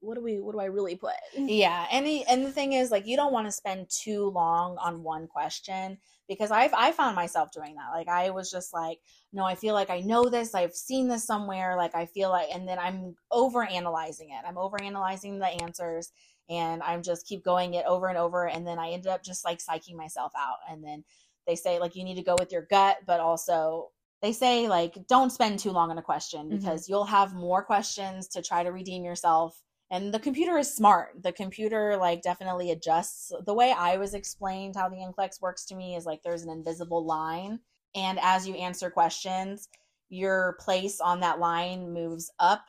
what 0.00 0.14
do 0.14 0.22
we, 0.22 0.40
what 0.40 0.52
do 0.52 0.60
I 0.60 0.64
really 0.64 0.96
put? 0.96 1.12
Yeah, 1.36 1.86
and 1.92 2.06
the, 2.06 2.24
and 2.24 2.44
the 2.44 2.52
thing 2.52 2.72
is, 2.72 2.90
like, 2.90 3.06
you 3.06 3.16
don't 3.16 3.32
want 3.32 3.46
to 3.46 3.52
spend 3.52 3.88
too 3.90 4.30
long 4.30 4.78
on 4.78 5.02
one 5.02 5.26
question 5.26 5.98
because 6.26 6.50
I've 6.52 6.72
I 6.74 6.92
found 6.92 7.16
myself 7.16 7.50
doing 7.52 7.74
that. 7.74 7.90
Like, 7.92 8.08
I 8.08 8.30
was 8.30 8.50
just 8.50 8.72
like, 8.72 8.98
no, 9.32 9.44
I 9.44 9.56
feel 9.56 9.74
like 9.74 9.90
I 9.90 10.00
know 10.00 10.28
this, 10.28 10.54
I've 10.54 10.74
seen 10.74 11.08
this 11.08 11.26
somewhere. 11.26 11.76
Like, 11.76 11.94
I 11.94 12.06
feel 12.06 12.30
like, 12.30 12.48
and 12.54 12.68
then 12.68 12.78
I'm 12.78 13.16
over 13.30 13.64
analyzing 13.64 14.30
it. 14.30 14.46
I'm 14.46 14.56
over 14.56 14.80
analyzing 14.80 15.38
the 15.38 15.48
answers, 15.48 16.12
and 16.50 16.82
I'm 16.82 17.02
just 17.02 17.26
keep 17.26 17.44
going 17.44 17.74
it 17.74 17.86
over 17.86 18.08
and 18.08 18.18
over, 18.18 18.48
and 18.48 18.66
then 18.66 18.78
I 18.78 18.90
ended 18.90 19.06
up 19.12 19.22
just 19.22 19.44
like 19.44 19.58
psyching 19.60 19.94
myself 19.94 20.32
out. 20.36 20.58
And 20.68 20.84
then 20.84 21.04
they 21.46 21.56
say 21.56 21.78
like 21.78 21.96
you 21.96 22.04
need 22.04 22.16
to 22.16 22.22
go 22.22 22.36
with 22.38 22.52
your 22.52 22.66
gut, 22.70 22.98
but 23.06 23.20
also 23.20 23.90
they 24.22 24.32
say 24.32 24.68
like 24.68 25.06
don't 25.08 25.30
spend 25.30 25.58
too 25.58 25.70
long 25.70 25.90
on 25.90 25.96
a 25.98 26.02
question 26.02 26.48
Mhm. 26.50 26.58
because 26.60 26.88
you'll 26.88 27.04
have 27.04 27.32
more 27.34 27.62
questions 27.64 28.28
to 28.28 28.42
try 28.42 28.62
to 28.62 28.70
redeem 28.72 29.04
yourself 29.04 29.62
and 29.90 30.12
the 30.14 30.18
computer 30.20 30.58
is 30.58 30.72
smart 30.74 31.22
the 31.22 31.32
computer 31.32 31.96
like 31.96 32.20
definitely 32.22 32.70
adjusts 32.70 33.32
the 33.46 33.54
way 33.54 33.72
i 33.72 33.96
was 33.96 34.12
explained 34.12 34.76
how 34.76 34.88
the 34.90 34.96
NCLEX 34.96 35.40
works 35.40 35.64
to 35.66 35.74
me 35.74 35.96
is 35.96 36.04
like 36.04 36.22
there's 36.22 36.42
an 36.42 36.50
invisible 36.50 37.04
line 37.04 37.60
and 37.94 38.18
as 38.20 38.46
you 38.46 38.54
answer 38.56 38.90
questions 38.90 39.68
your 40.10 40.58
place 40.60 41.00
on 41.00 41.20
that 41.20 41.38
line 41.38 41.90
moves 41.92 42.30
up 42.38 42.66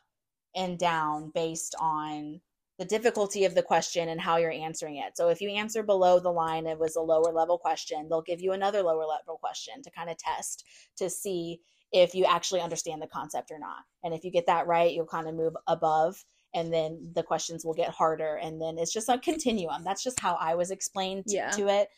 and 0.55 0.79
down 0.79 1.31
based 1.35 1.75
on 1.79 2.39
the 2.81 2.85
difficulty 2.85 3.45
of 3.45 3.53
the 3.53 3.61
question 3.61 4.09
and 4.09 4.19
how 4.19 4.37
you're 4.37 4.49
answering 4.49 4.97
it. 4.97 5.15
So 5.15 5.29
if 5.29 5.39
you 5.39 5.49
answer 5.51 5.83
below 5.83 6.19
the 6.19 6.31
line 6.31 6.65
it 6.65 6.79
was 6.79 6.95
a 6.95 6.99
lower 6.99 7.31
level 7.31 7.59
question 7.59 8.07
they'll 8.09 8.23
give 8.23 8.41
you 8.41 8.53
another 8.53 8.81
lower 8.81 9.05
level 9.05 9.37
question 9.39 9.83
to 9.83 9.91
kind 9.91 10.09
of 10.09 10.17
test 10.17 10.65
to 10.97 11.07
see 11.07 11.59
if 11.91 12.15
you 12.15 12.25
actually 12.25 12.59
understand 12.59 12.99
the 12.99 13.05
concept 13.05 13.51
or 13.51 13.59
not. 13.59 13.83
And 14.03 14.15
if 14.15 14.23
you 14.23 14.31
get 14.31 14.47
that 14.47 14.65
right 14.65 14.91
you'll 14.91 15.05
kind 15.05 15.27
of 15.29 15.35
move 15.35 15.53
above 15.67 16.25
and 16.55 16.73
then 16.73 17.11
the 17.13 17.21
questions 17.21 17.63
will 17.63 17.75
get 17.75 17.91
harder 17.91 18.37
and 18.37 18.59
then 18.59 18.79
it's 18.79 18.91
just 18.91 19.09
a 19.09 19.19
continuum. 19.19 19.83
That's 19.83 20.03
just 20.03 20.19
how 20.19 20.35
i 20.41 20.55
was 20.55 20.71
explained 20.71 21.25
to, 21.27 21.35
Yeah. 21.35 21.51
to 21.51 21.67
it 21.67 21.89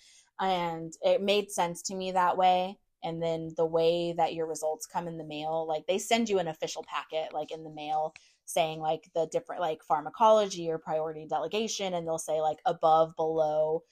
and 0.41 0.91
it 1.01 1.21
made 1.21 1.49
sense 1.49 1.81
to 1.83 1.95
me 1.95 2.11
that 2.11 2.35
way. 2.35 2.77
And 3.05 3.23
then 3.23 3.53
the 3.55 3.65
way 3.65 4.13
that 4.17 4.33
your 4.33 4.47
results 4.47 4.85
come 4.85 5.07
in 5.07 5.17
the 5.17 5.23
mail 5.23 5.65
like 5.65 5.87
they 5.87 5.97
send 5.97 6.27
you 6.27 6.39
an 6.39 6.49
official 6.49 6.83
packet 6.83 7.33
like 7.33 7.51
in 7.51 7.63
the 7.63 7.69
mail 7.69 8.13
saying 8.45 8.79
like 8.79 9.09
the 9.15 9.27
different 9.31 9.61
like 9.61 9.81
pharmacology 9.83 10.69
or 10.69 10.77
priority 10.77 11.25
delegation 11.29 11.93
and 11.93 12.05
they'll 12.07 12.17
say 12.17 12.41
like 12.41 12.59
above 12.65 13.15
below 13.15 13.83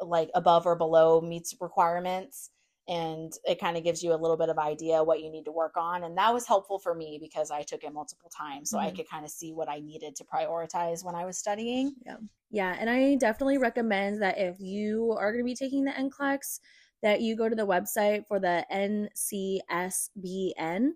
like 0.00 0.30
above 0.34 0.66
or 0.66 0.76
below 0.76 1.20
meets 1.20 1.54
requirements 1.60 2.50
and 2.86 3.32
it 3.44 3.58
kind 3.58 3.78
of 3.78 3.84
gives 3.84 4.02
you 4.02 4.12
a 4.12 4.16
little 4.20 4.36
bit 4.36 4.50
of 4.50 4.58
idea 4.58 5.02
what 5.02 5.22
you 5.22 5.30
need 5.30 5.44
to 5.44 5.52
work 5.52 5.74
on 5.76 6.04
and 6.04 6.18
that 6.18 6.34
was 6.34 6.46
helpful 6.46 6.78
for 6.78 6.94
me 6.94 7.18
because 7.20 7.50
i 7.50 7.62
took 7.62 7.82
it 7.82 7.92
multiple 7.92 8.30
times 8.36 8.68
so 8.70 8.78
i 8.78 8.90
Mhm. 8.90 8.96
could 8.96 9.08
kind 9.08 9.24
of 9.24 9.30
see 9.30 9.52
what 9.54 9.68
i 9.70 9.80
needed 9.80 10.14
to 10.16 10.24
prioritize 10.24 11.02
when 11.04 11.14
i 11.14 11.24
was 11.24 11.38
studying 11.38 11.94
Yeah, 12.04 12.16
Yeah. 12.50 12.76
and 12.78 12.90
I 12.90 13.14
definitely 13.16 13.58
recommend 13.58 14.20
that 14.22 14.38
if 14.38 14.60
you 14.60 15.12
are 15.18 15.32
going 15.32 15.42
to 15.42 15.44
be 15.44 15.54
taking 15.54 15.84
the 15.84 15.92
NCLEX, 15.92 16.60
that 17.02 17.20
you 17.20 17.36
go 17.36 17.48
to 17.48 17.56
the 17.56 17.66
website 17.66 18.26
for 18.26 18.38
the 18.38 18.64
NCSBN. 18.70 20.92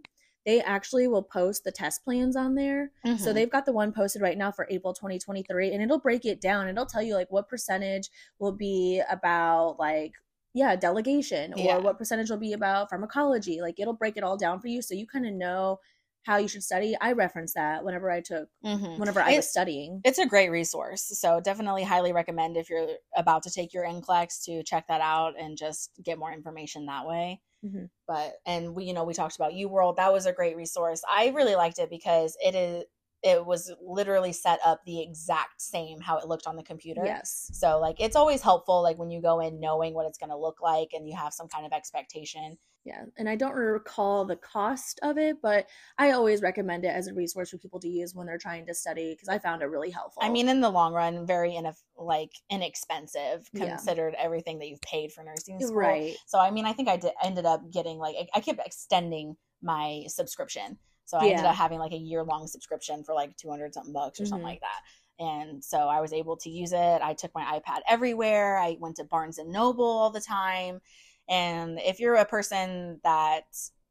They 0.48 0.62
actually 0.62 1.08
will 1.08 1.22
post 1.22 1.64
the 1.64 1.70
test 1.72 2.02
plans 2.04 2.34
on 2.34 2.54
there. 2.54 2.90
So 3.18 3.30
Mhm. 3.30 3.34
they've 3.34 3.50
got 3.50 3.66
the 3.66 3.72
one 3.74 3.92
posted 3.92 4.22
right 4.22 4.38
now 4.38 4.50
for 4.50 4.66
April 4.70 4.94
2023, 4.94 5.72
and 5.74 5.82
it'll 5.82 5.98
break 6.00 6.24
it 6.24 6.40
down. 6.40 6.68
It'll 6.68 6.86
tell 6.86 7.02
you 7.02 7.14
like 7.14 7.30
what 7.30 7.50
percentage 7.50 8.08
will 8.38 8.52
be 8.52 9.02
about 9.10 9.78
like 9.78 10.14
yeah 10.54 10.74
delegation, 10.74 11.52
or 11.52 11.64
Yeah. 11.64 11.78
what 11.80 11.98
percentage 11.98 12.30
will 12.30 12.38
be 12.38 12.54
about 12.54 12.88
pharmacology. 12.88 13.60
Like 13.60 13.78
it'll 13.78 13.92
break 13.92 14.16
it 14.16 14.24
all 14.24 14.38
down 14.38 14.58
for 14.60 14.68
you, 14.68 14.80
so 14.80 14.94
you 14.94 15.06
kind 15.06 15.26
of 15.26 15.34
know 15.34 15.80
how 16.22 16.38
you 16.38 16.48
should 16.48 16.64
study. 16.64 16.96
I 17.00 17.12
reference 17.12 17.52
that 17.54 17.84
whenever 17.84 18.10
I 18.10 18.20
took 18.22 18.48
Mhm. 18.64 18.98
whenever 18.98 19.20
I 19.20 19.36
was 19.36 19.50
studying. 19.50 20.00
it's 20.04 20.18
a 20.18 20.26
great 20.26 20.48
resource 20.50 21.02
so 21.20 21.40
definitely 21.40 21.84
highly 21.84 22.12
recommend 22.12 22.56
if 22.56 22.70
you're 22.70 22.88
about 23.16 23.42
to 23.44 23.50
take 23.50 23.72
your 23.74 23.84
NCLEX 23.84 24.42
to 24.44 24.62
check 24.64 24.86
that 24.88 25.00
out 25.00 25.34
and 25.38 25.56
just 25.58 25.90
get 26.02 26.18
more 26.18 26.32
information 26.32 26.86
that 26.86 27.06
way 27.06 27.40
Mhm. 27.64 27.90
but 28.06 28.34
and 28.46 28.74
we 28.74 28.84
you 28.84 28.92
know 28.94 29.04
we 29.04 29.14
talked 29.14 29.36
about 29.36 29.52
UWorld. 29.52 29.96
that 29.96 30.12
was 30.12 30.26
a 30.26 30.32
great 30.32 30.56
resource 30.56 31.02
i 31.10 31.28
really 31.28 31.56
liked 31.56 31.78
it 31.78 31.90
because 31.90 32.36
it 32.44 32.54
is 32.54 32.84
it 33.22 33.44
was 33.44 33.72
literally 33.80 34.32
set 34.32 34.58
up 34.64 34.80
the 34.86 35.02
exact 35.02 35.60
same 35.60 36.00
how 36.00 36.18
it 36.18 36.28
looked 36.28 36.46
on 36.46 36.56
the 36.56 36.62
computer 36.62 37.02
Yes. 37.04 37.50
so 37.52 37.78
like 37.80 37.96
it's 38.00 38.16
always 38.16 38.42
helpful 38.42 38.82
like 38.82 38.98
when 38.98 39.10
you 39.10 39.20
go 39.20 39.40
in 39.40 39.58
knowing 39.60 39.92
what 39.94 40.06
it's 40.06 40.18
going 40.18 40.30
to 40.30 40.36
look 40.36 40.60
like 40.62 40.90
and 40.92 41.08
you 41.08 41.16
have 41.16 41.32
some 41.32 41.48
kind 41.48 41.66
of 41.66 41.72
expectation 41.72 42.56
Yeah, 42.84 43.04
and 43.18 43.28
I 43.28 43.34
don't 43.36 43.54
recall 43.54 44.24
the 44.24 44.36
cost 44.36 44.98
of 45.02 45.18
it, 45.18 45.36
but 45.42 45.66
I 45.98 46.12
always 46.12 46.40
recommend 46.42 46.84
it 46.84 46.94
as 46.94 47.06
a 47.08 47.12
resource 47.12 47.50
for 47.50 47.58
people 47.58 47.80
to 47.80 47.88
use 47.88 48.14
when 48.14 48.26
they're 48.26 48.38
trying 48.38 48.64
to 48.66 48.72
study 48.74 49.12
because 49.14 49.28
I 49.28 49.38
found 49.40 49.60
it 49.62 49.66
really 49.66 49.90
helpful. 49.90 50.22
i 50.22 50.30
mean 50.30 50.48
in 50.48 50.60
the 50.60 50.70
long 50.70 50.94
run 50.94 51.26
very 51.26 51.54
in 51.56 51.66
like 51.96 52.30
inexpensive 52.50 53.48
Yeah. 53.52 53.66
considered 53.66 54.14
everything 54.18 54.58
that 54.60 54.68
you've 54.68 54.80
paid 54.80 55.12
for 55.12 55.24
nursing 55.24 55.60
school 55.60 55.76
right. 55.76 56.14
So 56.26 56.38
I 56.38 56.50
mean, 56.50 56.64
I 56.64 56.72
think 56.72 56.88
I 56.88 56.96
did, 56.96 57.12
ended 57.22 57.44
up 57.46 57.60
getting 57.70 57.98
like 57.98 58.16
I- 58.16 58.38
I 58.38 58.40
kept 58.40 58.60
extending 58.64 59.36
my 59.60 60.04
subscription. 60.06 60.78
So 61.08 61.16
I 61.16 61.28
ended 61.28 61.46
up 61.46 61.54
having 61.54 61.78
like 61.78 61.92
a 61.92 61.96
year 61.96 62.22
long 62.22 62.46
subscription 62.46 63.02
for 63.02 63.14
like 63.14 63.34
two 63.38 63.48
hundred 63.48 63.72
something 63.72 63.94
bucks 63.94 64.20
or 64.20 64.26
something 64.26 64.44
Mhm. 64.44 64.50
like 64.50 64.60
that. 64.60 64.82
And 65.18 65.64
so 65.64 65.88
I 65.88 66.02
was 66.02 66.12
able 66.12 66.36
to 66.36 66.50
use 66.50 66.72
it. 66.72 67.00
I 67.02 67.14
took 67.14 67.34
my 67.34 67.58
iPad 67.58 67.78
everywhere. 67.88 68.58
I 68.58 68.76
went 68.78 68.96
to 68.96 69.04
Barnes 69.04 69.38
and 69.38 69.50
Noble 69.50 69.86
all 69.86 70.10
the 70.10 70.20
time. 70.20 70.82
And 71.26 71.80
if 71.80 71.98
you're 71.98 72.16
a 72.16 72.26
person 72.26 73.00
that, 73.04 73.44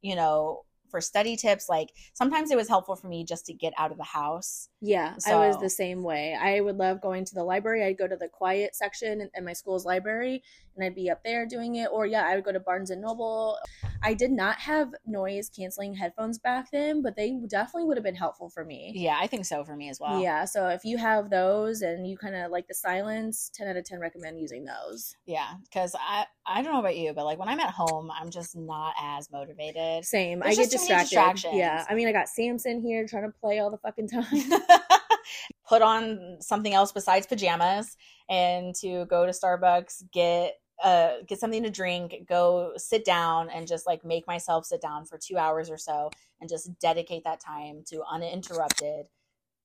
you 0.03 0.15
know, 0.15 0.63
for 0.89 1.01
study 1.01 1.35
tips, 1.35 1.69
like 1.69 1.89
sometimes 2.13 2.51
it 2.51 2.57
was 2.57 2.67
helpful 2.67 2.95
for 2.95 3.07
me 3.07 3.23
just 3.23 3.45
to 3.47 3.53
get 3.53 3.73
out 3.77 3.91
of 3.91 3.97
the 3.97 4.03
house. 4.03 4.69
Yeah, 4.81 5.15
I 5.25 5.35
was 5.35 5.59
the 5.59 5.69
same 5.69 6.03
way. 6.03 6.35
I 6.39 6.59
would 6.61 6.77
love 6.77 7.01
going 7.01 7.25
to 7.25 7.35
the 7.35 7.43
library. 7.43 7.83
I'd 7.83 7.97
go 7.97 8.07
to 8.07 8.15
the 8.15 8.27
quiet 8.27 8.75
section 8.75 9.21
in, 9.21 9.29
in 9.35 9.45
my 9.45 9.53
school's 9.53 9.85
library 9.85 10.43
and 10.77 10.85
I'd 10.85 10.95
be 10.95 11.09
up 11.09 11.23
there 11.23 11.45
doing 11.45 11.75
it. 11.75 11.89
Or, 11.91 12.05
yeah, 12.05 12.23
I 12.25 12.35
would 12.35 12.45
go 12.45 12.51
to 12.51 12.59
Barnes 12.59 12.91
and 12.91 13.01
Noble. 13.01 13.57
I 14.03 14.13
did 14.13 14.31
not 14.31 14.59
have 14.59 14.93
noise 15.05 15.49
canceling 15.49 15.95
headphones 15.95 16.37
back 16.37 16.69
then, 16.71 17.01
but 17.01 17.15
they 17.15 17.37
definitely 17.47 17.85
would 17.85 17.97
have 17.97 18.03
been 18.03 18.15
helpful 18.15 18.49
for 18.49 18.63
me. 18.63 18.93
Yeah, 18.95 19.17
I 19.19 19.27
think 19.27 19.45
so 19.45 19.63
for 19.63 19.75
me 19.75 19.89
as 19.89 19.99
well. 19.99 20.21
Yeah, 20.21 20.45
so 20.45 20.67
if 20.67 20.85
you 20.85 20.97
have 20.97 21.29
those 21.29 21.81
and 21.81 22.07
you 22.07 22.17
kind 22.17 22.35
of 22.35 22.51
like 22.51 22.67
the 22.67 22.75
silence, 22.75 23.49
10 23.55 23.67
out 23.67 23.77
of 23.77 23.85
10 23.85 23.99
recommend 23.99 24.39
using 24.39 24.65
those. 24.65 25.15
Yeah, 25.25 25.47
because 25.63 25.95
I 25.99 26.25
I 26.45 26.61
don't 26.61 26.71
know 26.71 26.79
about 26.79 26.95
you, 26.95 27.13
but 27.13 27.25
like 27.25 27.39
when 27.39 27.49
I'm 27.49 27.59
at 27.59 27.71
home, 27.71 28.09
I'm 28.11 28.29
just 28.29 28.55
not 28.55 28.93
as 29.01 29.29
motivated. 29.31 30.05
Same. 30.05 30.39
There's 30.39 30.57
I 30.57 30.61
get 30.61 30.71
just 30.71 30.75
too 30.75 30.76
many 30.76 30.76
distracted. 30.85 31.51
Yeah. 31.53 31.85
I 31.89 31.95
mean, 31.95 32.07
I 32.07 32.11
got 32.11 32.27
Samson 32.27 32.81
here 32.81 33.05
trying 33.07 33.23
to 33.23 33.37
play 33.39 33.59
all 33.59 33.71
the 33.71 33.77
fucking 33.77 34.09
time. 34.09 34.25
Put 35.67 35.81
on 35.81 36.37
something 36.39 36.73
else 36.73 36.91
besides 36.91 37.27
pajamas 37.27 37.97
and 38.29 38.73
to 38.75 39.05
go 39.05 39.25
to 39.25 39.31
Starbucks, 39.31 40.03
get 40.11 40.55
uh 40.83 41.15
get 41.27 41.39
something 41.39 41.63
to 41.63 41.69
drink, 41.69 42.13
go 42.27 42.73
sit 42.77 43.03
down 43.03 43.49
and 43.49 43.67
just 43.67 43.87
like 43.87 44.05
make 44.05 44.27
myself 44.27 44.65
sit 44.65 44.81
down 44.81 45.05
for 45.05 45.17
2 45.17 45.37
hours 45.37 45.69
or 45.69 45.77
so 45.77 46.11
and 46.39 46.49
just 46.49 46.69
dedicate 46.79 47.23
that 47.23 47.39
time 47.39 47.83
to 47.87 48.03
uninterrupted 48.09 49.07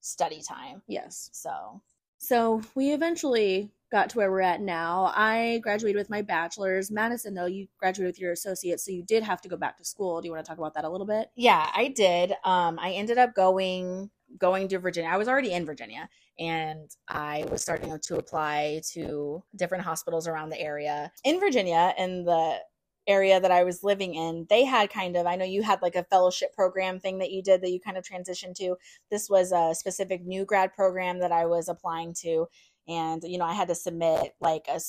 study 0.01 0.43
time. 0.43 0.83
yes. 0.89 1.31
So, 1.33 1.83
So 2.19 2.63
we 2.75 2.93
eventually 2.93 3.71
got 3.93 4.11
to 4.11 4.16
where 4.16 4.30
we're 4.30 4.40
at 4.40 4.61
now. 4.61 5.12
I 5.14 5.61
graduated 5.62 5.97
with 5.97 6.11
my 6.11 6.22
bachelor's. 6.22 6.90
Madison, 6.90 7.34
though, 7.34 7.47
you 7.47 7.68
graduated 7.78 8.14
with 8.14 8.20
your 8.20 8.32
associate, 8.32 8.80
so 8.80 8.90
you 8.90 9.05
did 9.05 9.22
have 9.22 9.40
to 9.43 9.49
go 9.49 9.57
back 9.57 9.78
to 9.78 9.84
school. 9.84 10.20
Do 10.20 10.26
you 10.26 10.32
want 10.32 10.45
to 10.45 10.49
talk 10.49 10.59
about 10.59 10.74
that 10.74 10.84
a 10.84 10.88
little 10.88 11.07
bit? 11.07 11.28
yeah, 11.36 11.70
I 11.74 11.88
did. 11.88 12.32
Um 12.45 12.78
I 12.80 12.93
ended 12.93 13.18
up 13.18 13.34
going 13.34 14.11
going 14.38 14.66
to 14.68 14.78
Virginia. 14.78 15.11
I 15.11 15.18
was 15.18 15.28
already 15.28 15.53
in 15.53 15.66
Virginia 15.66 16.09
and 16.38 16.90
I 17.09 17.45
was 17.51 17.61
starting 17.61 17.97
to 17.99 18.16
apply 18.16 18.82
to 18.93 19.43
different 19.55 19.84
hospitals 19.84 20.26
around 20.26 20.49
the 20.49 20.61
area. 20.61 21.12
In 21.24 21.38
Virginia, 21.38 21.95
in 21.99 22.24
the 22.24 22.59
area 23.07 23.40
that 23.40 23.51
I 23.51 23.64
was 23.64 23.82
living 23.82 24.14
in, 24.14 24.47
they 24.49 24.64
had 24.64 24.90
kind 24.90 25.16
of, 25.16 25.26
I 25.26 25.36
know 25.36 25.45
you 25.45 25.62
had 25.62 25.82
like 25.82 25.97
a 25.97 26.05
fellowship 26.05 26.55
program 26.55 27.01
thing 27.01 27.18
that 27.18 27.30
you 27.32 27.43
did 27.43 27.61
that 27.61 27.70
you 27.70 27.80
kind 27.80 27.97
of 27.97 28.05
transitioned 28.05 28.55
to. 28.57 28.76
This 29.11 29.28
was 29.28 29.53
a 29.53 29.74
specific 29.74 30.24
new 30.24 30.45
grad 30.45 30.72
program 30.72 31.18
that 31.18 31.32
I 31.32 31.47
was 31.47 31.68
applying 31.68 32.14
to. 32.22 32.47
And, 32.89 33.22
you 33.24 33.39
know, 33.39 33.45
I 33.45 33.55
had 33.55 33.68
to 33.68 33.74
submit 33.74 34.35
like 34.41 34.66
a, 34.68 34.80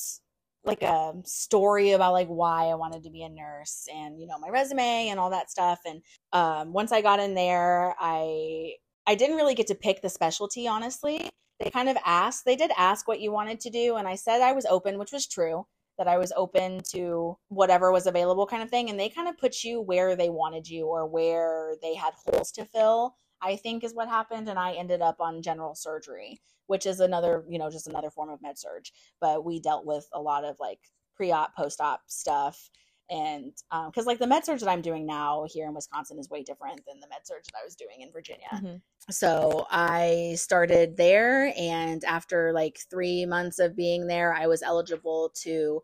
like 0.65 0.81
a 0.81 1.13
story 1.25 1.91
about 1.91 2.13
like 2.13 2.27
why 2.27 2.65
I 2.65 2.75
wanted 2.75 3.03
to 3.03 3.09
be 3.09 3.23
a 3.23 3.29
nurse 3.29 3.87
and, 3.93 4.19
you 4.19 4.27
know, 4.27 4.39
my 4.39 4.49
resume 4.49 5.09
and 5.09 5.19
all 5.19 5.29
that 5.31 5.51
stuff. 5.51 5.79
And 5.85 6.01
um, 6.31 6.73
once 6.73 6.91
I 6.91 7.01
got 7.01 7.19
in 7.19 7.35
there, 7.35 7.95
I 7.99 8.73
I 9.05 9.15
didn't 9.15 9.35
really 9.35 9.55
get 9.55 9.67
to 9.67 9.75
pick 9.75 10.01
the 10.01 10.09
specialty, 10.09 10.67
honestly. 10.67 11.29
They 11.59 11.69
kind 11.69 11.89
of 11.89 11.97
asked, 12.05 12.45
they 12.45 12.55
did 12.55 12.71
ask 12.77 13.07
what 13.07 13.19
you 13.19 13.31
wanted 13.31 13.59
to 13.61 13.69
do. 13.69 13.97
And 13.97 14.07
I 14.07 14.15
said 14.15 14.41
I 14.41 14.53
was 14.53 14.65
open, 14.65 14.97
which 14.97 15.11
was 15.11 15.27
true, 15.27 15.65
that 15.97 16.07
I 16.07 16.17
was 16.17 16.31
open 16.35 16.81
to 16.91 17.37
whatever 17.49 17.91
was 17.91 18.07
available, 18.07 18.47
kind 18.47 18.63
of 18.63 18.69
thing. 18.69 18.89
And 18.89 18.99
they 18.99 19.09
kind 19.09 19.27
of 19.27 19.37
put 19.37 19.63
you 19.63 19.81
where 19.81 20.15
they 20.15 20.29
wanted 20.29 20.67
you 20.69 20.87
or 20.87 21.05
where 21.05 21.75
they 21.81 21.95
had 21.95 22.13
holes 22.25 22.51
to 22.53 22.65
fill, 22.65 23.17
I 23.43 23.55
think 23.57 23.83
is 23.83 23.93
what 23.93 24.07
happened. 24.07 24.47
And 24.49 24.57
I 24.57 24.73
ended 24.73 25.01
up 25.01 25.17
on 25.19 25.41
general 25.41 25.75
surgery, 25.75 26.39
which 26.67 26.85
is 26.85 26.99
another, 26.99 27.43
you 27.47 27.59
know, 27.59 27.69
just 27.69 27.87
another 27.87 28.09
form 28.09 28.29
of 28.29 28.41
med 28.41 28.57
surg. 28.57 28.85
But 29.19 29.43
we 29.45 29.59
dealt 29.59 29.85
with 29.85 30.07
a 30.13 30.21
lot 30.21 30.45
of 30.45 30.55
like 30.59 30.79
pre 31.15 31.31
op, 31.31 31.55
post 31.55 31.81
op 31.81 32.01
stuff 32.07 32.69
and 33.09 33.51
because 33.87 34.05
like 34.05 34.17
the 34.19 34.27
med 34.27 34.45
surg 34.45 34.59
that 34.59 34.69
i'm 34.69 34.81
doing 34.81 35.05
now 35.05 35.45
here 35.51 35.67
in 35.67 35.73
wisconsin 35.73 36.17
is 36.17 36.29
way 36.29 36.41
different 36.41 36.81
than 36.87 36.99
the 36.99 37.07
med 37.09 37.19
surg 37.23 37.43
that 37.43 37.59
i 37.61 37.63
was 37.63 37.75
doing 37.75 38.01
in 38.01 38.11
virginia 38.11 38.47
Mhm. 38.53 38.81
so 39.09 39.67
i 39.69 40.33
started 40.37 40.95
there 40.95 41.53
and 41.57 42.03
after 42.05 42.53
like 42.53 42.79
three 42.89 43.25
months 43.25 43.59
of 43.59 43.75
being 43.75 44.07
there 44.07 44.33
i 44.33 44.47
was 44.47 44.63
eligible 44.63 45.31
to 45.35 45.83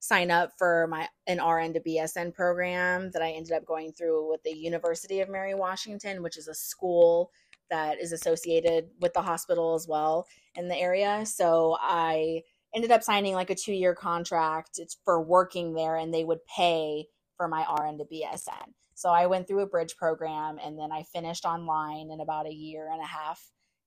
sign 0.00 0.30
up 0.30 0.52
for 0.56 0.86
my 0.88 1.08
an 1.26 1.40
rn 1.40 1.72
to 1.72 1.80
bsn 1.80 2.32
program 2.32 3.10
that 3.12 3.22
i 3.22 3.30
ended 3.30 3.52
up 3.52 3.64
going 3.66 3.92
through 3.92 4.28
with 4.30 4.42
the 4.42 4.52
university 4.52 5.20
of 5.20 5.28
mary 5.28 5.54
washington 5.54 6.22
which 6.22 6.36
is 6.36 6.48
a 6.48 6.54
school 6.54 7.30
that 7.70 8.00
is 8.00 8.12
associated 8.12 8.88
with 9.00 9.12
the 9.12 9.22
hospital 9.22 9.74
as 9.74 9.86
well 9.88 10.26
in 10.54 10.68
the 10.68 10.76
area 10.76 11.24
so 11.26 11.76
i 11.80 12.42
ended 12.74 12.90
up 12.90 13.02
signing 13.02 13.34
like 13.34 13.50
a 13.50 13.54
two 13.54 13.72
year 13.72 13.94
contract 13.94 14.78
it's 14.78 14.96
for 15.04 15.22
working 15.22 15.74
there 15.74 15.96
and 15.96 16.12
they 16.12 16.24
would 16.24 16.44
pay 16.46 17.06
for 17.38 17.48
my 17.48 17.64
RN 17.80 17.96
to 17.98 18.04
BSN. 18.04 18.74
So 18.94 19.10
I 19.10 19.26
went 19.26 19.46
through 19.46 19.60
a 19.60 19.66
bridge 19.66 19.96
program 19.96 20.58
and 20.62 20.78
then 20.78 20.92
I 20.92 21.04
finished 21.04 21.46
online 21.46 22.10
in 22.10 22.20
about 22.20 22.46
a 22.46 22.52
year 22.52 22.90
and 22.92 23.00
a 23.00 23.06
half 23.06 23.40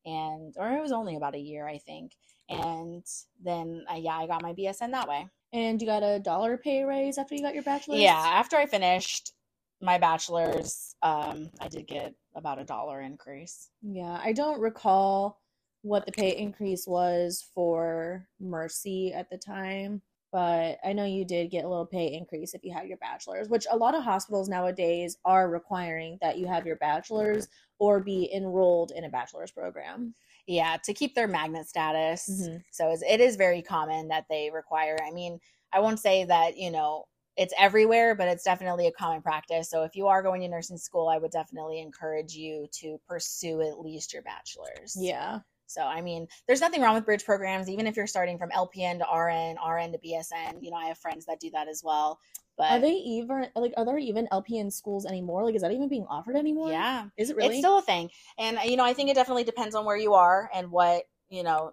and 0.05 0.55
or 0.57 0.71
it 0.71 0.81
was 0.81 0.93
only 0.93 1.17
about 1.17 1.35
a 1.35 1.39
year 1.39 1.67
I 1.67 1.77
think. 1.77 2.13
And 2.49 3.05
then 3.43 3.85
uh, 3.91 3.97
yeah, 3.97 4.17
I 4.17 4.25
got 4.25 4.41
my 4.41 4.53
BSN 4.53 4.91
that 4.91 5.07
way. 5.07 5.27
And 5.53 5.81
you 5.81 5.87
got 5.87 6.03
a 6.03 6.19
dollar 6.19 6.57
pay 6.57 6.83
raise 6.83 7.17
after 7.17 7.35
you 7.35 7.41
got 7.41 7.53
your 7.53 7.63
bachelor's? 7.63 7.99
Yeah, 7.99 8.15
after 8.15 8.55
I 8.55 8.65
finished 8.65 9.33
my 9.81 9.97
bachelor's, 9.97 10.95
um 11.01 11.49
I 11.59 11.67
did 11.67 11.87
get 11.87 12.13
about 12.35 12.59
a 12.59 12.63
dollar 12.63 13.01
increase. 13.01 13.69
Yeah. 13.81 14.19
I 14.23 14.33
don't 14.33 14.61
recall 14.61 15.41
what 15.81 16.05
the 16.05 16.11
pay 16.11 16.37
increase 16.37 16.85
was 16.87 17.45
for 17.53 18.27
Mercy 18.39 19.11
at 19.13 19.29
the 19.29 19.37
time, 19.37 20.01
but 20.31 20.77
I 20.85 20.93
know 20.93 21.05
you 21.05 21.25
did 21.25 21.51
get 21.51 21.65
a 21.65 21.69
little 21.69 21.85
pay 21.85 22.13
increase 22.13 22.53
if 22.53 22.63
you 22.63 22.73
had 22.73 22.87
your 22.87 22.97
bachelor's, 22.97 23.49
which 23.49 23.65
a 23.69 23.75
lot 23.75 23.95
of 23.95 24.03
hospitals 24.03 24.47
nowadays 24.47 25.17
are 25.25 25.49
requiring 25.49 26.17
that 26.21 26.37
you 26.37 26.47
have 26.47 26.65
your 26.65 26.77
bachelor's 26.77 27.47
or 27.79 27.99
be 27.99 28.31
enrolled 28.33 28.91
in 28.91 29.03
a 29.05 29.09
bachelor's 29.09 29.51
program. 29.51 30.13
Yeah, 30.51 30.77
to 30.83 30.93
keep 30.93 31.15
their 31.15 31.27
magnet 31.27 31.67
status. 31.67 32.27
Mhm. 32.29 32.63
So 32.71 32.91
it 32.91 33.21
is 33.21 33.35
very 33.37 33.61
common 33.61 34.09
that 34.09 34.25
they 34.29 34.49
require. 34.51 34.97
I 35.01 35.11
mean, 35.11 35.39
I 35.71 35.79
won't 35.79 35.99
say 35.99 36.25
that, 36.25 36.57
you 36.57 36.71
know, 36.71 37.05
it's 37.37 37.53
everywhere, 37.57 38.15
but 38.15 38.27
it's 38.27 38.43
definitely 38.43 38.87
a 38.87 38.91
common 38.91 39.21
practice. 39.21 39.69
So 39.69 39.83
if 39.83 39.95
you 39.95 40.07
are 40.07 40.21
going 40.21 40.41
to 40.41 40.49
nursing 40.49 40.77
school, 40.77 41.07
I 41.07 41.17
would 41.17 41.31
definitely 41.31 41.79
encourage 41.79 42.33
you 42.33 42.67
to 42.81 42.99
pursue 43.07 43.61
at 43.61 43.79
least 43.79 44.11
your 44.13 44.23
bachelor's. 44.23 44.97
Yeah. 44.97 45.39
So, 45.71 45.81
I 45.81 46.01
mean, 46.01 46.27
there's 46.47 46.61
nothing 46.61 46.81
wrong 46.81 46.95
with 46.95 47.05
bridge 47.05 47.25
programs, 47.25 47.69
even 47.69 47.87
if 47.87 47.95
you're 47.95 48.07
starting 48.07 48.37
from 48.37 48.49
LPN 48.49 48.99
to 48.99 49.05
RN, 49.05 49.57
RN 49.65 49.91
to 49.93 49.97
BSN. 49.97 50.61
You 50.61 50.71
know, 50.71 50.77
I 50.77 50.87
have 50.87 50.97
friends 50.97 51.25
that 51.25 51.39
do 51.39 51.49
that 51.51 51.67
as 51.67 51.81
well. 51.83 52.19
But 52.57 52.71
Are 52.73 52.79
they 52.79 52.93
even 52.93 53.47
like 53.55 53.73
are 53.77 53.85
there 53.85 53.97
even 53.97 54.27
LPN 54.31 54.71
schools 54.71 55.05
anymore? 55.05 55.45
Like 55.45 55.55
is 55.55 55.61
that 55.61 55.71
even 55.71 55.87
being 55.87 56.05
offered 56.09 56.35
anymore? 56.35 56.69
yeah, 56.69 57.07
Is 57.17 57.29
it 57.29 57.35
really? 57.35 57.49
it's 57.55 57.59
still 57.59 57.77
a 57.77 57.81
thing. 57.81 58.09
And, 58.37 58.59
you 58.65 58.77
know, 58.77 58.83
I 58.83 58.93
think 58.93 59.09
it 59.09 59.15
definitely 59.15 59.45
depends 59.45 59.73
on 59.73 59.85
where 59.85 59.97
you 59.97 60.13
are 60.13 60.49
and 60.53 60.69
what, 60.69 61.03
you 61.29 61.43
know, 61.43 61.71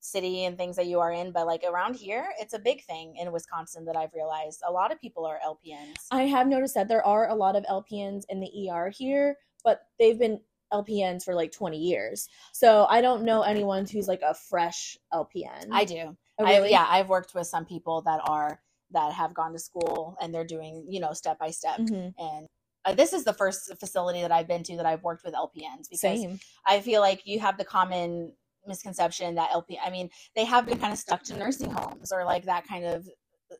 city 0.00 0.44
and 0.44 0.56
things 0.56 0.76
that 0.76 0.86
you 0.86 1.00
are 1.00 1.12
in. 1.12 1.32
But 1.32 1.46
like 1.46 1.64
around 1.68 1.96
here, 1.96 2.26
it's 2.40 2.54
a 2.54 2.58
big 2.58 2.84
thing 2.84 3.16
in 3.20 3.32
Wisconsin 3.32 3.84
that 3.86 3.96
I've 3.96 4.14
realized. 4.14 4.62
A 4.66 4.72
lot 4.72 4.92
of 4.92 5.00
people 5.00 5.26
are 5.26 5.38
LPNs. 5.44 6.06
I 6.10 6.22
have 6.22 6.46
noticed 6.46 6.74
that 6.74 6.88
there 6.88 7.04
are 7.04 7.28
a 7.28 7.34
lot 7.34 7.56
of 7.56 7.64
LPNs 7.64 8.24
in 8.28 8.40
the 8.40 8.70
ER 8.70 8.90
here, 8.96 9.36
but 9.64 9.82
they've 9.98 10.18
been 10.18 10.40
LPNs 10.72 11.24
for 11.24 11.34
like 11.34 11.52
20 11.52 11.78
years. 11.78 12.28
So 12.52 12.86
I 12.88 13.00
don't 13.00 13.24
know 13.24 13.42
anyone 13.42 13.86
who's 13.86 14.08
like 14.08 14.22
a 14.22 14.34
fresh 14.34 14.96
LPN. 15.12 15.68
I 15.70 15.84
do. 15.84 16.16
Oh, 16.38 16.44
I, 16.44 16.66
yeah, 16.66 16.86
I've 16.88 17.08
worked 17.08 17.34
with 17.34 17.46
some 17.46 17.64
people 17.64 18.02
that 18.02 18.20
are 18.24 18.60
that 18.92 19.12
have 19.12 19.34
gone 19.34 19.52
to 19.52 19.58
school 19.58 20.16
and 20.20 20.34
they're 20.34 20.44
doing, 20.44 20.86
you 20.88 21.00
know, 21.00 21.12
step 21.12 21.38
by 21.38 21.50
step. 21.50 21.78
Mhm. 21.78 22.14
And 22.18 22.46
uh, 22.84 22.94
this 22.94 23.12
is 23.12 23.24
the 23.24 23.32
first 23.32 23.72
facility 23.78 24.20
that 24.20 24.32
I've 24.32 24.48
been 24.48 24.62
to 24.64 24.76
that 24.76 24.86
I've 24.86 25.02
worked 25.02 25.24
with 25.24 25.34
LPNs 25.34 25.88
because 25.88 26.00
Same. 26.00 26.40
I 26.66 26.80
feel 26.80 27.00
like 27.00 27.26
you 27.26 27.40
have 27.40 27.56
the 27.58 27.64
common 27.64 28.32
misconception 28.66 29.34
that 29.36 29.50
LP 29.52 29.78
I 29.84 29.90
mean, 29.90 30.10
they 30.34 30.44
have 30.44 30.66
been 30.66 30.78
kind 30.78 30.92
of 30.92 30.98
stuck 30.98 31.22
to 31.24 31.36
nursing 31.36 31.70
homes 31.70 32.12
or 32.12 32.24
like 32.24 32.44
that 32.44 32.66
kind 32.66 32.84
of 32.84 33.08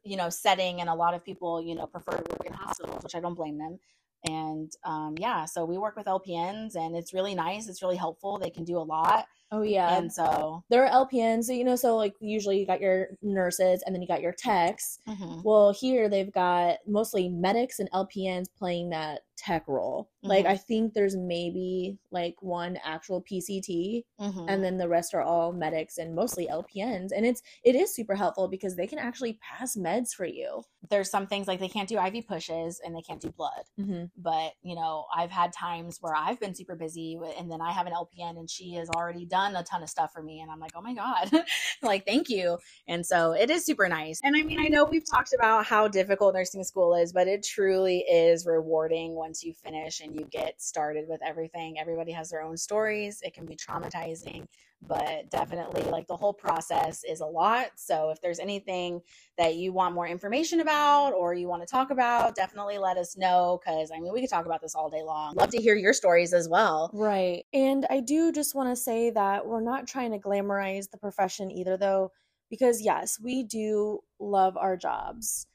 you 0.04 0.16
know 0.16 0.30
setting 0.30 0.80
and 0.80 0.88
a 0.88 0.94
lot 0.94 1.14
of 1.14 1.24
people, 1.24 1.62
you 1.62 1.74
know, 1.74 1.86
prefer 1.86 2.12
to 2.12 2.30
work 2.30 2.46
in 2.46 2.52
hospitals, 2.52 3.02
which 3.02 3.14
I 3.14 3.20
don't 3.20 3.34
blame 3.34 3.58
them. 3.58 3.78
And 4.24 4.70
um 4.84 5.14
yeah, 5.18 5.44
so 5.44 5.64
we 5.64 5.78
work 5.78 5.96
with 5.96 6.06
LPNs 6.06 6.76
and 6.76 6.96
it's 6.96 7.12
really 7.12 7.34
nice, 7.34 7.68
it's 7.68 7.82
really 7.82 7.96
helpful. 7.96 8.38
They 8.38 8.50
can 8.50 8.64
do 8.64 8.78
a 8.78 8.80
lot. 8.80 9.26
Oh 9.52 9.62
yeah. 9.62 9.98
And 9.98 10.12
so 10.12 10.64
there 10.70 10.84
are 10.86 11.06
LPNs, 11.06 11.44
so 11.44 11.52
you 11.52 11.62
know, 11.64 11.76
so 11.76 11.96
like 11.96 12.14
usually 12.20 12.58
you 12.58 12.66
got 12.66 12.80
your 12.80 13.08
nurses 13.22 13.82
and 13.84 13.94
then 13.94 14.02
you 14.02 14.08
got 14.08 14.22
your 14.22 14.32
techs. 14.32 14.98
mhm. 15.06 15.44
Well, 15.44 15.72
here 15.72 16.08
they've 16.08 16.32
got 16.32 16.78
mostly 16.86 17.28
medics 17.28 17.78
and 17.78 17.90
LPNs 17.92 18.48
playing 18.56 18.90
that 18.90 19.20
tech 19.36 19.66
role. 19.66 20.08
Like 20.22 20.46
Mhm. 20.46 20.50
I 20.50 20.56
think 20.56 20.94
there's 20.94 21.16
maybe 21.16 21.98
like 22.12 22.36
one 22.42 22.78
actual 22.84 23.20
PCT 23.22 24.04
Mhm. 24.20 24.44
and 24.48 24.62
then 24.64 24.78
the 24.78 24.88
rest 24.88 25.14
are 25.14 25.22
all 25.22 25.52
medics 25.52 25.98
and 25.98 26.14
mostly 26.14 26.46
LPNs. 26.48 27.10
And 27.12 27.26
it's 27.26 27.42
it 27.64 27.74
is 27.74 27.92
super 27.94 28.14
helpful 28.14 28.46
because 28.48 28.76
they 28.76 28.86
can 28.86 28.98
actually 29.00 29.34
pass 29.42 29.76
meds 29.76 30.14
for 30.14 30.24
you. 30.26 30.62
there's 30.90 31.08
some 31.10 31.26
things 31.28 31.46
like 31.46 31.60
they 31.60 31.68
can't 31.68 31.88
do 31.88 31.96
IV 31.98 32.26
pushes 32.26 32.80
and 32.84 32.94
they 32.94 33.00
can't 33.02 33.20
do 33.20 33.30
blood. 33.30 33.64
Mm-hmm. 33.80 34.06
But, 34.16 34.54
you 34.62 34.74
know, 34.74 35.06
I've 35.16 35.30
had 35.30 35.52
times 35.52 35.98
where 36.00 36.14
I've 36.14 36.40
been 36.40 36.54
super 36.56 36.74
busy 36.74 37.18
and 37.38 37.50
then 37.50 37.60
I 37.60 37.70
have 37.72 37.86
an 37.86 37.92
LPN 37.94 38.36
and 38.36 38.50
she 38.50 38.74
has 38.74 38.88
already 38.90 39.24
done 39.24 39.41
done 39.42 39.56
a 39.56 39.64
ton 39.64 39.82
of 39.82 39.90
stuff 39.90 40.12
for 40.12 40.22
me 40.22 40.40
and 40.40 40.50
i'm 40.50 40.60
like 40.60 40.72
oh 40.74 40.80
my 40.80 40.94
god 40.94 41.30
like 41.82 42.06
thank 42.06 42.28
you. 42.28 42.58
And 42.88 43.04
so 43.04 43.32
it 43.32 43.50
is 43.50 43.64
super 43.64 43.88
nice. 43.88 44.20
And 44.22 44.36
i 44.36 44.42
mean 44.42 44.60
i 44.60 44.68
know 44.68 44.84
we've 44.84 45.08
talked 45.08 45.34
about 45.34 45.66
how 45.66 45.88
difficult 45.88 46.34
nursing 46.34 46.64
school 46.64 46.94
is 46.94 47.12
but 47.12 47.28
it 47.28 47.42
truly 47.42 47.98
is 48.00 48.46
rewarding 48.46 49.14
once 49.14 49.42
you 49.42 49.52
finish 49.52 50.00
and 50.00 50.14
you 50.14 50.26
get 50.30 50.60
started 50.60 51.06
with 51.08 51.20
everything. 51.26 51.78
Everybody 51.78 52.12
has 52.12 52.30
their 52.30 52.42
own 52.42 52.56
stories. 52.56 53.20
It 53.22 53.34
can 53.34 53.46
be 53.46 53.56
traumatizing 53.56 54.46
but 54.86 55.30
definitely 55.30 55.82
like 55.82 56.06
the 56.08 56.16
whole 56.16 56.32
process 56.32 57.04
is 57.04 57.20
a 57.20 57.26
lot. 57.26 57.68
So 57.76 58.10
if 58.10 58.20
there's 58.20 58.38
anything 58.38 59.00
that 59.38 59.54
you 59.54 59.72
want 59.72 59.94
more 59.94 60.06
information 60.06 60.60
about 60.60 61.12
or 61.12 61.34
you 61.34 61.48
want 61.48 61.62
to 61.62 61.66
talk 61.66 61.90
about, 61.90 62.34
definitely 62.34 62.78
let 62.78 62.96
us 62.96 63.16
know 63.16 63.60
because 63.64 63.90
I 63.94 64.00
mean, 64.00 64.12
we 64.12 64.20
could 64.20 64.30
talk 64.30 64.46
about 64.46 64.60
this 64.60 64.74
all 64.74 64.90
day 64.90 65.02
long. 65.02 65.34
Love 65.34 65.50
to 65.50 65.62
hear 65.62 65.76
your 65.76 65.92
stories 65.92 66.32
as 66.32 66.48
well. 66.48 66.90
Right. 66.92 67.44
And 67.52 67.86
I 67.90 68.00
do 68.00 68.32
just 68.32 68.54
want 68.54 68.70
to 68.70 68.76
say 68.76 69.10
that 69.10 69.46
we're 69.46 69.62
not 69.62 69.86
trying 69.86 70.12
to 70.12 70.18
glamorize 70.18 70.90
the 70.90 70.98
profession 70.98 71.50
either, 71.50 71.76
though, 71.76 72.10
because 72.50 72.82
yes, 72.82 73.18
we 73.22 73.44
do 73.44 74.00
love 74.18 74.56
our 74.56 74.76
jobs 74.76 75.46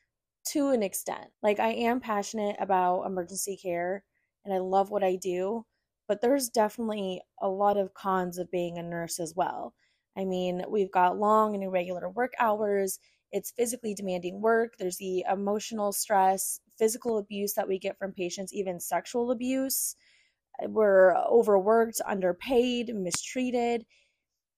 to 0.51 0.69
an 0.69 0.81
extent. 0.81 1.27
Like, 1.43 1.59
I 1.59 1.73
am 1.73 1.99
passionate 1.99 2.55
about 2.59 3.03
emergency 3.03 3.57
care 3.57 4.03
and 4.45 4.53
I 4.53 4.59
love 4.59 4.89
what 4.89 5.03
I 5.03 5.17
do 5.17 5.65
but 6.07 6.21
there's 6.21 6.49
definitely 6.49 7.21
a 7.41 7.49
lot 7.49 7.77
of 7.77 7.93
cons 7.93 8.37
of 8.37 8.51
being 8.51 8.77
a 8.77 8.83
nurse 8.83 9.19
as 9.19 9.35
well. 9.35 9.73
I 10.17 10.25
mean, 10.25 10.63
we've 10.69 10.91
got 10.91 11.19
long 11.19 11.53
and 11.53 11.63
irregular 11.63 12.09
work 12.09 12.33
hours. 12.39 12.99
It's 13.31 13.51
physically 13.51 13.93
demanding 13.93 14.41
work. 14.41 14.75
There's 14.77 14.97
the 14.97 15.25
emotional 15.29 15.91
stress, 15.91 16.59
physical 16.77 17.17
abuse 17.17 17.53
that 17.53 17.67
we 17.67 17.77
get 17.77 17.97
from 17.99 18.13
patients, 18.13 18.53
even 18.53 18.79
sexual 18.79 19.31
abuse. 19.31 19.95
We're 20.67 21.15
overworked, 21.15 22.01
underpaid, 22.05 22.95
mistreated. 22.95 23.85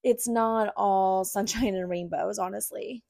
It's 0.04 0.28
not 0.28 0.74
all 0.78 1.26
sunshine 1.26 1.76
and 1.76 1.90
rainbows, 1.90 2.40
honestly. 2.40 3.04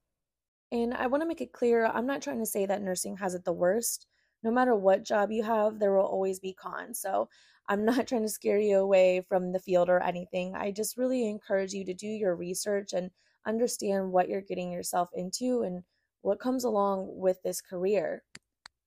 And 0.71 0.93
I 0.93 1.07
want 1.07 1.21
to 1.21 1.27
make 1.27 1.41
it 1.41 1.53
clear 1.53 1.85
I'm 1.85 2.05
not 2.05 2.21
trying 2.21 2.39
to 2.39 2.45
say 2.45 2.65
that 2.65 2.81
nursing 2.81 3.17
has 3.17 3.35
it 3.35 3.43
the 3.43 3.53
worst. 3.53 4.07
No 4.43 4.51
matter 4.51 4.75
what 4.75 5.03
job 5.03 5.31
you 5.31 5.43
have, 5.43 5.79
there 5.79 5.93
will 5.93 6.05
always 6.05 6.39
be 6.39 6.53
cons. 6.53 6.99
So 6.99 7.29
I'm 7.69 7.85
not 7.85 8.07
trying 8.07 8.23
to 8.23 8.29
scare 8.29 8.59
you 8.59 8.79
away 8.79 9.21
from 9.29 9.51
the 9.51 9.59
field 9.59 9.89
or 9.89 10.01
anything. 10.01 10.55
I 10.55 10.71
just 10.71 10.97
really 10.97 11.29
encourage 11.29 11.71
you 11.71 11.85
to 11.85 11.93
do 11.93 12.07
your 12.07 12.35
research 12.35 12.93
and 12.93 13.11
understand 13.45 14.11
what 14.11 14.27
you're 14.27 14.41
getting 14.41 14.71
yourself 14.71 15.09
into 15.13 15.61
and 15.61 15.83
what 16.21 16.39
comes 16.39 16.63
along 16.63 17.07
with 17.11 17.41
this 17.43 17.61
career. 17.61 18.23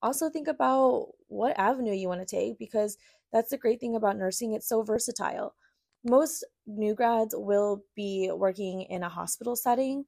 Also, 0.03 0.28
think 0.28 0.49
about 0.49 1.11
what 1.28 1.59
avenue 1.59 1.95
you 1.95 2.09
want 2.09 2.20
to 2.20 2.37
take 2.37 2.59
because 2.59 2.99
that's 3.33 3.51
the 3.51 3.57
great 3.57 3.78
thing 3.80 3.95
about 3.95 4.18
nursing. 4.18 4.53
It's 4.53 4.68
so 4.68 4.83
versatile. 4.83 5.55
Most 6.05 6.45
new 6.66 6.95
grads 6.95 7.35
will 7.37 7.85
be 7.95 8.30
working 8.35 8.83
in 8.83 9.05
a 9.05 9.09
hospital 9.09 9.55
setting, 9.55 10.05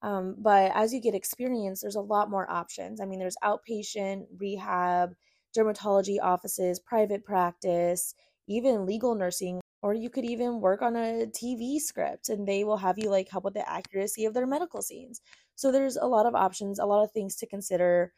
um, 0.00 0.36
but 0.38 0.72
as 0.74 0.94
you 0.94 1.00
get 1.00 1.14
experience, 1.14 1.82
there's 1.82 1.96
a 1.96 2.00
lot 2.00 2.30
more 2.30 2.50
options. 2.50 3.00
I 3.00 3.04
mean, 3.04 3.18
there's 3.18 3.36
outpatient, 3.44 4.26
rehab, 4.38 5.14
dermatology 5.56 6.18
offices, 6.22 6.80
private 6.80 7.24
practice, 7.24 8.14
even 8.48 8.86
legal 8.86 9.14
nursing, 9.14 9.60
or 9.82 9.94
you 9.94 10.10
could 10.10 10.24
even 10.24 10.60
work 10.60 10.82
on 10.82 10.96
a 10.96 11.26
TV 11.26 11.78
script 11.78 12.28
and 12.28 12.46
they 12.46 12.64
will 12.64 12.76
have 12.76 12.98
you 12.98 13.10
like 13.10 13.28
help 13.30 13.44
with 13.44 13.54
the 13.54 13.68
accuracy 13.70 14.24
of 14.24 14.34
their 14.34 14.46
medical 14.46 14.82
scenes. 14.82 15.20
So 15.56 15.70
there's 15.70 15.96
a 15.96 16.06
lot 16.06 16.26
of 16.26 16.34
options, 16.34 16.78
a 16.78 16.86
lot 16.86 17.04
of 17.04 17.12
things 17.12 17.36
to 17.36 17.46
consider, 17.46 18.12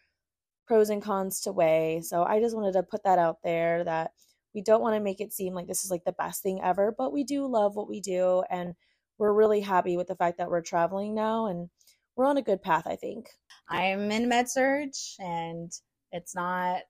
pros 0.67 0.91
and 0.91 1.03
cons 1.03 1.41
to 1.43 1.53
weigh. 1.53 2.01
So 2.03 2.25
I 2.25 2.41
just 2.41 2.57
wanted 2.57 2.73
to 2.73 2.83
put 2.83 3.05
that 3.05 3.19
out 3.19 3.39
there 3.43 3.85
that 3.85 4.13
we 4.55 4.63
don't 4.63 4.81
want 4.81 4.97
to 4.97 5.01
make 5.01 5.21
it 5.21 5.33
seem 5.33 5.55
like 5.55 5.67
this 5.67 5.85
is 5.85 5.91
like 5.91 6.05
the 6.05 6.13
best 6.13 6.43
thing 6.43 6.61
ever, 6.63 6.95
but 6.97 7.13
we 7.13 7.25
do 7.25 7.47
love 7.47 7.77
what 7.77 7.89
we 7.89 8.01
do 8.01 8.43
and 8.51 8.75
we're 9.19 9.33
really 9.33 9.61
happy 9.61 9.97
with 9.97 10.09
the 10.09 10.17
fact 10.17 10.39
that 10.39 10.51
we're 10.51 10.63
traveling 10.63 11.15
now 11.15 11.47
and 11.47 11.69
we're 12.17 12.27
on 12.27 12.37
a 12.37 12.43
good 12.43 12.63
path, 12.63 12.87
I 12.87 12.97
think. 12.97 13.29
I'm 13.69 14.11
in 14.11 14.29
med 14.29 14.49
surg 14.49 14.91
and 15.19 15.71
it's 16.13 16.35
not 16.35 16.83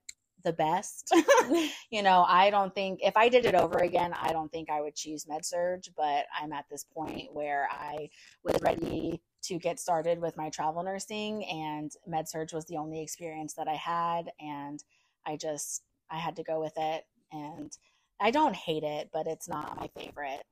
the 0.47 0.53
best. 0.53 1.13
you 1.91 2.01
know, 2.01 2.25
I 2.27 2.49
don't 2.49 2.73
think 2.73 2.99
if 3.03 3.17
I 3.17 3.27
did 3.29 3.45
it 3.45 3.53
over 3.53 3.79
again, 3.79 4.13
I 4.19 4.31
don't 4.31 4.51
think 4.51 4.69
I 4.69 4.81
would 4.81 4.95
choose 4.95 5.27
med 5.27 5.45
surg, 5.45 5.83
but 5.95 6.25
I'm 6.39 6.53
at 6.53 6.65
this 6.71 6.85
point 6.85 7.33
where 7.33 7.67
I 7.69 8.09
was 8.43 8.61
ready 8.61 9.21
to 9.43 9.59
get 9.59 9.79
started 9.79 10.19
with 10.19 10.37
my 10.37 10.49
travel 10.49 10.83
nursing 10.83 11.45
and 11.45 11.91
med 12.07 12.27
surg 12.27 12.53
was 12.53 12.65
the 12.65 12.77
only 12.77 13.01
experience 13.01 13.53
that 13.55 13.67
I 13.67 13.75
had 13.75 14.31
and 14.39 14.83
I 15.25 15.35
just 15.35 15.83
I 16.09 16.17
had 16.17 16.37
to 16.37 16.43
go 16.43 16.59
with 16.59 16.73
it 16.77 17.03
and 17.31 17.71
I 18.19 18.31
don't 18.31 18.55
hate 18.55 18.83
it, 18.83 19.09
but 19.13 19.27
it's 19.27 19.49
not 19.49 19.77
my 19.77 19.89
favorite. 19.95 20.43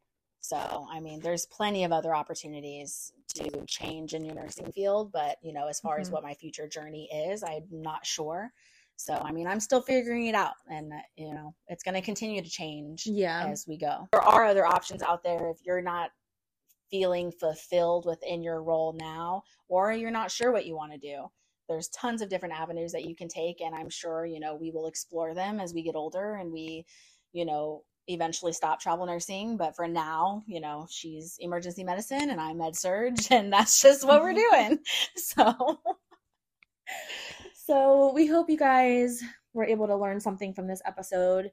So, 0.41 0.88
I 0.91 1.00
mean, 1.00 1.22
there's 1.22 1.48
plenty 1.48 1.86
of 1.86 1.91
other 1.91 2.14
opportunities 2.14 3.12
to 3.36 3.66
change 3.66 4.14
in 4.14 4.24
your 4.24 4.36
nursing 4.36 4.72
field, 4.72 5.12
but 5.12 5.38
you 5.41 5.54
know, 5.54 5.68
as 5.68 5.80
far 5.80 5.93
mm-hmm. 5.93 6.02
as 6.02 6.12
what 6.12 6.24
my 6.24 6.36
future 6.36 6.68
journey 6.68 7.10
is, 7.12 7.41
I'm 7.41 7.64
not 7.72 8.06
sure. 8.06 8.52
So, 8.98 9.14
I 9.14 9.32
mean, 9.32 9.48
I'm 9.48 9.60
still 9.60 9.82
figuring 9.82 10.28
it 10.28 10.36
out 10.36 10.54
and, 10.70 10.93
uh, 10.93 10.98
you 11.16 11.34
know, 11.34 11.54
it's 11.68 11.84
going 11.84 11.96
to 11.96 12.02
continue 12.02 12.41
to 12.41 12.50
change 12.50 13.06
yeah. 13.06 13.46
as 13.48 13.66
we 13.68 13.78
go. 13.78 14.08
There 14.12 14.22
are 14.22 14.46
other 14.46 14.66
options 14.66 15.04
out 15.04 15.24
there 15.24 15.50
if 15.50 15.58
you're 15.66 15.82
not 15.82 16.12
feeling 16.89 17.32
fulfilled 17.32 18.06
within 18.06 18.41
your 18.41 18.64
role 18.64 18.93
now 18.98 19.43
or 19.68 19.91
you're 19.91 20.12
not 20.12 20.32
sure 20.32 20.52
what 20.52 20.66
you 20.66 20.76
want 20.76 20.93
to 20.93 20.98
do. 20.98 21.26
There's 21.68 21.89
tons 21.89 22.22
of 22.22 22.30
different 22.30 22.56
avenues 22.56 22.91
that 22.91 23.06
you 23.06 23.16
can 23.16 23.28
take 23.28 23.60
and 23.62 23.76
I'm 23.76 23.89
sure, 23.89 24.26
you 24.26 24.39
know, 24.39 24.56
we 24.56 24.72
will 24.72 24.88
explore 24.88 25.34
them 25.34 25.60
as 25.60 25.74
we 25.74 25.84
get 25.84 25.96
older 25.96 26.36
and 26.36 26.52
we, 26.52 26.86
you 27.34 27.46
know, 27.46 27.84
eventually 28.08 28.54
stop 28.54 28.80
travel 28.80 29.06
nursing, 29.06 29.58
but 29.58 29.76
for 29.76 29.88
now, 29.88 30.43
you 30.46 30.62
know, 30.62 30.86
she's 30.89 31.38
emergency 31.39 31.84
medicine 31.84 32.30
and 32.30 32.39
I'm 32.39 32.60
med 32.60 32.76
surg 32.76 33.16
and 33.32 33.52
that's 33.52 33.82
just 33.82 34.06
what 34.06 34.22
we're 34.22 34.34
doing. 34.34 34.80
So 35.16 35.80
so 37.66 38.11
we 38.13 38.28
hope 38.28 38.47
you 38.47 38.57
guys 38.57 39.24
were 39.55 39.66
able 39.66 39.88
to 39.88 39.95
learn 39.95 40.20
something 40.20 40.53
from 40.53 40.68
this 40.68 40.84
episode. 40.86 41.49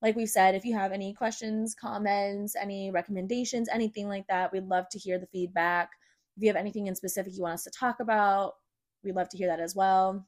Like 0.00 0.16
we 0.16 0.24
said, 0.24 0.54
if 0.54 0.64
you 0.64 0.74
have 0.74 0.92
any 0.92 1.12
questions, 1.12 1.74
comments, 1.74 2.56
any 2.56 2.90
recommendations, 2.90 3.68
anything 3.70 4.08
like 4.08 4.26
that, 4.28 4.50
we'd 4.50 4.64
love 4.64 4.88
to 4.92 4.98
hear 4.98 5.18
the 5.18 5.26
feedback. 5.26 5.90
If 6.36 6.42
you 6.42 6.48
have 6.48 6.56
anything 6.56 6.86
in 6.86 6.94
specific 6.94 7.34
you 7.36 7.42
want 7.42 7.54
us 7.54 7.64
to 7.64 7.70
talk 7.70 8.00
about, 8.00 8.54
we'd 9.04 9.14
love 9.14 9.28
to 9.28 9.36
hear 9.36 9.48
that 9.48 9.60
as 9.60 9.76
well. 9.76 10.26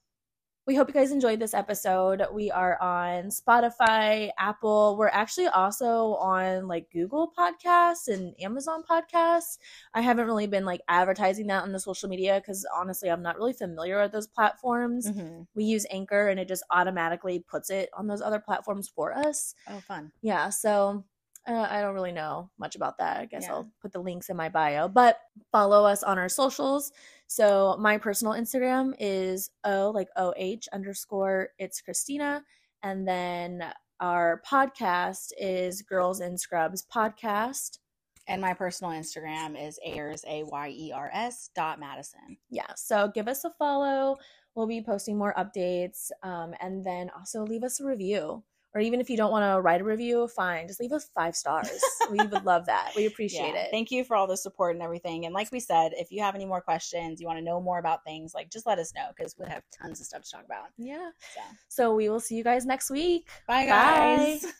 We 0.66 0.74
hope 0.74 0.88
you 0.88 0.94
guys 0.94 1.12
enjoyed 1.12 1.40
this 1.40 1.52
episode. 1.52 2.22
We 2.32 2.50
are 2.50 2.80
on 2.80 3.24
Spotify, 3.24 4.30
Apple. 4.38 4.96
We're 4.98 5.08
actually 5.08 5.48
also 5.48 6.14
on 6.14 6.68
like 6.68 6.90
Google 6.90 7.30
Podcasts 7.38 8.08
and 8.08 8.34
Amazon 8.40 8.82
Podcasts. 8.82 9.58
I 9.92 10.00
haven't 10.00 10.24
really 10.24 10.46
been 10.46 10.64
like 10.64 10.80
advertising 10.88 11.48
that 11.48 11.64
on 11.64 11.72
the 11.72 11.78
social 11.78 12.08
media 12.08 12.40
because 12.40 12.66
honestly, 12.74 13.10
I'm 13.10 13.20
not 13.20 13.36
really 13.36 13.52
familiar 13.52 14.00
with 14.00 14.12
those 14.12 14.26
platforms. 14.26 15.06
Mm-hmm. 15.06 15.42
We 15.54 15.64
use 15.64 15.84
Anchor 15.90 16.28
and 16.28 16.40
it 16.40 16.48
just 16.48 16.64
automatically 16.70 17.44
puts 17.46 17.68
it 17.68 17.90
on 17.94 18.06
those 18.06 18.22
other 18.22 18.40
platforms 18.40 18.88
for 18.88 19.12
us. 19.12 19.54
Oh, 19.68 19.80
fun. 19.80 20.12
Yeah. 20.22 20.48
So 20.48 21.04
uh, 21.46 21.66
I 21.70 21.80
don't 21.80 21.94
really 21.94 22.12
know 22.12 22.50
much 22.58 22.74
about 22.76 22.98
that. 22.98 23.20
I 23.20 23.26
guess 23.26 23.44
yeah. 23.44 23.52
I'll 23.52 23.70
put 23.82 23.92
the 23.92 24.00
links 24.00 24.30
in 24.30 24.36
my 24.36 24.48
bio, 24.48 24.88
but 24.88 25.18
follow 25.52 25.84
us 25.84 26.02
on 26.02 26.18
our 26.18 26.28
socials. 26.28 26.92
So 27.26 27.76
my 27.78 27.98
personal 27.98 28.34
Instagram 28.34 28.94
is 28.98 29.50
O 29.64 29.90
like 29.90 30.08
O 30.16 30.32
H 30.36 30.68
underscore 30.72 31.50
it's 31.58 31.80
Christina. 31.80 32.42
And 32.82 33.06
then 33.06 33.64
our 34.00 34.42
podcast 34.48 35.32
is 35.38 35.82
Girls 35.82 36.20
in 36.20 36.36
Scrubs 36.38 36.86
Podcast. 36.94 37.78
And 38.26 38.40
my 38.40 38.54
personal 38.54 38.92
Instagram 38.92 39.62
is 39.62 39.78
Ayers, 39.84 40.24
A 40.26 40.44
Y 40.44 40.68
E 40.70 40.92
R 40.94 41.10
S 41.12 41.50
dot 41.54 41.78
Madison. 41.78 42.38
Yeah. 42.48 42.72
So 42.74 43.10
give 43.14 43.28
us 43.28 43.44
a 43.44 43.50
follow. 43.58 44.16
We'll 44.54 44.66
be 44.66 44.82
posting 44.82 45.18
more 45.18 45.34
updates. 45.36 46.10
Um, 46.22 46.54
and 46.60 46.84
then 46.84 47.10
also 47.14 47.44
leave 47.44 47.64
us 47.64 47.80
a 47.80 47.84
review 47.84 48.42
or 48.74 48.80
even 48.80 49.00
if 49.00 49.08
you 49.08 49.16
don't 49.16 49.30
want 49.30 49.44
to 49.44 49.60
write 49.60 49.80
a 49.80 49.84
review, 49.84 50.26
fine. 50.26 50.66
Just 50.66 50.80
leave 50.80 50.92
us 50.92 51.08
five 51.14 51.36
stars. 51.36 51.80
we 52.10 52.18
would 52.18 52.44
love 52.44 52.66
that. 52.66 52.92
We 52.96 53.06
appreciate 53.06 53.54
yeah. 53.54 53.62
it. 53.62 53.68
Thank 53.70 53.92
you 53.92 54.02
for 54.04 54.16
all 54.16 54.26
the 54.26 54.36
support 54.36 54.74
and 54.74 54.82
everything. 54.82 55.26
And 55.26 55.34
like 55.34 55.52
we 55.52 55.60
said, 55.60 55.92
if 55.94 56.10
you 56.10 56.20
have 56.22 56.34
any 56.34 56.44
more 56.44 56.60
questions, 56.60 57.20
you 57.20 57.26
want 57.26 57.38
to 57.38 57.44
know 57.44 57.60
more 57.60 57.78
about 57.78 58.02
things, 58.04 58.34
like 58.34 58.50
just 58.50 58.66
let 58.66 58.80
us 58.80 58.92
know 58.94 59.10
because 59.16 59.36
we 59.38 59.46
have 59.46 59.62
tons 59.70 60.00
of 60.00 60.06
stuff 60.06 60.22
to 60.22 60.30
talk 60.30 60.44
about. 60.44 60.66
Yeah. 60.76 61.10
So, 61.34 61.40
so 61.68 61.94
we 61.94 62.08
will 62.08 62.20
see 62.20 62.34
you 62.34 62.42
guys 62.42 62.66
next 62.66 62.90
week. 62.90 63.28
Bye, 63.46 63.66
guys. 63.66 64.42
Bye. 64.42 64.50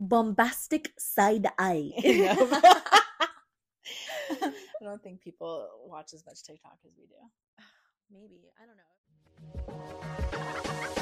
Bombastic 0.00 0.92
side 0.98 1.48
eye. 1.58 1.92
I 4.42 4.52
don't 4.84 5.02
think 5.02 5.20
people 5.20 5.68
watch 5.86 6.14
as 6.14 6.24
much 6.24 6.42
TikTok 6.42 6.78
as 6.86 6.92
we 6.96 7.06
do. 7.06 7.16
Maybe. 8.10 8.50
I 8.58 8.64
don't 8.66 8.76
know. 10.86 10.99